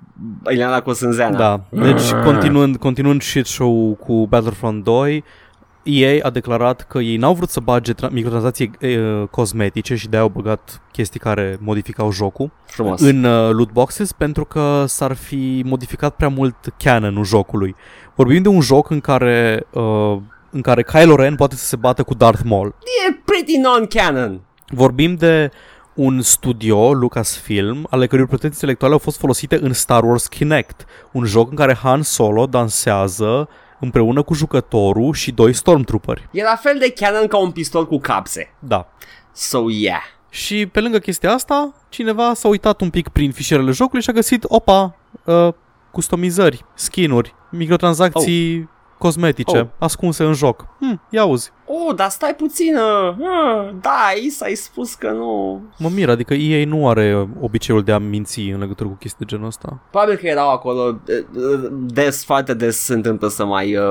Ileana 0.51 0.81
Cosânzeana. 0.81 1.37
Da, 1.37 1.61
deci 1.69 2.11
continuând, 2.23 2.77
continuând 2.77 3.21
shit 3.21 3.45
show 3.45 3.97
cu 3.99 4.27
Battlefront 4.27 4.83
2, 4.83 5.23
EA 5.83 6.19
a 6.25 6.29
declarat 6.29 6.85
că 6.87 6.99
ei 6.99 7.17
n-au 7.17 7.33
vrut 7.33 7.49
să 7.49 7.59
bage 7.59 7.93
tra- 7.93 8.11
microtransacții 8.11 8.71
e, 8.79 8.97
cosmetice 9.31 9.95
și 9.95 10.07
de-aia 10.07 10.25
au 10.25 10.31
băgat 10.35 10.81
chestii 10.91 11.19
care 11.19 11.57
modificau 11.61 12.11
jocul 12.11 12.51
Frumos. 12.65 13.01
în 13.01 13.23
uh, 13.23 13.49
loot 13.51 13.71
boxes 13.71 14.11
pentru 14.11 14.45
că 14.45 14.83
s-ar 14.87 15.13
fi 15.13 15.61
modificat 15.65 16.15
prea 16.15 16.27
mult 16.27 16.55
canonul 16.77 17.23
jocului. 17.23 17.75
Vorbim 18.15 18.41
de 18.41 18.47
un 18.47 18.61
joc 18.61 18.89
în 18.89 18.99
care 18.99 19.65
uh, 19.71 20.17
în 20.49 20.61
care 20.61 20.83
Kylo 20.83 21.15
Ren 21.15 21.35
poate 21.35 21.55
să 21.55 21.65
se 21.65 21.75
bată 21.75 22.03
cu 22.03 22.13
Darth 22.13 22.41
Maul. 22.43 22.75
E 23.09 23.21
pretty 23.25 23.57
non-canon. 23.57 24.41
Vorbim 24.67 25.15
de 25.15 25.51
un 25.97 26.21
studio, 26.21 26.93
Lucasfilm, 26.93 27.87
ale 27.89 28.07
cărui 28.07 28.25
proprietăți 28.25 28.53
intelectuale 28.53 28.93
au 28.93 28.99
fost 28.99 29.17
folosite 29.17 29.59
în 29.61 29.73
Star 29.73 30.03
Wars 30.03 30.27
Kinect, 30.27 30.85
un 31.11 31.25
joc 31.25 31.49
în 31.49 31.55
care 31.55 31.75
Han 31.75 32.01
Solo 32.01 32.45
dansează 32.45 33.49
împreună 33.79 34.21
cu 34.21 34.33
jucătorul 34.33 35.13
și 35.13 35.31
doi 35.31 35.53
stormtrooperi. 35.53 36.27
E 36.31 36.43
la 36.43 36.55
fel 36.55 36.77
de 36.79 36.91
canon 36.91 37.27
ca 37.27 37.37
un 37.37 37.51
pistol 37.51 37.87
cu 37.87 37.97
capse. 37.99 38.53
Da. 38.59 38.87
So 39.31 39.69
yeah. 39.69 40.01
Și 40.29 40.65
pe 40.65 40.79
lângă 40.79 40.99
chestia 40.99 41.31
asta, 41.33 41.73
cineva 41.89 42.33
s-a 42.33 42.47
uitat 42.47 42.81
un 42.81 42.89
pic 42.89 43.07
prin 43.09 43.31
fișierele 43.31 43.71
jocului 43.71 44.01
și 44.03 44.09
a 44.09 44.13
găsit, 44.13 44.43
opa, 44.47 44.95
uh, 45.25 45.47
customizări, 45.91 46.65
skin-uri, 46.73 47.33
microtransacții 47.51 48.69
cosmetice, 48.97 49.57
Oh. 49.59 49.67
ascunse 49.79 50.23
în 50.23 50.33
joc. 50.33 50.65
Hm, 50.79 51.01
ia 51.09 51.21
auzi. 51.21 51.51
Oh, 51.69 51.95
dar 51.95 52.09
stai 52.09 52.35
puțin. 52.35 52.75
Uh, 52.75 53.15
uh, 53.17 53.69
da, 53.81 53.99
Is 54.23 54.41
ai 54.41 54.55
spus 54.55 54.93
că 54.93 55.11
nu. 55.11 55.61
Mă 55.77 55.89
mir, 55.95 56.09
adică 56.09 56.33
EA 56.33 56.65
nu 56.65 56.89
are 56.89 57.27
obiceiul 57.39 57.83
de 57.83 57.91
a 57.91 57.97
minți 57.97 58.39
în 58.39 58.59
legătură 58.59 58.89
cu 58.89 58.95
chestii 58.95 59.25
de 59.25 59.25
genul 59.25 59.47
ăsta. 59.47 59.79
Probabil 59.89 60.15
că 60.15 60.27
erau 60.27 60.49
acolo 60.51 60.99
uh, 61.07 61.15
uh, 61.35 61.69
des, 61.71 62.25
foarte 62.25 62.53
des 62.53 62.77
se 62.77 62.93
întâmplă 62.93 63.27
să 63.27 63.45
mai 63.45 63.75
uh, 63.75 63.83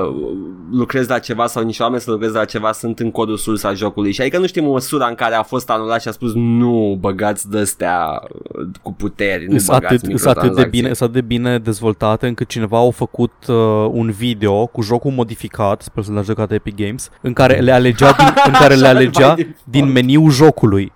lucrezi 0.71 1.09
la 1.09 1.19
ceva 1.19 1.47
sau 1.47 1.63
niște 1.63 1.83
oameni 1.83 2.01
să 2.01 2.11
lucrezi 2.11 2.33
la 2.33 2.45
ceva 2.45 2.71
sunt 2.71 2.99
în 2.99 3.11
codul 3.11 3.37
sursa 3.37 3.73
jocului 3.73 4.11
și 4.11 4.21
adică 4.21 4.37
nu 4.37 4.47
știm 4.47 4.65
măsura 4.65 5.07
în 5.07 5.15
care 5.15 5.35
a 5.35 5.43
fost 5.43 5.69
anulat 5.69 6.01
și 6.01 6.07
a 6.07 6.11
spus 6.11 6.31
nu 6.33 6.97
băgați 6.99 7.49
de-astea 7.49 8.21
uh, 8.31 8.67
cu 8.81 8.93
puteri, 8.93 9.45
nu 9.45 9.57
Sunt 9.57 9.75
atât, 9.75 10.01
băgați 10.01 10.21
sunt 10.21 10.37
atât, 10.37 10.41
de 10.41 10.47
microtransacții. 10.47 10.81
bine, 10.81 10.93
sunt 10.93 11.09
atât 11.09 11.21
de 11.21 11.35
bine 11.35 11.57
dezvoltate 11.57 12.27
încât 12.27 12.47
cineva 12.47 12.77
au 12.77 12.91
făcut 12.91 13.33
uh, 13.47 13.55
un 13.91 14.11
video 14.11 14.65
cu 14.65 14.81
jocul 14.81 15.11
modificat, 15.11 15.81
sper 15.81 16.03
să 16.03 16.11
l-a 16.11 16.21
jucat 16.21 16.51
Epic 16.51 16.75
Games, 16.75 17.09
în 17.21 17.33
care 17.33 17.59
le 17.67 17.73
alegea 17.73 18.11
din, 18.11 18.27
în 18.45 18.51
care 18.51 18.73
le 18.75 18.87
Așa, 18.87 18.95
alegea 18.97 19.33
by 19.33 19.35
default. 19.41 19.57
din 19.63 19.91
meniul 19.91 20.31
jocului. 20.31 20.91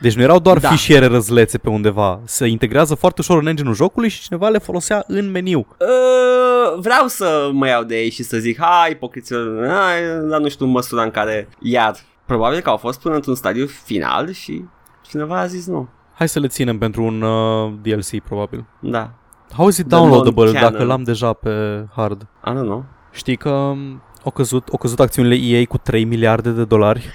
Deci 0.00 0.14
nu 0.16 0.22
erau 0.22 0.38
doar 0.38 0.58
Da. 0.58 0.68
fișiere 0.68 1.06
răzlețe 1.06 1.58
pe 1.58 1.68
undeva. 1.68 2.20
Se 2.24 2.46
integrează 2.46 2.94
foarte 2.94 3.20
ușor 3.20 3.38
în 3.40 3.46
engine-ul 3.46 3.74
jocului 3.74 4.08
și 4.08 4.20
cineva 4.22 4.48
le 4.48 4.58
folosea 4.58 5.04
în 5.06 5.30
meniu. 5.30 5.66
Uh, 5.78 6.78
vreau 6.80 7.06
să 7.06 7.50
mă 7.52 7.66
iau 7.68 7.82
de 7.82 7.96
ei 8.02 8.10
și 8.10 8.22
să 8.22 8.36
zic 8.36 8.58
hai 8.60 8.90
ipocriților, 8.90 9.66
hai, 9.68 10.28
dar 10.30 10.40
nu 10.40 10.48
știu 10.48 10.64
în 10.66 10.70
măsura 10.70 11.02
în 11.02 11.10
care 11.10 11.48
iar 11.60 11.94
probabil 12.26 12.60
că 12.60 12.68
au 12.70 12.76
fost 12.76 13.00
până 13.00 13.14
într-un 13.14 13.34
stadiu 13.34 13.66
final 13.66 14.30
și 14.32 14.64
cineva 15.08 15.38
a 15.40 15.46
zis 15.46 15.66
nu. 15.66 15.88
Hai 16.14 16.28
să 16.28 16.38
le 16.38 16.46
ținem 16.46 16.78
pentru 16.78 17.02
un 17.02 17.22
uh, 17.22 17.72
DLC, 17.82 18.20
probabil. 18.24 18.64
Da, 18.80 19.10
How 19.56 19.68
is 19.68 19.76
it 19.76 19.88
The 19.88 19.96
downloadable 19.96 20.44
non-canon. 20.44 20.72
dacă 20.72 20.84
l-am 20.84 21.02
deja 21.02 21.32
pe 21.32 21.84
hard? 21.96 22.20
I 22.46 22.50
don't 22.50 22.64
know. 22.64 22.84
Știi 23.12 23.36
că 23.36 23.48
um, 23.50 24.02
au 24.24 24.30
căzut, 24.30 24.68
au 24.70 24.78
căzut 24.78 25.00
acțiunile 25.00 25.34
EA 25.56 25.64
cu 25.68 25.78
3 25.78 26.04
miliarde 26.04 26.50
de 26.50 26.64
dolari? 26.64 27.10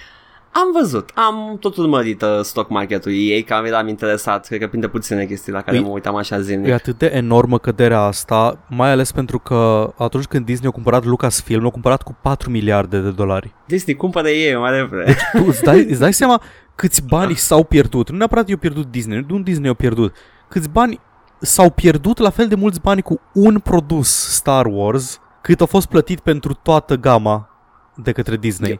Am 0.51 0.71
văzut, 0.81 1.09
am 1.13 1.57
tot 1.59 1.75
urmărit 1.77 2.21
uh, 2.21 2.39
stock 2.41 2.69
marketul 2.69 3.11
ei, 3.11 3.43
că 3.43 3.53
am 3.53 3.65
eram 3.65 3.87
interesat, 3.87 4.45
cred 4.47 4.59
că 4.59 4.67
printre 4.67 4.89
puține 4.89 5.25
chestii 5.25 5.51
la 5.51 5.61
care 5.61 5.77
E- 5.77 5.79
mă 5.79 5.87
uitam 5.87 6.15
așa 6.15 6.35
E 6.35 6.41
zilnic. 6.41 6.71
atât 6.71 6.97
de 6.97 7.11
enormă 7.13 7.57
căderea 7.57 7.99
asta, 8.01 8.65
mai 8.69 8.91
ales 8.91 9.11
pentru 9.11 9.39
că 9.39 9.93
atunci 9.97 10.25
când 10.25 10.45
Disney 10.45 10.67
a 10.69 10.71
cumpărat 10.71 11.05
Lucasfilm, 11.05 11.65
a 11.65 11.69
cumpărat 11.69 12.01
cu 12.01 12.17
4 12.21 12.49
miliarde 12.49 12.99
de 12.99 13.09
dolari. 13.11 13.53
Disney 13.65 13.95
cumpără 13.95 14.27
ei 14.27 14.55
mai 14.57 14.71
repede. 14.71 15.15
Tu 15.33 15.43
îți 15.49 15.63
dai, 15.63 15.79
îți 15.89 15.99
dai 15.99 16.13
seama 16.13 16.41
câți 16.75 17.03
bani 17.07 17.35
s-au 17.35 17.63
pierdut. 17.63 18.09
Nu 18.09 18.17
neapărat 18.17 18.49
eu 18.49 18.57
pierdut 18.57 18.91
Disney, 18.91 19.25
nu 19.27 19.39
Disney 19.39 19.69
a 19.69 19.73
pierdut. 19.73 20.15
Câți 20.47 20.69
bani 20.69 20.99
s-au 21.39 21.69
pierdut 21.69 22.17
la 22.17 22.29
fel 22.29 22.47
de 22.47 22.55
mulți 22.55 22.81
bani 22.81 23.01
cu 23.01 23.19
un 23.33 23.59
produs 23.59 24.09
Star 24.33 24.65
Wars 24.65 25.19
cât 25.45 25.61
a 25.61 25.65
fost 25.65 25.87
plătit 25.87 26.19
pentru 26.19 26.53
toată 26.53 26.95
gama 26.95 27.49
de 27.95 28.11
către 28.11 28.37
Disney. 28.37 28.69
Eu- 28.69 28.79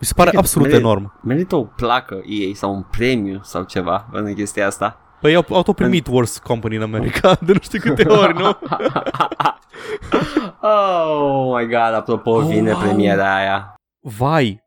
Mi 0.00 0.06
se 0.06 0.12
pare 0.16 0.28
Cred 0.30 0.40
că 0.40 0.46
absolut 0.46 0.66
mere- 0.68 0.78
enorm. 0.80 1.20
Merită 1.22 1.56
o 1.56 1.62
placă 1.62 2.22
ei 2.26 2.54
sau 2.54 2.74
un 2.74 2.82
premiu 2.90 3.40
sau 3.42 3.62
ceva 3.62 4.08
în 4.12 4.34
chestia 4.34 4.66
asta. 4.66 4.98
Păi 5.20 5.34
au, 5.34 5.44
au 5.50 5.62
tot 5.62 5.74
primit 5.74 6.06
Worst 6.06 6.38
Company 6.38 6.76
în 6.76 6.82
America 6.82 7.34
de 7.46 7.52
nu 7.52 7.58
știu 7.62 7.78
câte 7.80 8.08
ori, 8.08 8.38
nu? 8.38 8.48
oh 10.68 11.56
my 11.58 11.66
god, 11.66 11.94
apropo, 11.94 12.30
Oh, 12.30 12.44
vine 12.44 12.70
wow. 12.72 12.80
premiera 12.80 13.36
aia. 13.36 13.74
Vai! 14.00 14.64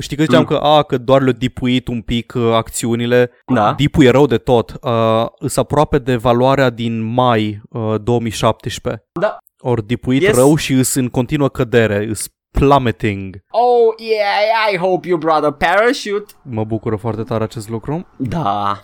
Știi 0.00 0.16
că 0.16 0.22
ziceam 0.22 0.40
Mm. 0.40 0.46
că, 0.46 0.54
a, 0.54 0.82
că 0.82 0.98
doar 0.98 1.22
le-a 1.22 1.32
dipuit 1.32 1.88
un 1.88 2.00
pic 2.02 2.32
uh, 2.36 2.52
acțiunile. 2.52 3.30
Da. 3.54 3.72
Dipul 3.72 4.04
e 4.04 4.10
rău 4.10 4.26
de 4.26 4.38
tot. 4.38 4.74
Uh, 4.82 5.26
îs 5.38 5.56
aproape 5.56 5.98
de 5.98 6.16
valoarea 6.16 6.70
din 6.70 7.00
mai 7.02 7.60
uh, 7.70 7.94
2017. 8.02 9.04
Da. 9.20 9.36
Ori 9.68 9.86
dipuit 9.86 10.22
Yes. 10.22 10.34
rău 10.36 10.56
și 10.56 10.72
îs 10.72 10.94
în 10.94 11.08
continuă 11.08 11.48
cădere. 11.48 12.06
Îs 12.08 12.26
plummeting. 12.50 13.36
Oh 13.50 13.94
yeah, 14.08 14.72
I 14.72 14.76
hope 14.76 15.08
you 15.08 15.18
brought 15.18 15.44
a 15.44 15.50
parachute. 15.52 16.32
Mă 16.42 16.64
bucură 16.64 16.96
foarte 16.96 17.22
tare 17.22 17.44
acest 17.44 17.68
lucru. 17.68 18.06
Da. 18.16 18.82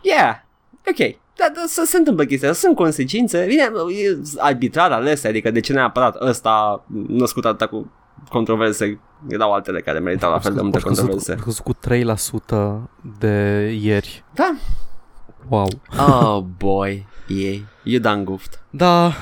Yeah. 0.00 0.34
Ok. 0.90 1.14
Da, 1.38 1.46
da, 1.54 1.62
să 1.66 1.82
se 1.86 1.96
întâmplă 1.96 2.24
chestia, 2.24 2.52
sunt 2.52 2.74
consecințe, 2.76 3.44
bine, 3.48 3.62
e 3.62 4.18
arbitrar 4.38 4.92
alese, 4.92 5.28
adică 5.28 5.50
de 5.50 5.60
ce 5.60 5.72
neapărat 5.72 6.20
ăsta 6.22 6.84
născut 7.08 7.44
atâta 7.44 7.66
cu 7.66 7.92
controverse, 8.28 9.00
erau 9.28 9.52
altele 9.52 9.80
care 9.80 9.98
meritau 9.98 10.30
la 10.30 10.38
fel 10.38 10.54
de 10.54 10.60
multe 10.60 10.76
A 10.76 10.80
scăzut 10.80 11.04
cu- 11.04 11.10
controverse. 11.10 11.32
a 11.32 11.36
scăzut 11.40 11.64
cu 11.64 11.74
3% 11.74 12.90
de 13.18 13.66
ieri. 13.82 14.24
Da. 14.34 14.54
Wow. 15.48 15.68
Oh 16.08 16.44
boy, 16.58 17.06
ei, 17.28 17.64
you 17.82 18.00
done 18.00 18.22
goofed. 18.22 18.60
Da, 18.70 19.12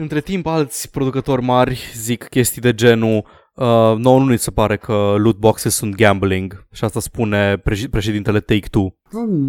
între 0.00 0.20
timp 0.20 0.46
alți 0.46 0.90
producători 0.90 1.42
mari 1.42 1.90
zic 1.94 2.24
chestii 2.24 2.60
de 2.60 2.74
genul 2.74 3.24
uh, 3.54 3.94
nouă 3.96 4.18
nu 4.18 4.26
ni 4.26 4.38
se 4.38 4.50
pare 4.50 4.76
că 4.76 5.14
loot 5.16 5.36
boxes 5.36 5.74
sunt 5.74 5.94
gambling 5.94 6.66
și 6.72 6.84
asta 6.84 7.00
spune 7.00 7.56
preș- 7.56 7.90
președintele 7.90 8.40
Take-Two. 8.40 8.94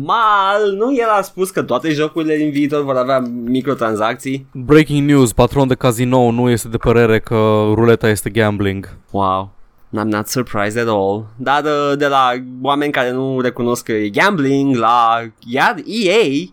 Mal, 0.03 0.73
nu 0.77 0.95
el 0.95 1.09
a 1.17 1.21
spus 1.21 1.49
că 1.49 1.63
toate 1.63 1.89
jocurile 1.89 2.35
din 2.35 2.51
viitor 2.51 2.83
vor 2.83 2.95
avea 2.95 3.19
microtransacții? 3.43 4.47
Breaking 4.53 5.09
news, 5.09 5.33
patron 5.33 5.67
de 5.67 5.75
casino 5.75 6.31
nu 6.31 6.49
este 6.49 6.67
de 6.67 6.77
părere 6.77 7.19
că 7.19 7.35
ruleta 7.73 8.09
este 8.09 8.29
gambling. 8.29 8.97
Wow. 9.11 9.51
I'm 9.99 10.03
not 10.07 10.27
surprised 10.27 10.81
at 10.81 10.87
all. 10.87 11.25
Dar 11.35 11.61
de, 11.61 11.95
de 11.95 12.07
la 12.07 12.31
oameni 12.61 12.91
care 12.91 13.11
nu 13.11 13.39
recunosc 13.39 13.83
că 13.83 13.91
e 13.91 14.09
gambling 14.09 14.75
la 14.75 15.21
iar 15.47 15.75
EA 15.85 16.47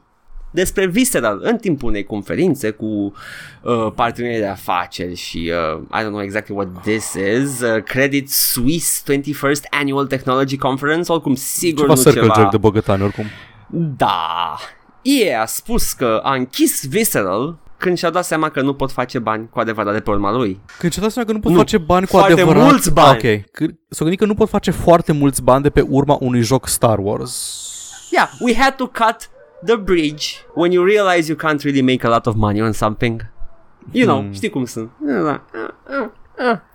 despre 0.57 0.86
Visceral 0.86 1.38
în 1.42 1.57
timpul 1.57 1.88
unei 1.88 2.04
conferințe 2.04 2.70
cu 2.70 2.84
uh, 3.62 3.92
parteneri 3.94 4.38
de 4.38 4.46
afaceri 4.46 5.14
și 5.14 5.52
uh, 5.74 5.80
I 6.00 6.02
don't 6.02 6.07
know 6.09 6.22
exactly 6.22 6.54
what 6.54 6.68
this 6.82 7.12
is 7.14 7.61
uh, 7.61 7.82
Credit 7.82 8.30
Suisse 8.30 9.02
21st 9.20 9.62
Annual 9.70 10.07
Technology 10.07 10.57
Conference 10.57 11.12
oricum 11.12 11.34
sigur 11.34 11.80
Ceva 11.80 11.94
nu 11.94 12.00
circle 12.02 12.20
ceva 12.20 12.34
jerk 12.36 12.50
de 12.50 12.57
băgătani 12.57 13.02
oricum. 13.02 13.24
da 13.96 14.57
EA 15.02 15.40
a 15.42 15.46
spus 15.46 15.92
că 15.92 16.20
a 16.22 16.34
închis 16.34 16.86
Visceral 16.88 17.59
când 17.78 17.98
și-au 17.98 18.11
dat 18.11 18.24
seama 18.24 18.48
că 18.48 18.61
nu 18.62 18.74
pot 18.74 18.92
face 18.92 19.18
bani 19.18 19.48
cu 19.50 19.59
adevărat 19.59 19.92
de 19.94 20.00
pe 20.00 20.11
urma 20.11 20.32
lui 20.32 20.61
Când 20.78 20.92
ce 20.92 21.09
seama 21.09 21.26
că 21.28 21.32
nu 21.32 21.40
pot 21.40 21.52
Nu, 21.52 21.59
face 21.59 21.78
bani 21.78 22.04
cu 22.07 22.11
foarte 22.11 22.32
adevărat... 22.32 22.62
mulți 22.64 22.92
bani. 22.92 23.09
Ah, 23.22 23.34
Ok, 23.34 23.50
Că- 23.52 23.64
s-o 23.88 24.00
gândit 24.04 24.18
că 24.18 24.26
nu 24.26 24.34
pot 24.34 24.48
face 24.48 24.70
foarte 24.70 25.12
mulți 25.12 25.42
bani 25.42 25.62
de 25.62 25.70
pe 25.70 25.80
urma 25.80 26.16
unui 26.20 26.40
joc 26.42 26.68
Star 26.68 26.98
Wars. 26.98 27.61
Yeah, 28.11 28.28
we 28.40 28.54
had 28.54 28.74
to 28.76 28.86
cut 28.86 29.16
the 29.64 29.76
bridge 29.76 30.24
when 30.54 30.70
you 30.72 30.84
realize 30.84 31.32
you 31.32 31.38
can't 31.38 31.62
really 31.62 31.82
make 31.82 32.07
a 32.07 32.11
lot 32.11 32.26
of 32.26 32.34
money 32.34 32.62
on 32.62 32.72
something. 32.72 33.30
You 33.90 34.07
know, 34.07 34.20
Hmm. 34.20 34.32
știi 34.32 34.48
cum 34.50 34.64
sunt. 34.64 34.90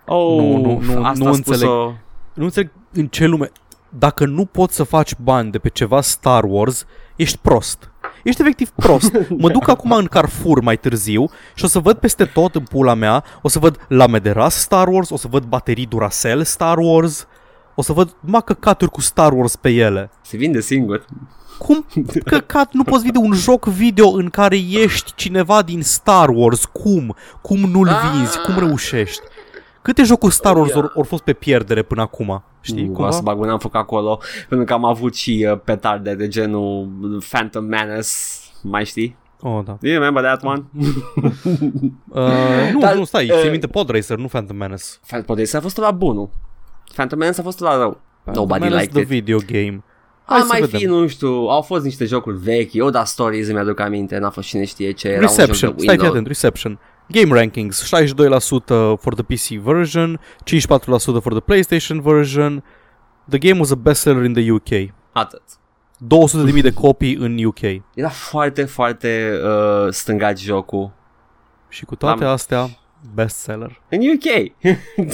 Oh, 0.06 0.36
Nu, 0.38 0.58
nu, 0.58 0.80
nu, 0.80 1.04
asta 1.04 1.24
nu 1.24 1.30
a 1.30 1.34
înțeleg. 1.36 1.60
spus-o. 1.60 1.94
Nu 2.34 2.44
înțeleg 2.44 2.72
în 2.94 3.08
ce 3.08 3.26
lume... 3.26 3.52
Dacă 3.98 4.26
nu 4.26 4.46
poți 4.46 4.76
să 4.76 4.84
faci 4.84 5.16
bani 5.24 5.52
de 5.52 5.58
pe 5.60 5.70
ceva 5.70 6.02
Star 6.02 6.44
Wars, 6.48 6.86
ești 7.16 7.38
prost. 7.42 7.92
Ești 8.24 8.42
efectiv 8.42 8.70
prost. 8.70 9.12
Mă 9.38 9.50
duc 9.50 9.68
acum 9.68 9.92
în 9.92 10.06
Carrefour 10.06 10.62
mai 10.62 10.78
târziu 10.78 11.30
și 11.56 11.64
o 11.64 11.68
să 11.68 11.80
văd 11.80 11.98
peste 11.98 12.26
tot 12.26 12.56
în 12.56 12.64
pula 12.64 12.94
mea, 12.94 13.24
o 13.42 13.48
să 13.48 13.60
văd 13.60 13.86
lame 13.88 14.20
de 14.20 14.32
ras 14.32 14.56
Star 14.60 14.88
Wars, 14.88 15.10
o 15.10 15.18
să 15.18 15.28
văd 15.28 15.44
baterii 15.44 15.86
Duracell 15.86 16.44
Star 16.44 16.78
Wars, 16.78 17.28
o 17.76 17.82
să 17.82 17.94
văd 17.94 18.16
numai 18.20 18.42
căcaturi 18.46 18.92
cu 18.92 19.02
Star 19.02 19.32
Wars 19.34 19.56
pe 19.56 19.70
ele. 19.70 20.12
Se 20.22 20.38
vinde 20.38 20.60
singur. 20.60 21.06
Cum 21.66 21.86
căcat 22.26 22.74
nu 22.74 22.84
poți 22.84 23.04
vinde 23.04 23.18
un 23.18 23.34
joc 23.34 23.66
video 23.66 24.10
în 24.10 24.30
care 24.30 24.56
ești 24.70 25.14
cineva 25.16 25.62
din 25.62 25.82
Star 25.82 26.30
Wars? 26.30 26.66
Cum? 26.66 27.16
Cum 27.42 27.60
nu-l 27.60 27.90
vinzi? 28.14 28.38
Cum 28.42 28.58
reușești? 28.58 29.22
Câte 29.82 30.04
jocuri 30.04 30.34
Star 30.34 30.58
Wars 30.58 30.74
au 30.74 30.92
au 30.96 31.04
fost 31.04 31.24
pe 31.24 31.34
pierdere 31.34 31.82
până 31.82 32.02
acum? 32.02 32.44
Știi 32.62 32.86
Nu, 32.86 32.92
cumva? 32.92 33.12
să 33.12 33.22
bag 33.22 33.40
un 33.40 33.50
am 33.50 33.60
făcut 33.60 33.76
acolo 33.80 34.20
pentru 34.50 34.66
că 34.66 34.74
am 34.74 34.86
avut 34.86 35.16
și 35.16 35.48
uh, 35.52 35.60
petarde 35.64 36.16
de 36.16 36.28
genul 36.28 36.90
Phantom 37.30 37.64
Menace, 37.66 38.08
mai 38.62 38.86
știi? 38.86 39.18
Oh, 39.42 39.64
da. 39.66 39.78
Do 39.82 39.88
you 39.90 39.98
remember 40.04 40.24
that 40.24 40.44
one? 40.44 40.64
Uh, 42.14 42.70
nu, 42.74 42.80
Dar, 42.80 42.96
nu, 42.96 43.04
stai, 43.04 43.30
uh, 43.32 43.40
ții 43.42 43.50
minte 43.50 43.68
Pod 43.68 43.90
Racer, 43.90 44.18
nu 44.18 44.28
Phantom 44.28 44.56
Menace. 44.58 44.84
Phantom 45.08 45.36
Menace 45.36 45.58
a 45.58 45.62
fost 45.62 45.78
la 45.78 45.92
bunul. 45.92 46.30
Phantom 46.94 47.20
Menace 47.20 47.40
a 47.40 47.44
fost 47.44 47.60
la 47.60 47.78
rău. 47.78 48.00
Nobody 48.24 48.60
Menace 48.64 48.82
liked 48.82 48.94
the 48.94 49.02
it. 49.02 49.08
video 49.08 49.38
game. 49.38 49.84
A 50.26 50.34
Hai 50.34 50.40
să 50.42 50.48
mai 50.50 50.60
vedem. 50.62 50.80
fi, 50.80 50.86
nu 50.86 51.08
știu, 51.08 51.30
au 51.30 51.62
fost 51.62 51.84
niște 51.84 52.06
jocuri 52.06 52.38
vechi, 52.38 52.74
eu 52.74 52.90
da 52.90 53.04
Stories 53.04 53.48
îmi 53.48 53.60
aduc 53.60 53.80
aminte, 53.80 54.18
n-a 54.18 54.30
fost 54.30 54.48
cine 54.48 54.66
știe 54.66 54.92
ce, 54.92 55.08
era 55.08 55.16
un 55.20 55.22
Reception, 55.22 55.70
joc 55.70 55.76
de 55.76 55.82
stai 55.82 55.96
fi 55.96 56.02
Windows. 56.02 56.10
atent, 56.10 56.28
Reception. 56.28 56.80
Game 57.08 57.34
rankings, 57.40 57.84
62% 57.84 58.98
for 59.00 59.14
the 59.14 59.24
PC 59.24 59.62
version, 59.64 60.20
54% 60.44 61.22
for 61.22 61.32
the 61.32 61.40
PlayStation 61.40 62.02
version. 62.02 62.64
The 63.30 63.38
game 63.38 63.60
was 63.60 63.72
a 63.72 63.76
bestseller 63.76 64.24
in 64.24 64.34
the 64.34 64.52
UK. 64.52 64.94
Atât. 65.12 65.42
200.000 66.56 66.62
de 66.62 66.74
copii 66.74 67.16
în 67.16 67.44
UK. 67.44 67.60
Era 67.94 68.10
foarte, 68.10 68.64
foarte 68.64 69.32
uh, 69.44 69.88
stângat 69.94 70.38
jocul. 70.40 70.92
Și 71.70 71.86
cu 71.86 71.96
toate 71.96 72.24
Am- 72.24 72.30
astea, 72.32 72.70
bestseller. 73.14 73.82
În 73.90 74.00
UK. 74.00 74.52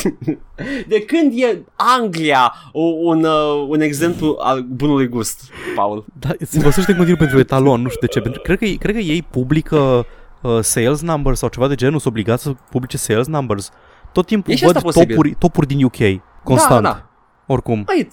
de 0.88 1.02
când 1.08 1.32
e 1.36 1.62
Anglia 1.76 2.54
o, 2.72 2.82
un, 2.82 3.24
uh, 3.24 3.66
un 3.68 3.82
exemplu 3.82 4.38
al 4.40 4.62
bunului 4.62 5.08
gust, 5.08 5.50
Paul? 5.76 6.06
Da, 6.20 6.30
se 6.40 6.60
folosește 6.60 6.92
în 6.92 6.98
continuu 6.98 7.20
pentru 7.20 7.40
etalon, 7.40 7.82
nu 7.82 7.88
știu 7.88 8.02
de 8.02 8.08
ce. 8.08 8.20
Pentru, 8.20 8.42
cred, 8.42 8.58
că, 8.58 8.66
cred 8.80 8.96
că 8.96 9.02
ei 9.02 9.22
publică 9.22 10.06
uh, 10.42 10.60
sales 10.62 11.02
numbers 11.02 11.40
sau 11.40 11.50
ceva 11.50 11.68
de 11.68 11.76
genul, 11.76 12.00
sunt 12.00 12.14
obligați 12.14 12.44
să 12.44 12.54
publice 12.70 12.98
sales 12.98 13.28
numbers. 13.28 13.72
Tot 14.12 14.26
timpul 14.26 14.54
E 14.54 14.56
și 14.56 14.66
văd 14.66 14.76
asta 14.76 14.88
posibil. 14.88 15.16
topuri, 15.16 15.36
topuri 15.40 15.68
din 15.68 15.84
UK, 15.84 16.22
constant. 16.44 16.84
Da, 16.84 16.90
da. 16.90 17.10
Oricum. 17.46 17.84
Păi, 17.84 18.08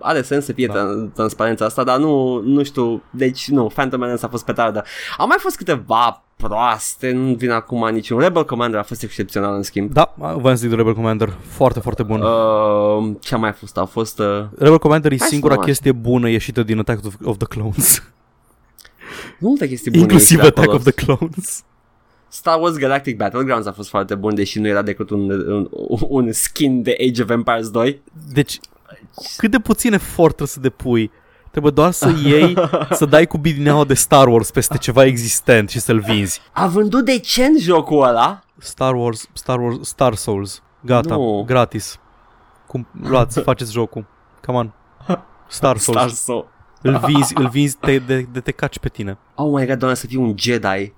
are 0.00 0.22
sens 0.22 0.44
să 0.44 0.52
fie 0.52 0.66
Da. 0.66 0.74
da. 0.74 1.08
transparența 1.14 1.64
asta, 1.64 1.84
dar 1.84 1.98
nu, 1.98 2.40
nu 2.40 2.62
știu, 2.62 3.02
deci 3.10 3.48
nu, 3.48 3.66
Phantom 3.66 4.00
Menace 4.00 4.24
a 4.24 4.28
fost 4.28 4.44
petardă. 4.44 4.84
Au 5.18 5.26
mai 5.26 5.36
fost 5.40 5.56
câteva 5.56 6.22
proaste, 6.36 7.12
nu 7.12 7.34
vin 7.34 7.50
acum 7.50 7.88
niciun. 7.92 8.18
Rebel 8.18 8.44
Commander 8.44 8.80
a 8.80 8.82
fost 8.82 9.02
excepțional 9.02 9.54
în 9.54 9.62
schimb. 9.62 9.92
Da, 9.92 10.14
voiam 10.16 10.42
să 10.44 10.54
zic 10.54 10.70
de 10.70 10.74
Rebel 10.74 10.94
Commander. 10.94 11.32
Foarte, 11.46 11.80
foarte 11.80 12.02
bun. 12.02 12.20
Uh. 12.20 12.28
Uh, 12.28 13.14
ce 13.20 13.34
a 13.34 13.38
mai 13.38 13.52
fost? 13.52 13.76
A 13.76 13.84
fost... 13.84 14.18
Uh, 14.18 14.44
Rebel 14.58 14.78
Commander 14.78 15.12
e 15.12 15.16
Hai 15.18 15.26
să 15.26 15.32
singura 15.32 15.54
luăm 15.54 15.66
chestie 15.66 15.92
bună 15.92 16.28
ieșită 16.28 16.62
din 16.62 16.78
Attack 16.78 17.04
of, 17.06 17.14
of 17.24 17.36
the 17.36 17.46
Clones. 17.46 18.02
multe 19.38 19.68
chestii 19.68 19.90
bune. 19.90 20.02
Inclusiv 20.02 20.38
ieșite 20.38 20.60
Attack 20.60 20.74
acolo. 20.74 20.82
of 20.86 20.94
the 20.94 21.04
Clones. 21.04 21.64
Star 22.28 22.60
Wars 22.60 22.76
Galactic 22.76 23.16
Battlegrounds 23.16 23.66
a 23.66 23.72
fost 23.72 23.88
foarte 23.88 24.14
bun, 24.14 24.34
deși 24.34 24.58
nu 24.60 24.66
era 24.66 24.82
decât 24.82 25.10
un, 25.10 25.30
un, 25.30 25.68
un 26.08 26.32
skin 26.32 26.82
de 26.82 26.96
Age 27.08 27.22
of 27.22 27.30
Empires 27.30 27.70
2. 27.70 28.02
Deci, 28.32 28.60
cât 29.36 29.50
de 29.50 29.58
puțin 29.58 29.92
efort 29.92 30.34
trebuie 30.34 30.48
să 30.48 30.60
depui. 30.60 31.10
Trebuie 31.50 31.72
doar 31.72 31.90
să 31.90 32.12
iei, 32.24 32.56
să 32.90 33.04
dai 33.04 33.26
cu 33.26 33.38
bidineaua 33.38 33.84
de 33.84 33.94
Star 33.94 34.26
Wars 34.26 34.50
peste 34.50 34.76
ceva 34.78 35.04
existent 35.04 35.68
și 35.70 35.80
să-l 35.80 36.00
vinzi. 36.00 36.40
A 36.52 36.66
vândut 36.66 37.04
decent 37.04 37.58
jocul 37.58 38.02
ăla? 38.02 38.40
Star 38.58 38.94
Wars, 38.94 39.28
Star 39.32 39.60
Wars, 39.60 39.88
Star 39.88 40.14
Souls. 40.14 40.62
Gata, 40.80 41.14
Nu. 41.14 41.42
gratis. 41.46 41.98
Cum, 42.66 42.86
luați, 43.02 43.40
faceți 43.40 43.72
jocul. 43.72 44.04
Come 44.46 44.58
on. 44.58 44.72
Star 45.48 45.76
Souls. 45.76 45.98
Star 46.00 46.10
Soul. 46.10 46.48
Îl 46.82 47.00
vinzi, 47.06 47.32
îl 47.36 47.48
vinzi 47.48 47.76
de, 47.80 47.98
de, 47.98 48.26
de 48.32 48.40
te 48.40 48.50
caci 48.50 48.78
pe 48.78 48.88
tine. 48.88 49.18
Oh 49.34 49.58
my 49.58 49.66
god, 49.66 49.78
doamne, 49.78 49.96
să 49.96 50.06
fii 50.06 50.16
un 50.16 50.34
Jedi 50.38 50.92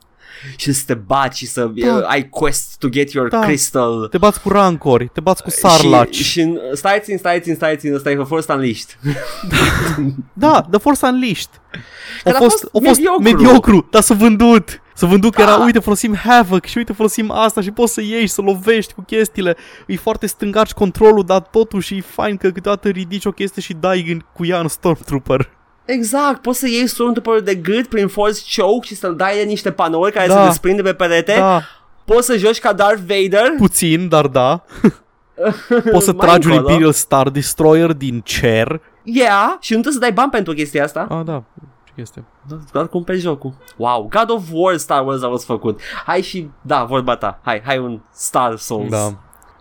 și 0.57 0.73
să 0.73 0.83
te 0.87 0.95
baci 0.95 1.37
și 1.37 1.47
să 1.47 1.71
Da. 1.75 1.95
uh, 1.95 2.03
ai 2.07 2.29
quest 2.29 2.77
to 2.79 2.89
get 2.89 3.11
your 3.13 3.29
Da. 3.29 3.39
crystal. 3.41 4.07
Te 4.11 4.19
bați 4.19 4.41
cu 4.41 4.49
rancori, 4.49 5.09
te 5.13 5.21
bați 5.21 5.43
cu 5.43 5.51
sarlaci. 5.51 6.15
Și, 6.15 6.23
și 6.23 6.41
în- 6.41 6.59
stai 6.73 7.01
țin, 7.03 7.19
stai 7.19 7.41
țin, 7.41 7.55
stai 7.55 7.77
țin, 7.77 7.95
ăsta 7.95 8.11
e 8.11 8.17
Force 8.25 8.53
Unleashed. 8.53 8.99
Da, 10.33 10.67
The 10.71 10.79
Force 10.81 11.07
Unleashed. 11.07 11.49
A 11.73 11.79
Care 12.23 12.37
a 12.37 12.39
fost, 12.39 12.59
fost 12.59 12.65
a 12.65 12.79
fost 12.89 13.01
mediocru. 13.01 13.23
mediocru, 13.23 13.89
dar 13.91 14.03
s-a 14.03 14.15
vândut. 14.15 14.83
S-a 14.95 15.07
vândut 15.07 15.35
că 15.35 15.41
era, 15.41 15.57
Da. 15.57 15.65
uite, 15.65 15.79
folosim 15.79 16.15
Havoc 16.15 16.65
și 16.65 16.79
uite, 16.79 16.93
folosim 16.93 17.31
asta 17.31 17.61
și 17.61 17.71
poți 17.71 17.93
să 17.93 18.01
ieși 18.01 18.21
și 18.21 18.29
să 18.29 18.41
lovești 18.41 18.93
cu 18.93 19.03
chestiile. 19.03 19.57
E 19.87 19.97
foarte 19.97 20.27
stângaci 20.27 20.71
controlul, 20.73 21.25
dar 21.25 21.41
totuși 21.41 21.97
e 21.97 22.01
fain 22.01 22.37
că 22.37 22.51
câteodată 22.51 22.89
ridici 22.89 23.25
o 23.25 23.31
chestie 23.31 23.63
și 23.63 23.73
dai 23.81 24.11
în, 24.11 24.21
cu 24.33 24.45
ea 24.47 24.61
în 24.61 24.69
Stormtrooper. 24.69 25.51
Exact, 25.93 26.43
poți 26.43 26.59
să 26.59 26.67
iei 26.69 26.87
Stormtrooper 26.87 27.41
de 27.43 27.55
gât 27.55 27.87
prin 27.87 28.09
Force 28.09 28.41
Choke 28.57 28.87
și 28.87 28.95
să-l 28.95 29.17
dai 29.17 29.35
de 29.37 29.43
niște 29.43 29.71
panouri 29.71 30.13
care 30.13 30.27
Da. 30.29 30.41
se 30.43 30.47
desprinde 30.49 30.83
pe 30.83 30.95
perete. 30.95 31.35
Da, 31.37 31.61
Poți 32.05 32.27
să 32.27 32.37
joci 32.37 32.59
ca 32.61 32.73
Darth 32.73 33.01
Vader. 33.07 33.53
puțin, 33.59 34.09
dar 34.09 34.27
da. 34.27 34.57
Poți 35.93 36.05
să 36.05 36.13
Mai 36.13 36.27
tragi 36.27 36.47
un 36.47 36.53
încolo. 36.53 36.71
Imperial 36.71 36.93
Star 36.93 37.29
Destroyer 37.29 37.93
din 37.93 38.21
cer. 38.25 38.81
Yeah, 39.03 39.57
și 39.61 39.73
nu 39.75 39.81
trebuie 39.81 39.93
să 39.93 39.99
dai 39.99 40.13
bani 40.13 40.31
pentru 40.31 40.53
chestia 40.53 40.85
asta. 40.85 41.07
Ah, 41.11 41.21
da, 41.25 41.43
ce 41.85 41.93
chestie. 41.97 42.25
Doar 42.73 42.89
cumperi 42.89 43.19
jocul. 43.19 43.53
Wow, 43.77 44.09
God 44.11 44.31
of 44.31 44.43
War 44.53 44.77
Star 44.77 45.07
Wars 45.07 45.23
a 45.23 45.29
fost 45.29 45.45
făcut. 45.45 45.81
Hai 46.07 46.23
și, 46.23 46.49
da, 46.63 46.85
vorba 46.85 47.17
ta. 47.17 47.39
Hai, 47.43 47.63
hai 47.65 47.79
un 47.79 48.01
Star 48.13 48.57
Souls. 48.57 48.91
Da. 48.91 49.05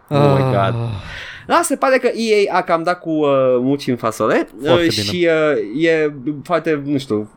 Oh 0.09 0.35
my 0.37 0.41
Ah, 0.55 0.71
God. 0.71 0.75
Da, 1.47 1.59
se 1.63 1.75
pare 1.75 1.97
că 1.97 2.07
EA 2.07 2.57
a 2.57 2.61
cam 2.61 2.83
dat 2.83 2.99
cu 2.99 3.09
uh, 3.09 3.57
muci 3.59 3.87
în 3.87 3.95
fasole 3.95 4.47
Foarte 4.63 4.85
uh, 4.85 4.91
și 4.91 5.27
uh, 5.75 5.83
e 5.83 6.13
foarte, 6.43 6.81
nu 6.85 6.97
știu, 6.97 7.29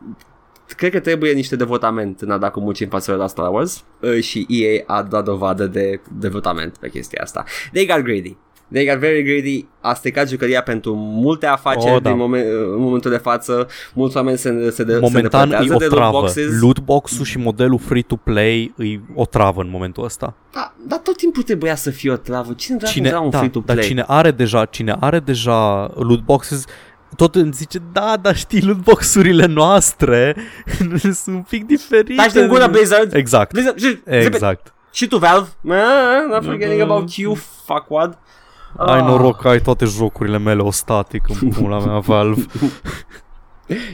cred 0.77 0.91
că 0.91 0.99
trebuie 0.99 1.33
niște 1.33 1.55
devotament 1.55 2.21
în 2.21 2.31
a 2.31 2.37
da 2.37 2.49
cu 2.49 2.59
muci 2.59 2.79
în 2.79 2.87
fasole 2.87 3.17
la 3.17 3.27
Star 3.27 3.51
Wars 3.51 3.83
uh, 3.99 4.21
și 4.21 4.45
EA 4.49 4.83
a 4.85 5.03
dat 5.03 5.23
dovadă 5.23 5.65
de 5.65 6.01
devotament 6.19 6.77
pe 6.77 6.89
chestia 6.89 7.21
asta. 7.23 7.43
They 7.71 7.85
got 7.85 7.99
greedy. 7.99 8.37
They 8.73 8.85
got 8.85 8.97
very 8.97 9.23
greedy, 9.23 9.65
a 9.81 9.93
stricat 9.93 10.29
jucăria 10.29 10.61
pentru 10.61 10.93
multe 10.95 11.45
afaceri 11.45 11.93
Oh, 11.93 12.01
da. 12.01 12.09
din 12.09 12.17
moment, 12.17 12.45
în 12.75 12.79
momentul 12.81 13.11
de 13.11 13.17
față, 13.17 13.67
mulți 13.93 14.15
oameni 14.17 14.37
se, 14.37 14.69
se, 14.69 14.83
de, 14.83 14.97
Momentan 15.01 15.49
se 15.49 15.55
e 15.55 15.59
depărtează 15.59 15.73
o 15.73 15.77
de 15.77 15.85
travă. 15.95 16.11
lootboxes. 16.11 16.61
Lootbox-ul 16.61 17.25
și 17.25 17.37
modelul 17.37 17.79
free-to-play 17.79 18.73
e 18.77 18.99
o 19.15 19.25
travă 19.25 19.61
în 19.61 19.69
momentul 19.69 20.03
ăsta. 20.03 20.33
Da, 20.53 20.73
dar 20.87 20.99
tot 20.99 21.17
timpul 21.17 21.43
trebuia 21.43 21.75
să 21.75 21.89
fie 21.89 22.11
o 22.11 22.15
travă. 22.15 22.53
Cine 22.53 22.77
dracu 22.77 22.93
Cine, 22.93 23.07
vrea 23.07 23.19
un 23.19 23.29
da, 23.29 23.37
free-to-play? 23.37 23.75
dar 23.75 23.85
cine 23.85 24.03
are 24.07 24.31
deja, 24.31 24.65
cine 24.65 24.95
are 24.99 25.19
deja 25.19 25.91
loot 25.95 26.19
boxes, 26.23 26.65
tot 27.15 27.35
îmi 27.35 27.51
zice, 27.53 27.79
da, 27.91 28.17
dar 28.21 28.35
știi, 28.35 28.61
loot 28.61 28.77
boxurile 28.83 29.45
noastre 29.45 30.35
sunt 31.23 31.35
un 31.35 31.41
pic 31.49 31.65
diferite. 31.65 32.13
Taci 32.15 32.31
din 32.31 32.47
gură, 32.47 32.67
Blizzard! 32.67 33.13
Exact, 33.13 33.51
Blizzard, 33.51 33.79
și, 33.79 33.99
exact. 34.05 34.73
și 34.91 35.07
tu, 35.07 35.17
Valve. 35.17 35.47
Ah, 35.69 36.29
not 36.29 36.43
forgetting 36.43 36.81
Mhm. 36.81 36.89
about 36.91 37.11
you, 37.15 37.37
fuckwad. 37.65 38.17
Ai 38.77 38.99
Ah. 38.99 39.05
noroc 39.05 39.41
că 39.41 39.47
ai 39.47 39.59
toate 39.61 39.85
jocurile 39.85 40.37
mele 40.37 40.61
o 40.61 40.71
static 40.71 41.23
în 41.41 41.49
pula 41.49 41.79
mea 41.79 41.99
Valve. 42.09 42.45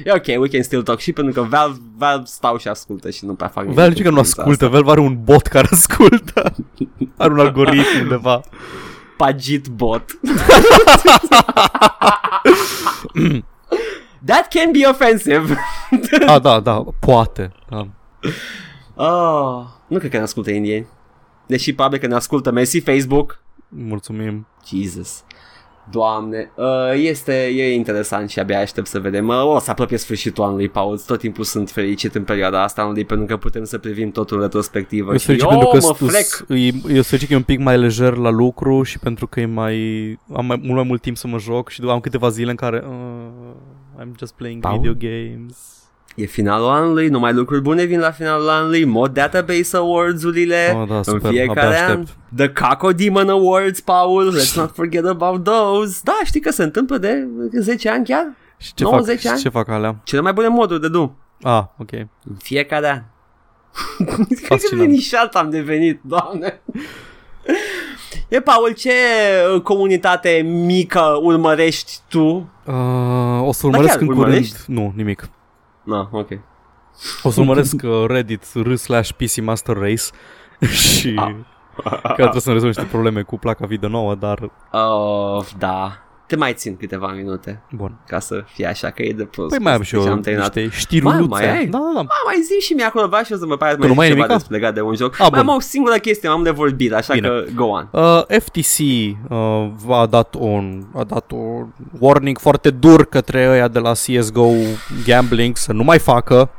E 0.03 0.11
ok, 0.11 0.25
we 0.41 0.47
can 0.47 0.63
still 0.63 0.83
talk 0.83 0.99
și 0.99 1.13
pentru 1.13 1.33
că 1.41 1.47
Valve, 1.49 1.77
Valve 1.97 2.25
stau 2.25 2.57
și 2.57 2.67
ascultă 2.67 3.09
și 3.09 3.25
nu 3.25 3.33
prea 3.33 3.47
fac 3.47 3.63
nimic 3.63 3.77
Valve 3.77 3.91
zice 3.95 4.03
că 4.03 4.09
nu 4.09 4.15
cu 4.15 4.21
privința 4.21 4.41
ascultă, 4.41 4.65
asta. 4.65 4.77
Valve 4.77 4.91
are 4.91 4.99
un 4.99 5.23
bot 5.23 5.47
care 5.47 5.67
ascultă. 5.71 6.53
Are 7.17 7.31
un 7.33 7.39
algoritm 7.39 7.99
undeva. 8.01 8.41
Pagit 9.17 9.67
bot. 9.67 10.05
That 14.25 14.47
can 14.49 14.71
be 14.71 14.85
offensive. 14.89 15.57
Ah, 16.27 16.41
da, 16.41 16.59
da, 16.59 16.83
poate. 16.99 17.51
Da. 17.69 17.87
Oh, 18.95 19.63
nu 19.87 19.97
cred 19.97 20.11
că 20.11 20.17
ne 20.17 20.23
ascultă 20.23 20.51
indieni. 20.51 20.87
Deși 21.45 21.73
probabil 21.73 21.99
că 21.99 22.07
ne 22.07 22.15
ascultă 22.15 22.51
Messi, 22.51 22.79
Facebook. 22.79 23.39
Mulțumim. 23.69 24.47
Jesus. 24.67 25.23
Doamne, 25.91 26.51
uh, 26.55 26.65
este 26.95 27.45
e 27.45 27.73
interesant 27.73 28.29
și 28.29 28.39
abia 28.39 28.59
aștept 28.59 28.87
să 28.87 28.99
vedem. 28.99 29.27
Uh, 29.27 29.45
o 29.45 29.59
să 29.59 29.71
apropie 29.71 29.97
sfârșitul 29.97 30.43
anului, 30.43 30.69
Paul. 30.69 30.99
Tot 30.99 31.19
timpul 31.19 31.43
sunt 31.43 31.69
fericit 31.69 32.15
în 32.15 32.23
perioada 32.23 32.63
asta 32.63 32.81
anului 32.81 33.05
pentru 33.05 33.25
că 33.25 33.37
putem 33.37 33.63
să 33.63 33.77
privim 33.77 34.11
totul 34.11 34.41
retrospectivă. 34.41 35.11
Eu 35.11 35.17
și 35.17 35.25
sunt 35.25 35.37
fericit 35.39 35.61
eu 35.61 35.69
pentru 35.69 35.79
că 35.79 35.85
mă 35.87 35.93
stu- 35.93 36.05
frec. 36.05 36.59
e- 36.59 36.65
eu 36.65 36.93
sunt 36.93 37.05
fericit 37.05 37.27
că 37.27 37.33
e 37.33 37.37
un 37.37 37.43
pic 37.43 37.59
mai 37.59 37.77
lejer 37.77 38.13
la 38.15 38.29
lucru 38.29 38.83
și 38.83 38.99
pentru 38.99 39.27
că 39.27 39.39
e 39.39 39.45
mai 39.45 39.75
am 40.33 40.45
mai, 40.45 40.59
mult 40.61 40.75
mai 40.75 40.83
mult 40.83 41.01
timp 41.01 41.17
să 41.17 41.27
mă 41.27 41.37
joc 41.37 41.69
și 41.69 41.81
am 41.81 41.99
câteva 41.99 42.29
zile 42.29 42.49
în 42.49 42.55
care 42.55 42.83
uh, 42.87 44.03
I'm 44.03 44.11
just 44.19 44.33
playing 44.33 44.61
Paul? 44.61 44.79
video 44.79 44.93
games. 44.93 45.76
E 46.17 46.25
finalul 46.25 46.67
anului, 46.69 47.07
numai 47.07 47.33
lucruri 47.33 47.61
bune 47.61 47.83
vin 47.83 47.99
la 47.99 48.11
finalul 48.11 48.49
anului, 48.49 48.85
mod 48.85 49.13
database 49.13 49.77
awards-urile 49.77 50.75
Oh, 50.81 50.87
da, 50.87 50.95
în 50.95 51.03
super, 51.03 51.31
fiecare 51.31 51.59
abia 51.59 51.85
an. 51.85 51.89
aștept. 51.99 52.17
The 52.35 52.49
Caco 52.49 52.91
Demon 52.91 53.29
Awards, 53.29 53.79
Paul, 53.79 54.37
let's 54.39 54.53
not 54.55 54.71
forget 54.75 55.05
about 55.05 55.43
those. 55.43 55.99
Da, 56.03 56.19
știi 56.23 56.39
că 56.39 56.51
se 56.51 56.63
întâmplă 56.63 56.97
de 56.97 57.27
10 57.59 57.89
ani 57.89 58.05
chiar? 58.05 58.33
Și 58.57 58.73
ce 58.73 58.83
90 58.83 59.21
fac, 59.21 59.29
ani? 59.31 59.37
și 59.37 59.43
ce 59.43 59.49
fac 59.49 59.69
alea? 59.69 59.95
Cele 60.03 60.21
mai 60.21 60.33
bune 60.33 60.47
moduri 60.47 60.81
de 60.81 60.87
Doom. 60.89 61.11
Ah, 61.41 61.63
ok. 61.77 61.91
În 61.93 62.35
fiecare 62.37 62.89
an. 62.89 63.01
Cred 64.05 64.27
că 64.39 64.45
Fascinant. 64.45 64.87
linișat 64.87 65.35
am 65.35 65.49
devenit, 65.49 65.99
doamne. 66.03 66.61
E, 68.27 68.39
Paul, 68.41 68.73
ce 68.73 68.91
uh, 69.55 69.61
comunitate 69.61 70.29
mică 70.45 71.19
urmărești 71.21 71.93
tu? 72.07 72.49
Uh, 72.65 72.73
o 73.47 73.51
să 73.51 73.65
urmăresc 73.67 73.91
chiar, 73.93 74.01
în 74.01 74.07
urmărești? 74.07 74.55
curând. 74.65 74.79
Nu, 74.79 74.93
nimic. 74.95 75.29
Na, 75.87 76.09
ok. 76.11 76.27
O 77.23 77.29
să 77.29 77.39
urmăresc 77.39 77.81
uh, 77.83 78.05
Reddit 78.07 78.45
r 78.63 78.73
slash 78.75 79.11
PC 79.11 79.41
Master 79.41 79.77
Race 79.77 80.03
și 80.73 81.13
Ah. 81.83 82.01
că 82.01 82.13
trebuie 82.13 82.41
să-mi 82.41 82.53
rezolv 82.55 82.75
niște 82.75 82.89
probleme 82.91 83.21
cu 83.21 83.37
placa 83.37 83.65
video 83.65 83.89
nouă, 83.89 84.15
dar 84.15 84.51
Oh, 84.71 85.45
da. 85.57 85.91
Te 86.27 86.35
mai 86.35 86.53
țin 86.53 86.77
câteva 86.77 87.07
minute 87.15 87.61
bun. 87.71 87.97
ca 88.07 88.19
să 88.19 88.43
fie 88.53 88.65
așa 88.67 88.89
că 88.89 89.01
e 89.01 89.11
de 89.13 89.23
prost. 89.23 89.49
Păi 89.49 89.59
mai 89.63 89.73
am 89.73 89.81
și 89.81 89.93
Deci 89.93 90.03
eu 90.05 90.11
am 90.11 90.19
terminat. 90.19 90.55
niște 90.55 90.77
știruliuțe. 90.77 91.27
Mai- 91.29 91.45
mai 91.45 91.57
ai? 91.57 91.65
Da, 91.65 91.77
da, 91.77 91.91
da. 91.93 91.99
A, 91.99 92.05
mai 92.25 92.41
zi 92.43 92.65
și 92.65 92.73
mie 92.73 92.83
acolo, 92.85 93.07
vreau 93.07 93.23
și 93.23 93.31
eu 93.31 93.37
să 93.37 93.45
mă 93.45 93.57
pare 93.57 93.75
nu 93.79 93.85
mai 93.87 93.93
mai 93.95 94.05
ai 94.05 94.11
ceva 94.11 94.19
nimica? 94.25 94.33
despre 94.39 94.55
legat 94.57 94.73
de 94.73 94.81
un 94.81 94.95
joc. 94.95 95.13
A, 95.19 95.21
mai 95.21 95.29
bun. 95.29 95.39
am 95.49 95.55
o 95.55 95.59
singură 95.59 95.95
chestie, 95.97 96.29
am 96.29 96.43
de 96.43 96.49
vorbit, 96.49 96.93
așa 96.93 97.13
Bine. 97.13 97.27
că 97.27 97.43
go 97.55 97.63
on. 97.65 97.87
Uh, 97.91 98.21
FTC 98.39 98.77
uh, 99.29 99.95
a 99.95 100.05
dat 100.05 100.35
un 100.39 100.83
a 100.95 101.03
dat 101.03 101.31
un 101.31 101.67
warning 101.99 102.37
foarte 102.39 102.69
dur 102.69 103.05
către 103.05 103.49
ăia 103.49 103.67
de 103.67 103.79
la 103.79 103.91
CSGO 103.91 104.49
gambling 105.05 105.57
să 105.57 105.73
nu 105.73 105.83
mai 105.83 105.99
facă. 105.99 106.49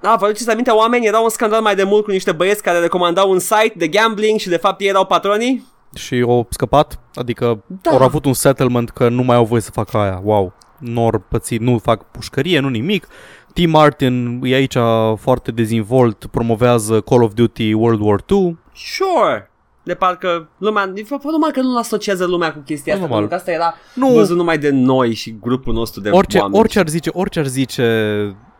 Da, 0.00 0.16
vă 0.18 0.24
aduceți 0.24 0.50
aminte, 0.50 0.70
oamenii 0.70 1.08
erau 1.08 1.22
un 1.22 1.28
scandal 1.30 1.60
mai 1.62 1.74
de 1.74 1.82
mult 1.82 2.04
cu 2.04 2.10
niște 2.10 2.32
băieți 2.32 2.62
care 2.62 2.78
recomandau 2.78 3.30
un 3.30 3.38
site 3.38 3.72
de 3.76 3.88
gambling 3.88 4.38
și 4.38 4.48
de 4.48 4.56
fapt 4.56 4.80
ei 4.80 4.88
erau 4.88 5.04
patronii? 5.06 5.64
Și 5.94 6.24
au 6.26 6.46
scăpat, 6.50 7.00
adică 7.14 7.62
Da. 7.82 7.90
au 7.90 8.02
avut 8.02 8.24
un 8.24 8.32
settlement 8.32 8.90
că 8.90 9.08
nu 9.08 9.22
mai 9.22 9.36
au 9.36 9.44
voie 9.44 9.60
să 9.60 9.70
facă 9.70 9.96
aia. 9.96 10.20
Wow, 10.24 10.52
nor 10.78 11.18
pățit, 11.18 11.60
nu 11.60 11.78
fac 11.78 12.10
pușcărie, 12.10 12.58
nu 12.58 12.68
nimic. 12.68 13.08
T. 13.54 13.66
Martin 13.66 14.40
e 14.44 14.54
aici 14.54 14.76
foarte 15.16 15.50
dezinvolt, 15.50 16.26
promovează 16.26 17.00
Call 17.00 17.22
of 17.22 17.32
Duty 17.32 17.72
World 17.72 18.00
War 18.00 18.20
2. 18.26 18.58
Sure. 18.74 19.50
De 19.88 19.94
parcă 19.94 20.48
lumea, 20.58 20.86
de 20.86 21.02
fapt, 21.02 21.24
numai 21.24 21.50
că 21.50 21.60
nu 21.60 21.76
asociază 21.78 22.26
lumea 22.26 22.52
cu 22.52 22.58
chestia 22.58 22.92
asta, 22.94 23.06
Normal. 23.06 23.28
pentru 23.28 23.36
că 23.44 23.50
asta 23.50 23.64
era 23.64 23.74
Nu, 23.94 24.14
văzut 24.14 24.36
numai 24.36 24.58
de 24.58 24.70
noi 24.70 25.14
și 25.14 25.36
grupul 25.40 25.74
nostru 25.74 26.00
de 26.00 26.10
orice, 26.10 26.38
oameni. 26.38 26.58
orice 26.58 26.78
ar 26.78 26.88
zice, 26.88 27.10
orice 27.12 27.38
ar 27.38 27.46
zice 27.46 27.86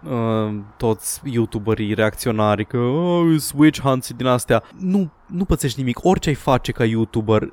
uh, 0.05 0.59
toți 0.77 1.21
youtuberii 1.25 1.95
reacționari 1.95 2.65
că 2.67 2.77
oh, 2.77 3.37
Switch 3.39 3.81
hunts 3.81 4.13
din 4.13 4.27
astea, 4.27 4.63
nu, 4.79 5.11
nu 5.27 5.45
pățești 5.45 5.79
nimic. 5.79 6.05
Orice 6.05 6.29
ai 6.29 6.35
face 6.35 6.73
ca 6.73 6.85
youtuber, 6.85 7.53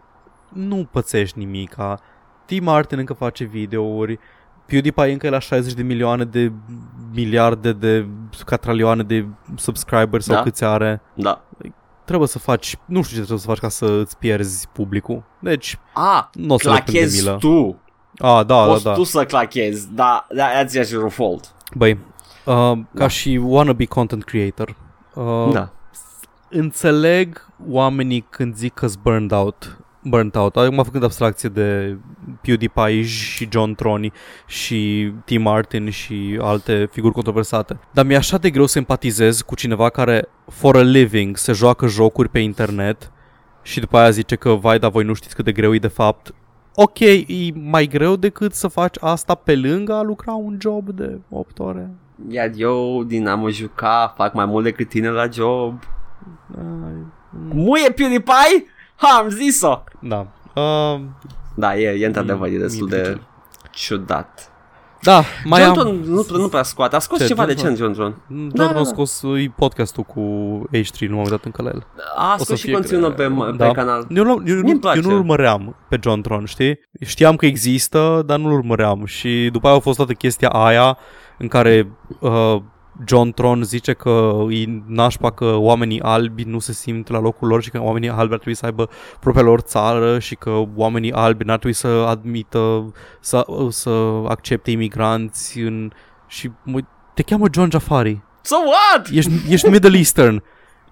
nu 0.54 0.88
pățești 0.92 1.38
nimic. 1.38 1.76
T. 2.46 2.62
Martin 2.62 2.98
încă 3.00 3.14
face 3.14 3.44
videouri, 3.44 4.20
PewDiePie 4.66 5.12
încă 5.12 5.26
e 5.26 5.30
la 5.30 5.40
60 5.40 5.74
de 5.74 5.84
milioane 5.84 6.24
de 6.24 6.52
miliarde 7.14 7.74
de 7.74 8.08
catralioane 8.46 9.04
de 9.04 9.26
subscribers 9.56 10.26
sau 10.26 10.36
Da. 10.36 10.42
câți 10.42 10.64
are. 10.64 11.02
Da. 11.14 11.44
Trebuie 12.06 12.28
să 12.28 12.40
faci, 12.40 12.78
nu 12.86 13.02
știu 13.02 13.10
ce 13.16 13.22
trebuie 13.22 13.40
să 13.40 13.48
faci 13.48 13.58
ca 13.58 13.70
să 13.70 13.86
îți 13.86 14.18
pierzi 14.18 14.68
publicul. 14.74 15.24
Deci, 15.40 15.78
A, 15.94 16.30
nu 16.34 16.54
o 16.54 16.58
să 16.58 16.70
le 16.70 16.74
prind 16.74 16.86
de 16.86 16.92
clachezi 16.92 17.24
milă. 17.24 17.38
tu. 17.40 17.80
A, 18.18 18.44
da, 18.44 18.66
da, 18.66 18.66
Poți 18.72 18.84
da. 18.84 18.94
tu 18.94 19.04
să 19.04 19.26
clachezi, 19.26 19.88
da, 19.94 20.28
da, 20.30 20.48
that's 20.64 20.90
your 20.92 21.10
fault. 21.12 21.54
Băi, 21.76 21.92
uh, 21.92 21.98
ca 22.46 22.82
Da. 22.92 23.08
și 23.08 23.40
wannabe 23.44 23.86
content 23.86 24.24
creator, 24.24 24.76
uh, 25.14 25.50
Da. 25.52 25.70
înțeleg 26.50 27.48
oamenii 27.70 28.26
când 28.30 28.56
zic 28.56 28.74
că 28.74 28.88
burned 29.02 29.32
out, 29.32 29.80
Burnt 30.06 30.36
Out. 30.36 30.56
Acum 30.56 30.84
făcând 30.84 31.04
abstracție 31.04 31.50
de 31.50 31.98
PewDiePie 32.42 33.02
și 33.02 33.48
John 33.52 33.74
Troni 33.74 34.12
și 34.46 35.12
Tim 35.26 35.42
Martin 35.42 35.90
și 35.90 36.40
alte 36.42 36.90
figuri 36.92 37.14
controversate. 37.14 37.80
Dar 37.92 38.06
mi-e 38.06 38.18
așa 38.18 38.38
de 38.38 38.50
greu 38.50 38.66
să 38.66 38.78
empatizez 38.78 39.42
cu 39.42 39.56
cineva 39.56 39.90
care, 39.90 40.28
for 40.48 40.76
a 40.76 40.82
living, 40.82 41.38
se 41.38 41.52
joacă 41.52 41.88
jocuri 41.88 42.30
pe 42.30 42.40
internet 42.40 43.12
și 43.62 43.80
după 43.80 43.98
aia 43.98 44.10
zice 44.10 44.36
că, 44.36 44.50
vai, 44.50 44.80
dar 44.80 44.92
voi 44.92 45.04
nu 45.04 45.14
știți 45.14 45.36
cât 45.36 45.46
de 45.46 45.52
greu 45.52 45.74
e 45.74 45.80
de 45.80 45.88
fapt. 45.88 46.34
Ok, 46.76 47.00
e 47.00 47.52
mai 47.54 47.88
greu 47.88 48.16
decât 48.16 48.54
să 48.54 48.68
faci 48.68 48.96
asta 49.00 49.36
pe 49.36 49.56
lângă 49.56 49.94
a 49.94 50.02
lucra 50.02 50.34
un 50.34 50.58
job 50.62 50.90
de 50.90 51.20
8 51.30 51.60
ore. 51.60 51.90
Iar 52.30 52.52
eu 52.56 53.04
din 53.04 53.28
a 53.28 53.36
mă 53.36 53.50
juca 53.50 54.14
fac 54.18 54.34
mai 54.34 54.46
mult 54.46 54.64
decât 54.64 54.90
tine 54.90 55.10
la 55.10 55.28
job. 55.34 55.80
Ai, 56.58 57.06
Muie 57.54 57.92
PewDiePie? 57.92 58.66
Ha, 58.96 59.18
am 59.22 59.30
zis-o! 59.30 59.84
Da. 60.00 60.28
Uh, 60.56 61.00
Da, 61.56 61.78
e, 61.78 62.00
e 62.00 62.06
într-adevăr, 62.06 62.48
e 62.48 62.52
Mi- 62.52 62.58
destul 62.58 62.88
mi-e 62.88 63.02
de 63.02 63.20
ciudat. 63.72 64.50
da, 65.02 65.24
mai 65.44 65.62
John 65.62 65.80
am... 65.80 65.84
Tron 65.86 66.00
nu, 66.06 66.26
nu 66.38 66.48
prea 66.48 66.64
scoate, 66.64 66.96
a 66.96 67.00
scos 67.00 67.20
Ce, 67.20 67.26
ceva 67.26 67.42
John 67.42 67.54
recent 67.56 67.78
John 67.78 67.92
Tron. 67.94 68.16
Doar 68.28 68.50
Da, 68.52 68.64
da, 68.66 68.74
da, 68.74 68.80
a 68.80 68.84
da. 68.84 68.90
scos 68.90 69.22
uh, 69.22 69.46
podcastul 69.56 70.04
cu 70.04 70.22
H3, 70.74 71.00
nu 71.08 71.16
m-am 71.16 71.24
uitat 71.24 71.46
încă 71.46 71.62
la 71.62 71.70
el. 71.70 71.88
A 72.16 72.34
O 72.34 72.38
să 72.38 72.44
scos 72.44 72.58
și 72.58 72.64
fie 72.64 72.74
conținut 72.74 73.16
pe, 73.16 73.24
cre- 73.26 73.46
pe 73.52 73.56
da. 73.58 73.72
canal. 73.72 74.08
Eu, 74.10 74.24
nu, 74.24 74.30
eu, 74.32 74.56
Mie-mi 74.56 74.72
nu, 74.72 74.80
place. 74.80 75.00
eu 75.04 75.10
nu 75.10 75.16
urmăream 75.18 75.76
pe 75.90 76.00
John 76.04 76.22
Tron, 76.22 76.46
știi? 76.46 76.80
Știam 77.06 77.36
că 77.36 77.46
există, 77.46 78.24
dar 78.26 78.40
nu-l 78.40 78.52
urmăream. 78.52 79.06
Și 79.06 79.50
după 79.52 79.68
aia 79.68 79.76
a 79.76 79.80
fost 79.80 79.98
toată 79.98 80.14
chestia 80.14 80.50
aia 80.50 80.98
în 81.38 81.48
care 81.48 81.92
uh, 82.20 82.56
John 83.08 83.30
Tron 83.30 83.64
zice 83.64 83.94
că 83.94 84.34
e 84.50 84.66
nașpa 84.88 85.32
că 85.32 85.56
oamenii 85.56 86.02
albi 86.02 86.44
nu 86.44 86.60
se 86.60 86.74
simt 86.74 87.08
la 87.10 87.20
locul 87.20 87.48
lor 87.48 87.64
și 87.64 87.70
că 87.70 87.82
oamenii 87.82 88.10
albi 88.10 88.32
ar 88.34 88.40
trebui 88.40 88.56
să 88.56 88.66
aibă 88.66 88.90
propria 89.20 89.44
lor 89.44 89.60
țară 89.60 90.20
și 90.20 90.36
că 90.36 90.64
oamenii 90.76 91.12
albi 91.12 91.44
n-ar 91.44 91.58
trebui 91.58 91.76
să 91.76 91.88
admită, 91.88 92.94
să, 93.20 93.46
să 93.70 93.90
accepte 94.28 94.72
imigranți 94.72 95.60
în... 95.60 95.92
și 96.28 96.52
mă, 96.64 96.80
te 97.14 97.22
cheamă 97.22 97.46
John 97.52 97.70
Jafari. 97.70 98.22
So 98.42 98.56
what? 98.56 99.08
Ești, 99.12 99.32
ești 99.50 99.70
Middle 99.70 99.98
Eastern. 99.98 100.44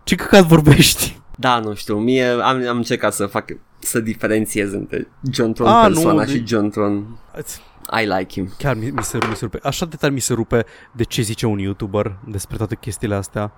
Ce 0.04 0.16
căcat 0.16 0.44
vorbești? 0.44 1.22
Da, 1.38 1.60
nu 1.60 1.74
știu, 1.74 1.98
mie 1.98 2.26
am, 2.26 2.68
am 2.70 2.78
încercat 2.78 3.14
să 3.14 3.26
fac 3.26 3.46
să 3.80 4.00
diferențiez 4.00 4.74
între 4.74 5.08
John 5.32 5.52
Tron 5.52 5.68
A, 5.68 5.82
persoana 5.86 6.24
nu, 6.24 6.30
și 6.30 6.38
de- 6.38 6.44
John 6.46 6.70
Tron 6.70 7.06
I 8.02 8.06
like 8.06 8.34
him. 8.34 8.54
Chiar 8.58 8.76
mi, 8.76 8.90
mi, 8.90 9.04
se, 9.04 9.18
mi 9.30 9.36
se 9.36 9.44
rupe. 9.46 9.60
Așa 9.64 9.86
de 9.86 9.96
tare 9.96 10.14
mi 10.14 10.20
se 10.20 10.34
rupe 10.34 10.66
de 10.92 11.04
ce 11.04 11.22
zice 11.22 11.46
un 11.46 11.58
YouTuber 11.58 12.16
despre 12.28 12.58
toate 12.58 12.76
chestiile 12.76 13.16
astea. 13.16 13.52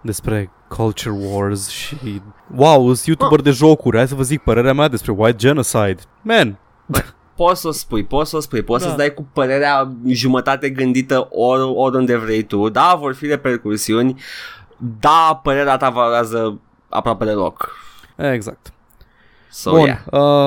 Despre 0.00 0.50
culture 0.68 1.14
wars 1.18 1.68
și... 1.68 2.22
Wow, 2.54 2.94
sunt 2.94 3.06
YouTuber 3.06 3.40
de 3.40 3.50
jocuri, 3.50 3.96
hai 3.96 4.08
să 4.08 4.14
vă 4.14 4.22
zic 4.22 4.42
părerea 4.42 4.72
mea 4.72 4.88
despre 4.88 5.12
white 5.12 5.36
genocide. 5.36 5.96
Man, 6.22 6.58
Poți 7.36 7.60
să 7.60 7.68
o 7.68 7.70
spui, 7.70 8.04
poți 8.04 8.30
să 8.30 8.36
o 8.36 8.40
spui, 8.40 8.62
poți 8.62 8.82
Da. 8.82 8.86
să-ți 8.86 8.98
dai 8.98 9.14
cu 9.14 9.26
părerea 9.32 9.92
jumătate 10.06 10.70
gândită 10.70 11.28
ori, 11.30 11.62
oriunde 11.62 12.16
vrei 12.16 12.42
tu. 12.42 12.68
Da, 12.68 12.94
vor 12.98 13.14
fi 13.14 13.26
repercursiuni. 13.26 14.20
Da, 15.00 15.40
părerea 15.42 15.76
ta 15.76 15.90
valorează 15.90 16.60
aproape 16.88 17.24
deloc. 17.24 17.70
exact. 18.16 18.72
So, 19.50 19.70
Bun, 19.70 19.84
yeah. 19.84 19.98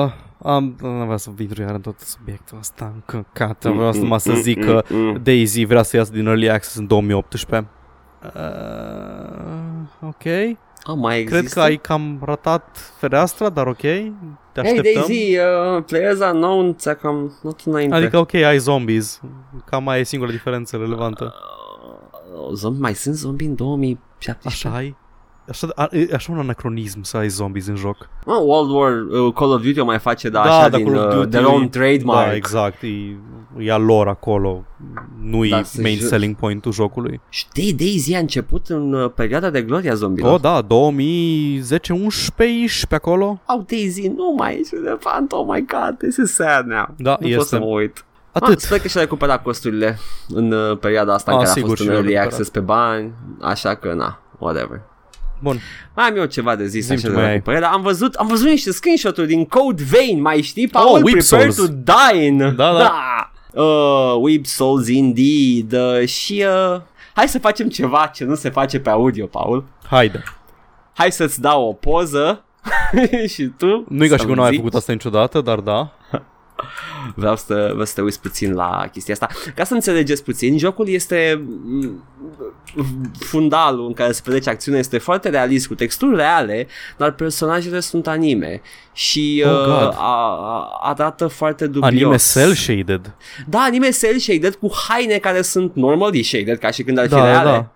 uh, 0.04 0.12
am, 0.44 0.76
nu 0.80 1.02
vreau 1.02 1.18
să 1.18 1.30
intru 1.38 1.62
iar 1.62 1.74
în 1.74 1.80
tot 1.80 2.00
subiectul 2.00 2.58
ăsta 2.58 2.92
încăcat. 2.94 3.64
Vreau 3.64 3.92
să 3.92 3.98
numai 3.98 4.20
să 4.20 4.32
zic 4.32 4.64
că 4.64 4.84
Mm, 4.88 4.98
mm. 4.98 5.20
Daisy 5.22 5.64
vrea 5.64 5.82
să 5.82 5.96
iasă 5.96 6.12
din 6.12 6.26
Early 6.26 6.50
Access 6.50 6.76
în 6.76 6.86
2018. 6.86 7.68
Uh, 8.22 10.08
ok. 10.08 10.58
Oh, 10.84 10.96
mai 10.96 11.20
există? 11.20 11.40
Cred 11.40 11.52
că 11.52 11.60
ai 11.60 11.76
cam 11.76 12.20
ratat 12.24 12.92
fereastra, 12.98 13.48
dar 13.48 13.66
ok. 13.66 13.80
Te 13.80 14.60
Hey 14.60 14.62
așteptăm. 14.62 15.04
Daisy, 15.06 15.36
uh, 15.38 15.84
players 15.86 16.18
unknown, 16.32 16.76
ți-am 16.76 17.38
not 17.42 17.60
înainte. 17.64 17.94
Adică 17.94 18.18
ok, 18.18 18.34
ai 18.34 18.58
zombies. 18.58 19.20
Cam 19.64 19.82
mai 19.82 20.00
e 20.00 20.02
singura 20.02 20.30
diferență 20.30 20.76
relevantă. 20.76 21.34
Uh, 22.34 22.52
zombi, 22.54 22.80
mai 22.80 22.94
sunt 22.94 23.14
zombie 23.14 23.46
în 23.46 23.54
2017? 23.54 24.68
Așa 24.68 24.76
ai? 24.76 24.96
Așa, 25.48 25.68
a, 25.74 25.88
e 25.90 26.08
așa 26.14 26.32
un 26.32 26.38
anacronism 26.38 27.02
să 27.02 27.16
ai 27.16 27.28
zombies 27.28 27.66
în 27.66 27.74
joc. 27.76 27.96
Oh, 28.24 28.36
World 28.44 28.70
War, 28.70 28.92
uh, 29.24 29.32
Call 29.34 29.50
of 29.52 29.62
Duty 29.62 29.80
o 29.80 29.84
mai 29.84 29.98
face, 29.98 30.28
da, 30.28 30.42
Da, 30.42 30.50
așa 30.58 30.68
dar 30.68 30.80
din 30.80 30.92
Call 30.92 30.98
of 30.98 31.04
uh, 31.12 31.14
Duty 31.18 31.28
their 31.30 31.44
own 31.46 31.68
trademark. 31.68 32.26
Da, 32.28 32.34
exact. 32.34 32.82
E, 32.82 32.88
e 33.58 33.72
a 33.72 33.76
lor 33.76 34.08
acolo. 34.08 34.64
Nu 35.22 35.44
Da, 35.46 35.58
e 35.58 35.62
să 35.62 35.80
main 35.80 35.96
jur. 35.98 36.08
selling 36.08 36.36
point-ul 36.36 36.72
jocului. 36.72 37.20
Știi, 37.28 37.72
Daisy 37.72 38.14
a 38.14 38.18
început 38.18 38.66
în 38.68 38.92
uh, 38.92 39.10
perioada 39.14 39.50
de 39.50 39.62
gloria 39.62 39.94
zombilor. 39.94 40.32
Oh, 40.32 40.40
da, 40.40 40.62
2010-11 40.62 40.66
pe 42.88 42.94
acolo. 42.94 43.40
Oh, 43.46 43.60
Daisy, 43.66 44.08
nu 44.08 44.34
mai 44.36 44.58
ești 44.60 44.74
de 44.82 44.96
fan, 44.98 45.26
oh 45.30 45.46
my 45.48 45.64
god, 45.66 45.98
this 45.98 46.16
is 46.16 46.34
sad 46.34 46.66
now. 46.66 46.86
Da, 46.96 47.10
nu 47.20 47.26
pot 47.28 47.36
este. 47.36 47.42
să 47.44 47.58
mă 47.58 47.64
uit. 47.64 48.04
Atât. 48.32 48.48
Ah, 48.54 48.58
sper 48.58 48.78
că 48.78 48.88
și-a 48.88 49.00
recuperat 49.00 49.42
costurile 49.42 49.98
în 50.28 50.52
uh, 50.52 50.78
perioada 50.78 51.14
asta 51.14 51.32
în 51.32 51.38
Ah, 51.38 51.44
care 51.44 51.54
sigur, 51.58 51.72
a 51.72 51.74
fost 51.76 51.80
în 51.80 51.86
și-a 51.86 51.94
early 51.94 52.08
recuperat. 52.12 52.32
access 52.32 52.50
pe 52.50 52.60
bani, 52.60 53.12
așa 53.40 53.74
că 53.74 53.92
na, 53.94 54.18
whatever. 54.38 54.80
Bun. 55.42 55.60
Mai 55.96 56.06
am 56.08 56.16
eu 56.16 56.24
ceva 56.24 56.56
de 56.56 56.66
zis 56.66 56.84
Zi-mi 56.84 56.96
așa 56.96 57.06
ce 57.06 57.08
de 57.08 57.14
mai 57.14 57.22
la 57.24 57.28
ai. 57.28 57.34
cumpărare, 57.34 57.62
dar 57.62 57.72
am 57.72 57.82
văzut, 57.82 58.14
am 58.14 58.26
văzut 58.26 58.46
niște 58.48 58.72
screenshot-uri 58.72 59.26
din 59.26 59.44
Code 59.44 59.82
Vein, 59.90 60.20
mai 60.20 60.40
știi, 60.42 60.68
Paul? 60.68 60.96
Oh, 60.96 61.02
Whip 61.02 61.18
Prepare 61.26 61.50
Souls. 61.50 61.70
to 61.70 61.74
die 62.12 62.24
in. 62.24 62.38
Da, 62.38 62.52
da. 62.54 62.92
Uh, 63.62 64.14
Whip 64.20 64.46
Souls 64.46 64.88
indeed. 64.88 65.72
Uh, 65.72 66.06
și 66.08 66.44
uh, 66.74 66.80
hai 67.14 67.28
să 67.28 67.38
facem 67.38 67.68
ceva 67.68 68.10
ce 68.14 68.24
nu 68.24 68.34
se 68.34 68.50
face 68.50 68.78
pe 68.80 68.90
audio, 68.90 69.26
Paul. 69.26 69.64
Haide. 69.90 70.22
Hai 70.94 71.12
să-ți 71.12 71.40
dau 71.40 71.64
o 71.68 71.72
poză 71.72 72.44
și 73.34 73.42
tu 73.58 73.84
Nu 73.88 74.04
e 74.04 74.08
ca 74.08 74.14
și 74.14 74.20
să-mi 74.20 74.32
cum 74.32 74.34
nu 74.34 74.42
ai 74.42 74.48
zici. 74.50 74.58
făcut 74.58 74.74
asta 74.74 74.92
niciodată, 74.92 75.40
dar 75.40 75.58
da. 75.58 75.92
Vreau 77.14 77.36
să, 77.36 77.68
vreau 77.70 77.84
să 77.84 77.92
te 77.94 78.00
uiți 78.00 78.20
puțin 78.20 78.52
la 78.52 78.88
chestia 78.92 79.14
asta. 79.14 79.28
Ca 79.54 79.64
să 79.64 79.74
înțelegeți 79.74 80.24
puțin, 80.24 80.58
jocul 80.58 80.88
este 80.88 81.42
mm, 81.64 82.02
fundalul 83.18 83.86
în 83.86 83.92
care 83.92 84.12
se 84.12 84.20
petrece 84.24 84.50
acțiunea 84.50 84.80
este 84.80 84.98
foarte 84.98 85.28
realist, 85.28 85.66
cu 85.66 85.74
texturi 85.74 86.16
reale, 86.16 86.66
dar 86.96 87.10
personajele 87.12 87.80
sunt 87.80 88.06
anime 88.06 88.60
și 88.92 89.42
Oh, 89.46 89.50
uh, 89.52 89.64
God. 89.64 89.94
a, 89.96 89.96
a, 89.98 90.68
arată 90.82 91.26
foarte 91.26 91.66
dubios. 91.66 91.90
Anime 91.92 92.16
cel 92.46 92.54
shaded. 92.54 93.14
Da, 93.46 93.58
anime 93.58 93.88
cel 93.90 94.18
shaded 94.18 94.54
cu 94.54 94.70
haine 94.88 95.16
care 95.18 95.42
sunt 95.42 95.74
normally 95.74 96.22
shaded, 96.22 96.58
ca 96.58 96.70
și 96.70 96.82
când 96.82 96.98
ar 96.98 97.04
fi 97.04 97.10
Da, 97.10 97.18
da, 97.18 97.24
reale. 97.24 97.50
da. 97.50 97.70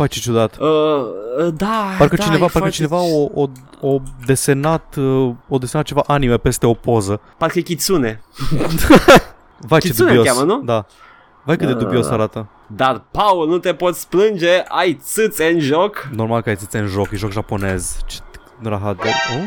Face 0.00 0.20
ciudat. 0.20 0.56
Uh, 0.58 0.66
uh, 0.66 1.52
da, 1.56 1.94
Parcă 1.98 2.16
da, 2.16 2.22
cineva, 2.22 2.44
e 2.44 2.48
parcă 2.48 2.58
foarte- 2.58 2.74
cineva 2.74 2.96
o, 3.00 3.28
o, 3.34 3.46
o 3.80 4.00
desenat, 4.26 4.94
uh, 4.96 5.34
o 5.48 5.58
desenat 5.58 5.86
ceva 5.86 6.02
anime 6.06 6.36
peste 6.36 6.66
o 6.66 6.74
poză. 6.74 7.20
Parcă 7.38 7.58
e 7.58 7.62
Kitsune. 7.62 8.20
Vai 9.68 9.80
ce 9.80 9.86
Kitsune 9.88 10.08
dubios. 10.14 10.26
îl 10.28 10.32
cheamă, 10.40 10.52
nu? 10.52 10.62
Da. 10.62 10.86
Vai 11.44 11.56
cât 11.56 11.66
de 11.66 11.72
Da, 11.72 11.78
dubios 11.78 12.02
da, 12.02 12.08
da. 12.08 12.14
arată. 12.14 12.46
Dar, 12.66 13.02
Paul, 13.10 13.48
nu 13.48 13.58
te 13.58 13.74
poți 13.74 14.08
plânge, 14.08 14.62
ai 14.68 14.98
țâțe 15.02 15.44
în 15.46 15.60
joc. 15.60 16.08
Normal 16.14 16.40
că 16.42 16.48
ai 16.48 16.56
țâțe 16.56 16.78
în 16.78 16.86
joc, 16.86 17.10
e 17.10 17.16
joc 17.16 17.30
japonez. 17.30 17.96
Ce 18.06 18.18
rahat 18.62 18.96
de... 19.02 19.08
Oh, 19.08 19.42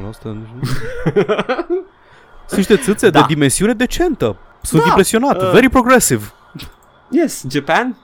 wow, 0.00 0.08
asta... 0.08 0.36
Sunt 2.46 2.56
niște 2.56 2.76
țâțe 2.76 3.10
Da. 3.10 3.20
de 3.20 3.24
dimensiune 3.28 3.72
decentă. 3.72 4.36
Sunt 4.62 4.82
Da. 4.82 4.88
impresionat. 4.88 5.42
Uh. 5.42 5.50
Very 5.52 5.68
progressive. 5.68 6.32
Yes, 7.10 7.44
Japan. 7.50 7.96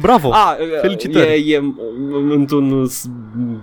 Bravo. 0.00 0.30
Ah, 0.32 0.56
felicitări. 0.80 1.50
E, 1.50 1.54
e 1.56 1.58
m- 1.60 1.74
într-un 2.30 2.86
s- 2.86 3.08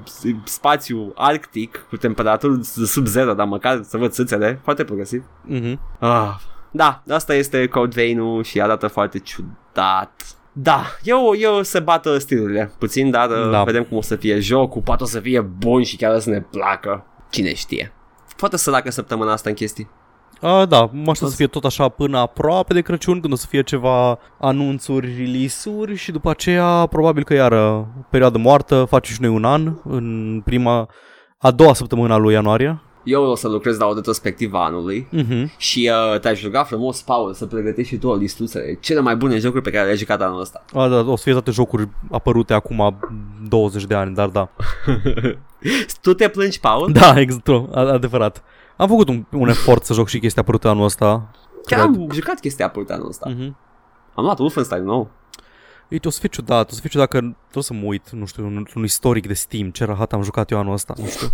s- 0.05 0.21
spațiu 0.43 1.11
arctic 1.15 1.85
cu 1.89 1.97
temperaturi 1.97 2.63
sub 2.63 3.05
zero, 3.05 3.33
dar 3.33 3.47
măcar 3.47 3.81
să 3.83 3.97
văd 3.97 4.11
țâțele, 4.11 4.59
foarte 4.63 4.83
progresiv. 4.83 5.23
Mhm. 5.41 5.79
Ah. 5.99 6.29
Da, 6.71 7.03
asta 7.09 7.33
este 7.35 7.67
Code 7.67 7.91
Vein-ul 7.95 8.43
și 8.43 8.61
arată 8.61 8.87
foarte 8.87 9.19
ciudat. 9.19 10.11
Da, 10.51 10.83
eu, 11.03 11.33
eu 11.37 11.61
se 11.61 11.79
bată 11.79 12.17
stilurile 12.17 12.71
puțin, 12.77 13.09
dar 13.09 13.27
Da. 13.27 13.49
da. 13.49 13.63
vedem 13.63 13.83
cum 13.83 13.97
o 13.97 14.01
să 14.01 14.15
fie 14.15 14.39
jocul, 14.39 14.81
poate 14.81 15.03
o 15.03 15.05
să 15.05 15.19
fie 15.19 15.41
bun 15.41 15.83
și 15.83 15.95
chiar 15.95 16.15
o 16.15 16.19
să 16.19 16.29
ne 16.29 16.41
placă. 16.41 17.05
Cine 17.29 17.53
știe. 17.53 17.93
Poate 18.37 18.57
să 18.57 18.71
dacă 18.71 18.91
săptămâna 18.91 19.31
asta 19.31 19.49
în 19.49 19.55
chestii. 19.55 19.89
Uh, 20.41 20.63
da, 20.67 20.89
mă 20.91 21.09
aștept 21.09 21.09
O 21.09 21.13
să 21.13 21.25
să- 21.29 21.35
fie 21.35 21.47
tot 21.47 21.63
așa 21.65 21.87
până 21.89 22.17
aproape 22.17 22.73
de 22.73 22.81
Crăciun, 22.81 23.19
când 23.19 23.33
o 23.33 23.35
să 23.35 23.45
fie 23.49 23.61
ceva 23.63 24.19
anunțuri, 24.39 25.15
release-uri 25.17 25.95
și 25.95 26.11
după 26.11 26.29
aceea 26.29 26.85
probabil 26.85 27.23
că 27.23 27.33
iară 27.33 27.87
perioadă 28.09 28.37
moartă, 28.37 28.85
facem 28.89 29.13
și 29.15 29.21
noi 29.21 29.29
un 29.29 29.43
an 29.43 29.73
în 29.83 30.41
prima, 30.45 30.87
a 31.37 31.51
doua 31.51 31.73
săptămână 31.73 32.13
a 32.13 32.17
lui 32.17 32.33
ianuarie. 32.33 32.81
Eu 33.03 33.23
o 33.23 33.35
să 33.35 33.47
lucrez 33.47 33.77
la 33.77 33.85
o 33.85 33.93
retrospectivă 33.93 34.57
a 34.57 34.63
anului 34.65 35.07
Mhm. 35.11 35.51
și 35.57 35.91
uh, 36.13 36.19
te-aș 36.19 36.43
ruga 36.43 36.63
frumos, 36.63 37.01
Paul, 37.01 37.33
să 37.33 37.45
pregătești 37.45 37.93
și 37.93 37.99
tu 37.99 38.07
o 38.07 38.15
listuță 38.15 38.59
de 38.59 38.77
cele 38.81 38.99
mai 38.99 39.15
bune 39.15 39.37
jocuri 39.37 39.61
pe 39.63 39.69
care 39.71 39.83
le-ai 39.83 39.97
jucat 39.97 40.21
anul 40.21 40.39
ăsta. 40.39 40.63
A, 40.73 40.87
da, 40.87 40.99
o 40.99 41.15
să 41.15 41.23
fie 41.23 41.31
toate 41.31 41.51
jocuri 41.51 41.89
apărute 42.11 42.53
acum 42.53 42.97
20 43.47 43.83
de 43.85 43.95
ani, 43.95 44.15
dar 44.15 44.27
da. 44.27 44.49
tu 46.01 46.13
te 46.13 46.27
plângi, 46.29 46.59
Paul? 46.59 46.91
Da, 46.91 47.19
exact, 47.19 47.47
a- 47.47 47.79
adevărat. 47.91 48.43
Am 48.81 48.87
făcut 48.87 49.07
un, 49.07 49.25
un 49.31 49.49
efort 49.49 49.83
să 49.85 49.93
joc 49.93 50.07
și 50.07 50.19
chestia 50.19 50.41
apărute 50.41 50.67
anul 50.67 50.83
ăsta. 50.83 51.31
Chiar 51.65 51.79
cred. 51.79 52.01
am 52.01 52.09
jucat 52.11 52.39
chestia 52.39 52.65
apărută 52.65 52.93
anul 52.93 53.07
ăsta. 53.07 53.29
Mhm. 53.29 53.57
Am 54.13 54.23
luat 54.23 54.39
Wolfenstein 54.39 54.83
nou. 54.83 55.09
Uite, 55.89 56.07
o 56.07 56.11
să 56.11 56.19
fie 56.19 56.29
ciudat, 56.29 56.71
o 56.71 56.73
să 56.73 56.79
fie 56.79 56.89
ciudat 56.89 57.07
că 57.07 57.17
trebuie 57.17 57.63
să 57.63 57.73
mă 57.73 57.85
uit, 57.85 58.09
nu 58.09 58.25
știu, 58.25 58.45
un, 58.45 58.65
un 58.75 58.83
istoric 58.83 59.27
de 59.27 59.33
Steam, 59.33 59.69
ce 59.69 59.85
rahat 59.85 60.13
am 60.13 60.21
jucat 60.21 60.51
eu 60.51 60.57
anul 60.57 60.73
ăsta, 60.73 60.93
nu 60.97 61.05
știu. 61.05 61.27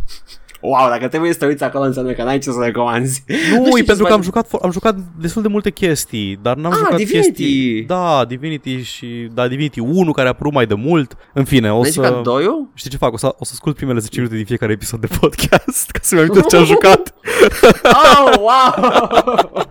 Wow, 0.61 0.89
dacă 0.89 1.07
trebuie 1.07 1.31
să 1.33 1.37
te 1.39 1.45
uiți 1.45 1.63
acolo 1.63 1.83
înseamnă 1.83 2.11
că 2.11 2.23
n-ai 2.23 2.39
ce 2.39 2.51
să 2.51 2.59
recomanzi. 2.63 3.23
Nu, 3.27 3.35
știi 3.35 3.61
e 3.65 3.79
ce 3.79 3.83
pentru 3.83 3.95
să 3.95 4.03
că 4.03 4.07
am 4.13 4.15
faci? 4.15 4.23
jucat, 4.23 4.47
fo- 4.47 4.61
am 4.61 4.71
jucat 4.71 4.95
destul 5.19 5.41
de 5.41 5.47
multe 5.47 5.71
chestii, 5.71 6.39
dar 6.41 6.55
n-am 6.55 6.71
Ah, 6.71 6.77
jucat 6.77 6.95
Divinity. 6.97 7.25
chestii... 7.27 7.81
Da, 7.81 8.25
Divinity 8.27 8.81
și... 8.81 9.27
Da, 9.33 9.47
Divinity 9.47 9.79
1 9.79 10.11
care 10.11 10.27
a 10.27 10.31
apărut 10.31 10.53
mai 10.53 10.65
de 10.65 10.73
mult. 10.73 11.17
În 11.33 11.43
fine, 11.43 11.73
o 11.73 11.81
N-ai 11.81 11.89
să... 11.91 12.03
jucat 12.03 12.21
doiul? 12.21 12.67
Știi 12.73 12.89
ce 12.89 12.97
fac? 12.97 13.13
O 13.13 13.17
să, 13.17 13.27
o 13.39 13.45
să 13.45 13.51
ascult 13.53 13.75
primele 13.75 13.99
10 13.99 14.15
minute 14.19 14.35
din 14.35 14.45
fiecare 14.45 14.71
episod 14.71 14.99
de 14.99 15.07
podcast 15.19 15.89
ca 15.93 15.99
să-mi 16.01 16.21
amintesc 16.21 16.47
ce 16.47 16.55
am 16.57 16.65
jucat. 16.75 17.13
Oh, 17.83 18.33
wow! 18.39 19.67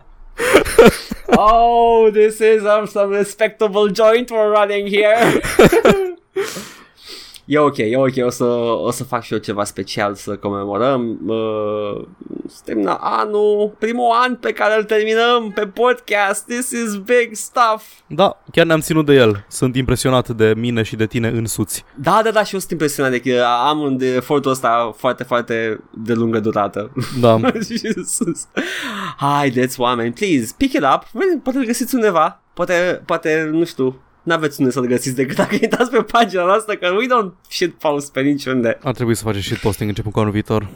oh, 1.47 2.09
this 2.13 2.39
is 2.39 2.63
um, 2.63 2.87
some 2.87 3.17
respectable 3.17 3.91
joint 3.95 4.31
we're 4.31 4.53
running 4.61 4.89
here. 4.89 5.41
E 7.47 7.59
ok, 7.59 7.77
e 7.77 7.97
ok, 7.97 8.13
o 8.25 8.31
să, 8.31 8.45
o 8.45 8.91
să 8.91 9.05
fac 9.05 9.23
și 9.23 9.33
eu 9.33 9.39
ceva 9.39 9.65
special 9.65 10.15
să 10.15 10.37
comemorăm. 10.37 11.19
Uh, 11.27 12.05
suntem 12.49 12.85
la 12.85 12.95
anul, 12.95 13.75
primul 13.79 14.11
an 14.23 14.35
pe 14.35 14.53
care 14.53 14.77
îl 14.77 14.85
terminăm 14.85 15.53
pe 15.55 15.67
podcast. 15.67 16.47
This 16.47 16.71
is 16.71 16.97
big 16.97 17.29
stuff. 17.33 17.85
Da, 18.07 18.43
chiar 18.53 18.67
ne-am 18.67 18.81
ținut 18.81 19.07
de 19.07 19.15
el. 19.15 19.45
Sunt 19.49 19.77
impresionat 19.77 20.29
de 20.29 20.55
mine 20.57 20.83
și 20.83 20.97
de 20.97 21.07
tine 21.07 21.29
însuți. 21.29 21.85
Da, 21.95 22.21
da, 22.25 22.31
da, 22.31 22.45
și 22.45 22.53
eu 22.55 22.59
sunt 22.59 22.73
impresionat 22.73 23.11
de 23.11 23.21
că 23.21 23.45
am 23.69 23.79
un 23.79 23.97
de 23.97 24.15
efortul 24.15 24.51
ăsta 24.51 24.95
foarte, 24.97 25.23
foarte 25.23 25.81
de 25.91 26.13
lungă 26.13 26.41
durată. 26.41 26.93
Da. 27.21 27.37
Jesus. 27.83 28.49
Haideți, 29.17 29.81
oameni, 29.81 30.13
please, 30.13 30.55
pick 30.57 30.75
it 30.75 30.85
up. 30.95 31.03
Bine, 31.13 31.41
Poate 31.43 31.59
îl 31.59 31.65
găsiți 31.65 31.95
undeva. 31.95 32.41
Poate, 32.55 33.03
poate, 33.07 33.49
nu 33.53 33.65
știu, 33.65 34.01
n-aveți 34.27 34.61
unde 34.61 34.73
să-l 34.73 34.85
găsiți 34.87 35.15
decât 35.17 35.37
dacă 35.37 35.57
intrați 35.61 35.91
pe 35.91 36.03
pagina 36.03 36.45
noastră, 36.45 36.75
că 36.75 36.87
we 36.99 37.07
don't 37.07 37.33
shit 37.49 37.75
post 37.75 38.13
pe 38.13 38.21
niciunde. 38.21 38.79
Ar 38.83 38.95
trebui 38.95 39.15
să 39.15 39.23
facem 39.25 39.41
și 39.41 39.55
posting 39.55 39.89
începând 39.89 40.15
cu 40.15 40.21
anul 40.21 40.33
viitor. 40.33 40.67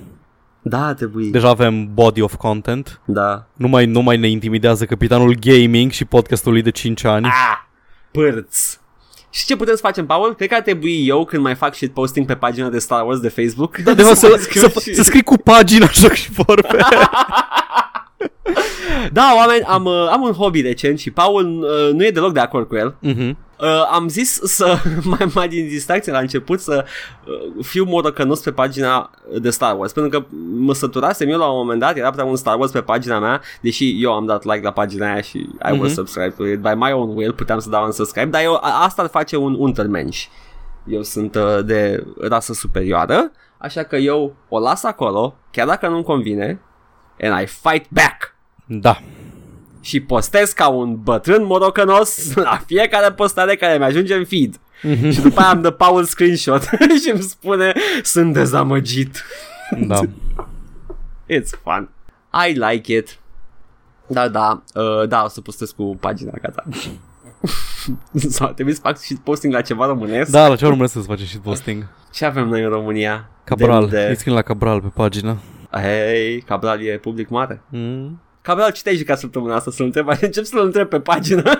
Da, 0.62 0.86
ar 0.86 0.94
trebui. 0.94 1.30
Deja 1.30 1.48
avem 1.48 1.94
body 1.94 2.20
of 2.20 2.34
content. 2.34 3.00
Da. 3.04 3.46
Nu 3.54 3.68
mai, 3.68 3.86
nu 3.86 4.00
mai 4.00 4.16
ne 4.16 4.28
intimidează 4.28 4.84
capitanul 4.84 5.36
gaming 5.40 5.90
și 5.90 6.04
podcastul 6.04 6.52
lui 6.52 6.62
de 6.62 6.70
5 6.70 7.04
ani. 7.04 7.26
Ah, 7.26 7.56
pârț. 8.10 8.78
Și 9.30 9.44
ce 9.46 9.56
putem 9.56 9.74
să 9.74 9.80
facem, 9.80 10.06
Paul? 10.06 10.34
Cred 10.34 10.48
că 10.48 10.54
ar 10.54 10.60
trebui 10.60 11.06
eu 11.06 11.24
când 11.24 11.42
mai 11.42 11.54
fac 11.54 11.74
shit 11.74 11.92
posting 11.92 12.26
pe 12.26 12.34
pagina 12.34 12.68
de 12.68 12.78
Star 12.78 13.06
Wars 13.06 13.20
de 13.20 13.28
Facebook. 13.28 13.76
Da, 13.76 13.94
de 13.94 14.02
fapt, 14.08 14.16
să, 14.16 14.26
mai 14.28 14.38
scriu 14.38 14.68
să, 14.68 14.80
și- 14.80 14.94
să 14.94 15.02
scrii 15.02 15.22
cu 15.22 15.36
pagina 15.36 15.86
joc 16.00 16.12
și 16.12 16.30
vorbe. 16.30 16.78
Da, 19.12 19.32
oameni, 19.36 19.62
am, 19.62 19.84
uh, 19.84 20.08
am 20.10 20.22
un 20.22 20.32
hobby 20.32 20.60
recent 20.60 20.98
și 20.98 21.10
Paul 21.10 21.58
uh, 21.62 21.92
nu 21.94 22.04
e 22.04 22.10
deloc 22.10 22.32
de 22.32 22.40
acord 22.40 22.68
cu 22.68 22.76
el. 22.76 22.94
Mhm. 23.00 23.38
Uh, 23.60 23.66
am 23.92 24.08
zis 24.08 24.40
să, 24.42 24.78
mai, 25.04 25.30
mai 25.34 25.48
din 25.48 25.68
distracție 25.68 26.12
la 26.12 26.18
început, 26.18 26.60
să 26.60 26.84
uh, 27.26 27.64
fiu 27.64 27.84
morocănos 27.84 28.40
pe 28.40 28.50
pagina 28.52 29.10
de 29.40 29.50
Star 29.50 29.76
Wars, 29.78 29.92
pentru 29.92 30.18
că 30.20 30.26
mă 30.56 30.74
săturasem 30.74 31.28
eu 31.28 31.38
la 31.38 31.50
un 31.50 31.56
moment 31.56 31.80
dat, 31.80 31.96
era 31.96 32.10
prea 32.10 32.24
un 32.24 32.36
Star 32.36 32.58
Wars 32.58 32.70
pe 32.70 32.80
pagina 32.80 33.18
mea, 33.18 33.40
deși 33.60 34.02
eu 34.02 34.12
am 34.12 34.26
dat 34.26 34.44
like 34.44 34.60
la 34.62 34.70
pagina 34.70 35.12
aia 35.12 35.20
și 35.20 35.36
I 35.38 35.70
will 35.70 35.80
Mhm. 35.82 35.92
subscribe 35.92 36.34
to 36.36 36.46
it 36.46 36.58
by 36.60 36.72
my 36.76 36.92
own 36.92 37.16
will, 37.16 37.32
puteam 37.32 37.58
să 37.58 37.68
dau 37.68 37.84
un 37.84 37.92
subscribe, 37.92 38.30
dar 38.30 38.42
eu, 38.42 38.54
a- 38.54 38.82
asta 38.84 39.02
ar 39.02 39.08
face 39.08 39.36
un 39.36 39.54
untermensch. 39.58 40.20
Eu 40.86 41.02
sunt 41.02 41.34
uh, 41.34 41.64
de 41.64 42.04
rasă 42.20 42.52
superioară, 42.52 43.30
așa 43.58 43.82
că 43.82 43.96
eu 43.96 44.34
o 44.48 44.58
las 44.58 44.84
acolo, 44.84 45.36
chiar 45.50 45.66
dacă 45.66 45.88
nu-mi 45.88 46.04
convine, 46.04 46.60
and 47.20 47.40
I 47.42 47.46
fight 47.46 47.86
back 47.90 48.34
Da. 48.72 49.00
și 49.80 50.00
postez 50.00 50.52
ca 50.52 50.68
un 50.68 51.02
bătrân 51.02 51.44
morocănos 51.44 52.32
la 52.34 52.60
fiecare 52.66 53.12
postare 53.12 53.56
care 53.56 53.78
mi 53.78 53.84
ajunge 53.84 54.14
în 54.14 54.24
feed. 54.24 54.60
și 55.12 55.20
după 55.20 55.40
aia 55.40 55.50
îmi 55.50 55.62
dă 55.62 55.70
Paul 55.70 56.04
screenshot 56.04 56.62
și 57.02 57.10
îmi 57.12 57.22
spune 57.22 57.72
sunt 58.02 58.32
dezamăgit. 58.32 59.24
Da. 59.86 60.00
It's 61.36 61.50
fun. 61.62 61.88
I 62.48 62.52
like 62.52 62.96
it. 62.96 63.18
Da, 64.06 64.28
da, 64.28 64.62
uh, 64.74 65.08
da, 65.08 65.22
o 65.24 65.28
să 65.28 65.40
postez 65.40 65.70
cu 65.70 65.96
pagina, 66.00 66.32
gata. 66.42 66.64
Sau 68.14 68.52
trebuie 68.52 68.74
să 68.74 68.80
fac 68.80 69.00
și 69.00 69.14
posting 69.14 69.52
la 69.52 69.60
ceva 69.60 69.86
românesc. 69.86 70.30
Da, 70.30 70.48
la 70.48 70.56
ce 70.56 70.66
urmă 70.66 70.86
să 70.86 70.98
facem 70.98 71.26
și 71.26 71.38
posting? 71.38 71.86
Ce 72.12 72.24
avem 72.24 72.48
noi 72.48 72.62
în 72.62 72.68
România? 72.68 73.30
Cabral. 73.44 73.88
De, 73.88 74.00
Îi 74.00 74.06
de... 74.06 74.14
scrie 74.14 74.34
la 74.34 74.42
Cabral 74.42 74.80
pe 74.80 74.88
pagină. 74.94 75.38
Hei, 75.70 76.40
Cabral 76.40 76.82
e 76.82 76.98
public 76.98 77.28
mare. 77.28 77.62
Mm. 77.68 78.20
Cabral, 78.42 78.72
ce 78.72 78.82
te-ai 78.82 78.96
jucat 78.96 79.18
săptămâna 79.18 79.54
asta 79.54 79.70
să-l 79.70 79.84
întreb? 79.86 80.08
Încep 80.20 80.44
să-l 80.44 80.64
întreb 80.64 80.88
pe 80.88 81.00
pagină. 81.00 81.42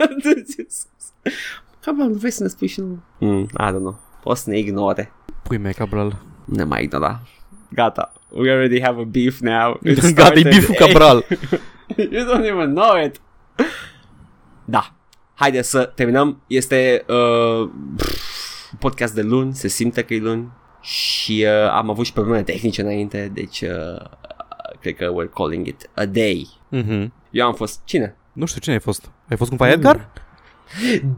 Cabral, 1.81 2.09
nu 2.09 2.15
vrei 2.15 2.31
să 2.31 2.43
ne 2.43 2.49
spui 2.49 2.67
și 2.67 2.81
nu? 2.81 2.99
Mm, 3.19 3.43
I 3.43 3.65
don't 3.69 3.79
know. 3.79 3.99
Poți 4.23 4.43
să 4.43 4.51
ne 4.51 4.59
ignore. 4.59 5.13
Pui 5.43 5.57
mei, 5.57 5.73
Cabral. 5.73 6.17
Ne 6.45 6.65
mai 6.65 6.83
ignora. 6.83 7.21
Gata. 7.73 8.13
We 8.29 8.51
already 8.51 8.81
have 8.83 9.01
a 9.01 9.05
beef 9.05 9.39
now. 9.41 9.81
It 9.85 9.95
Gata, 10.01 10.07
e 10.07 10.11
started. 10.11 10.49
biful 10.49 10.75
Cabral. 10.75 11.25
you 12.13 12.25
don't 12.25 12.47
even 12.47 12.75
know 12.75 13.05
it. 13.05 13.21
Da. 14.65 14.95
Haideți 15.35 15.71
să 15.71 15.93
terminăm. 15.95 16.43
Este 16.47 17.05
uh, 17.09 17.71
pff, 17.97 18.73
podcast 18.79 19.15
de 19.15 19.23
luni. 19.23 19.55
Se 19.55 19.69
simte 19.69 20.03
că 20.03 20.15
e 20.15 20.19
luni. 20.19 20.49
Și 20.81 21.47
uh, 21.47 21.71
am 21.71 21.91
avut 21.91 22.05
și 22.05 22.13
probleme 22.13 22.43
tehnice 22.43 22.81
înainte. 22.83 23.31
Deci 23.35 23.61
uh, 23.61 24.05
cred 24.81 24.97
că 24.97 25.13
we're 25.13 25.33
calling 25.35 25.67
it 25.67 25.91
a 25.95 26.05
day. 26.07 26.49
Mhm. 26.71 27.13
Eu 27.31 27.47
am 27.47 27.55
fost... 27.55 27.81
Cine? 27.85 28.17
Nu 28.33 28.47
știu 28.47 28.61
cine 28.61 28.75
ai 28.75 28.81
fost. 28.81 29.11
Ai 29.29 29.37
fost 29.37 29.49
cumva 29.49 29.69
Edgar? 29.71 30.09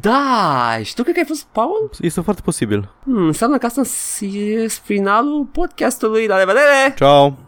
Da, 0.01 0.79
și 0.83 0.95
tu 0.95 1.03
cred 1.03 1.15
că 1.15 1.21
ai 1.21 1.27
fost 1.27 1.47
Paul? 1.53 1.91
Este 2.01 2.21
foarte 2.21 2.41
posibil. 2.45 2.89
Hmm, 3.05 3.27
înseamnă 3.27 3.59
că 3.59 3.67
asta 3.67 3.81
e 4.27 4.67
finalul 4.67 5.45
podcastului. 5.45 6.27
La 6.27 6.39
revedere! 6.39 6.95
Ciao. 6.97 7.39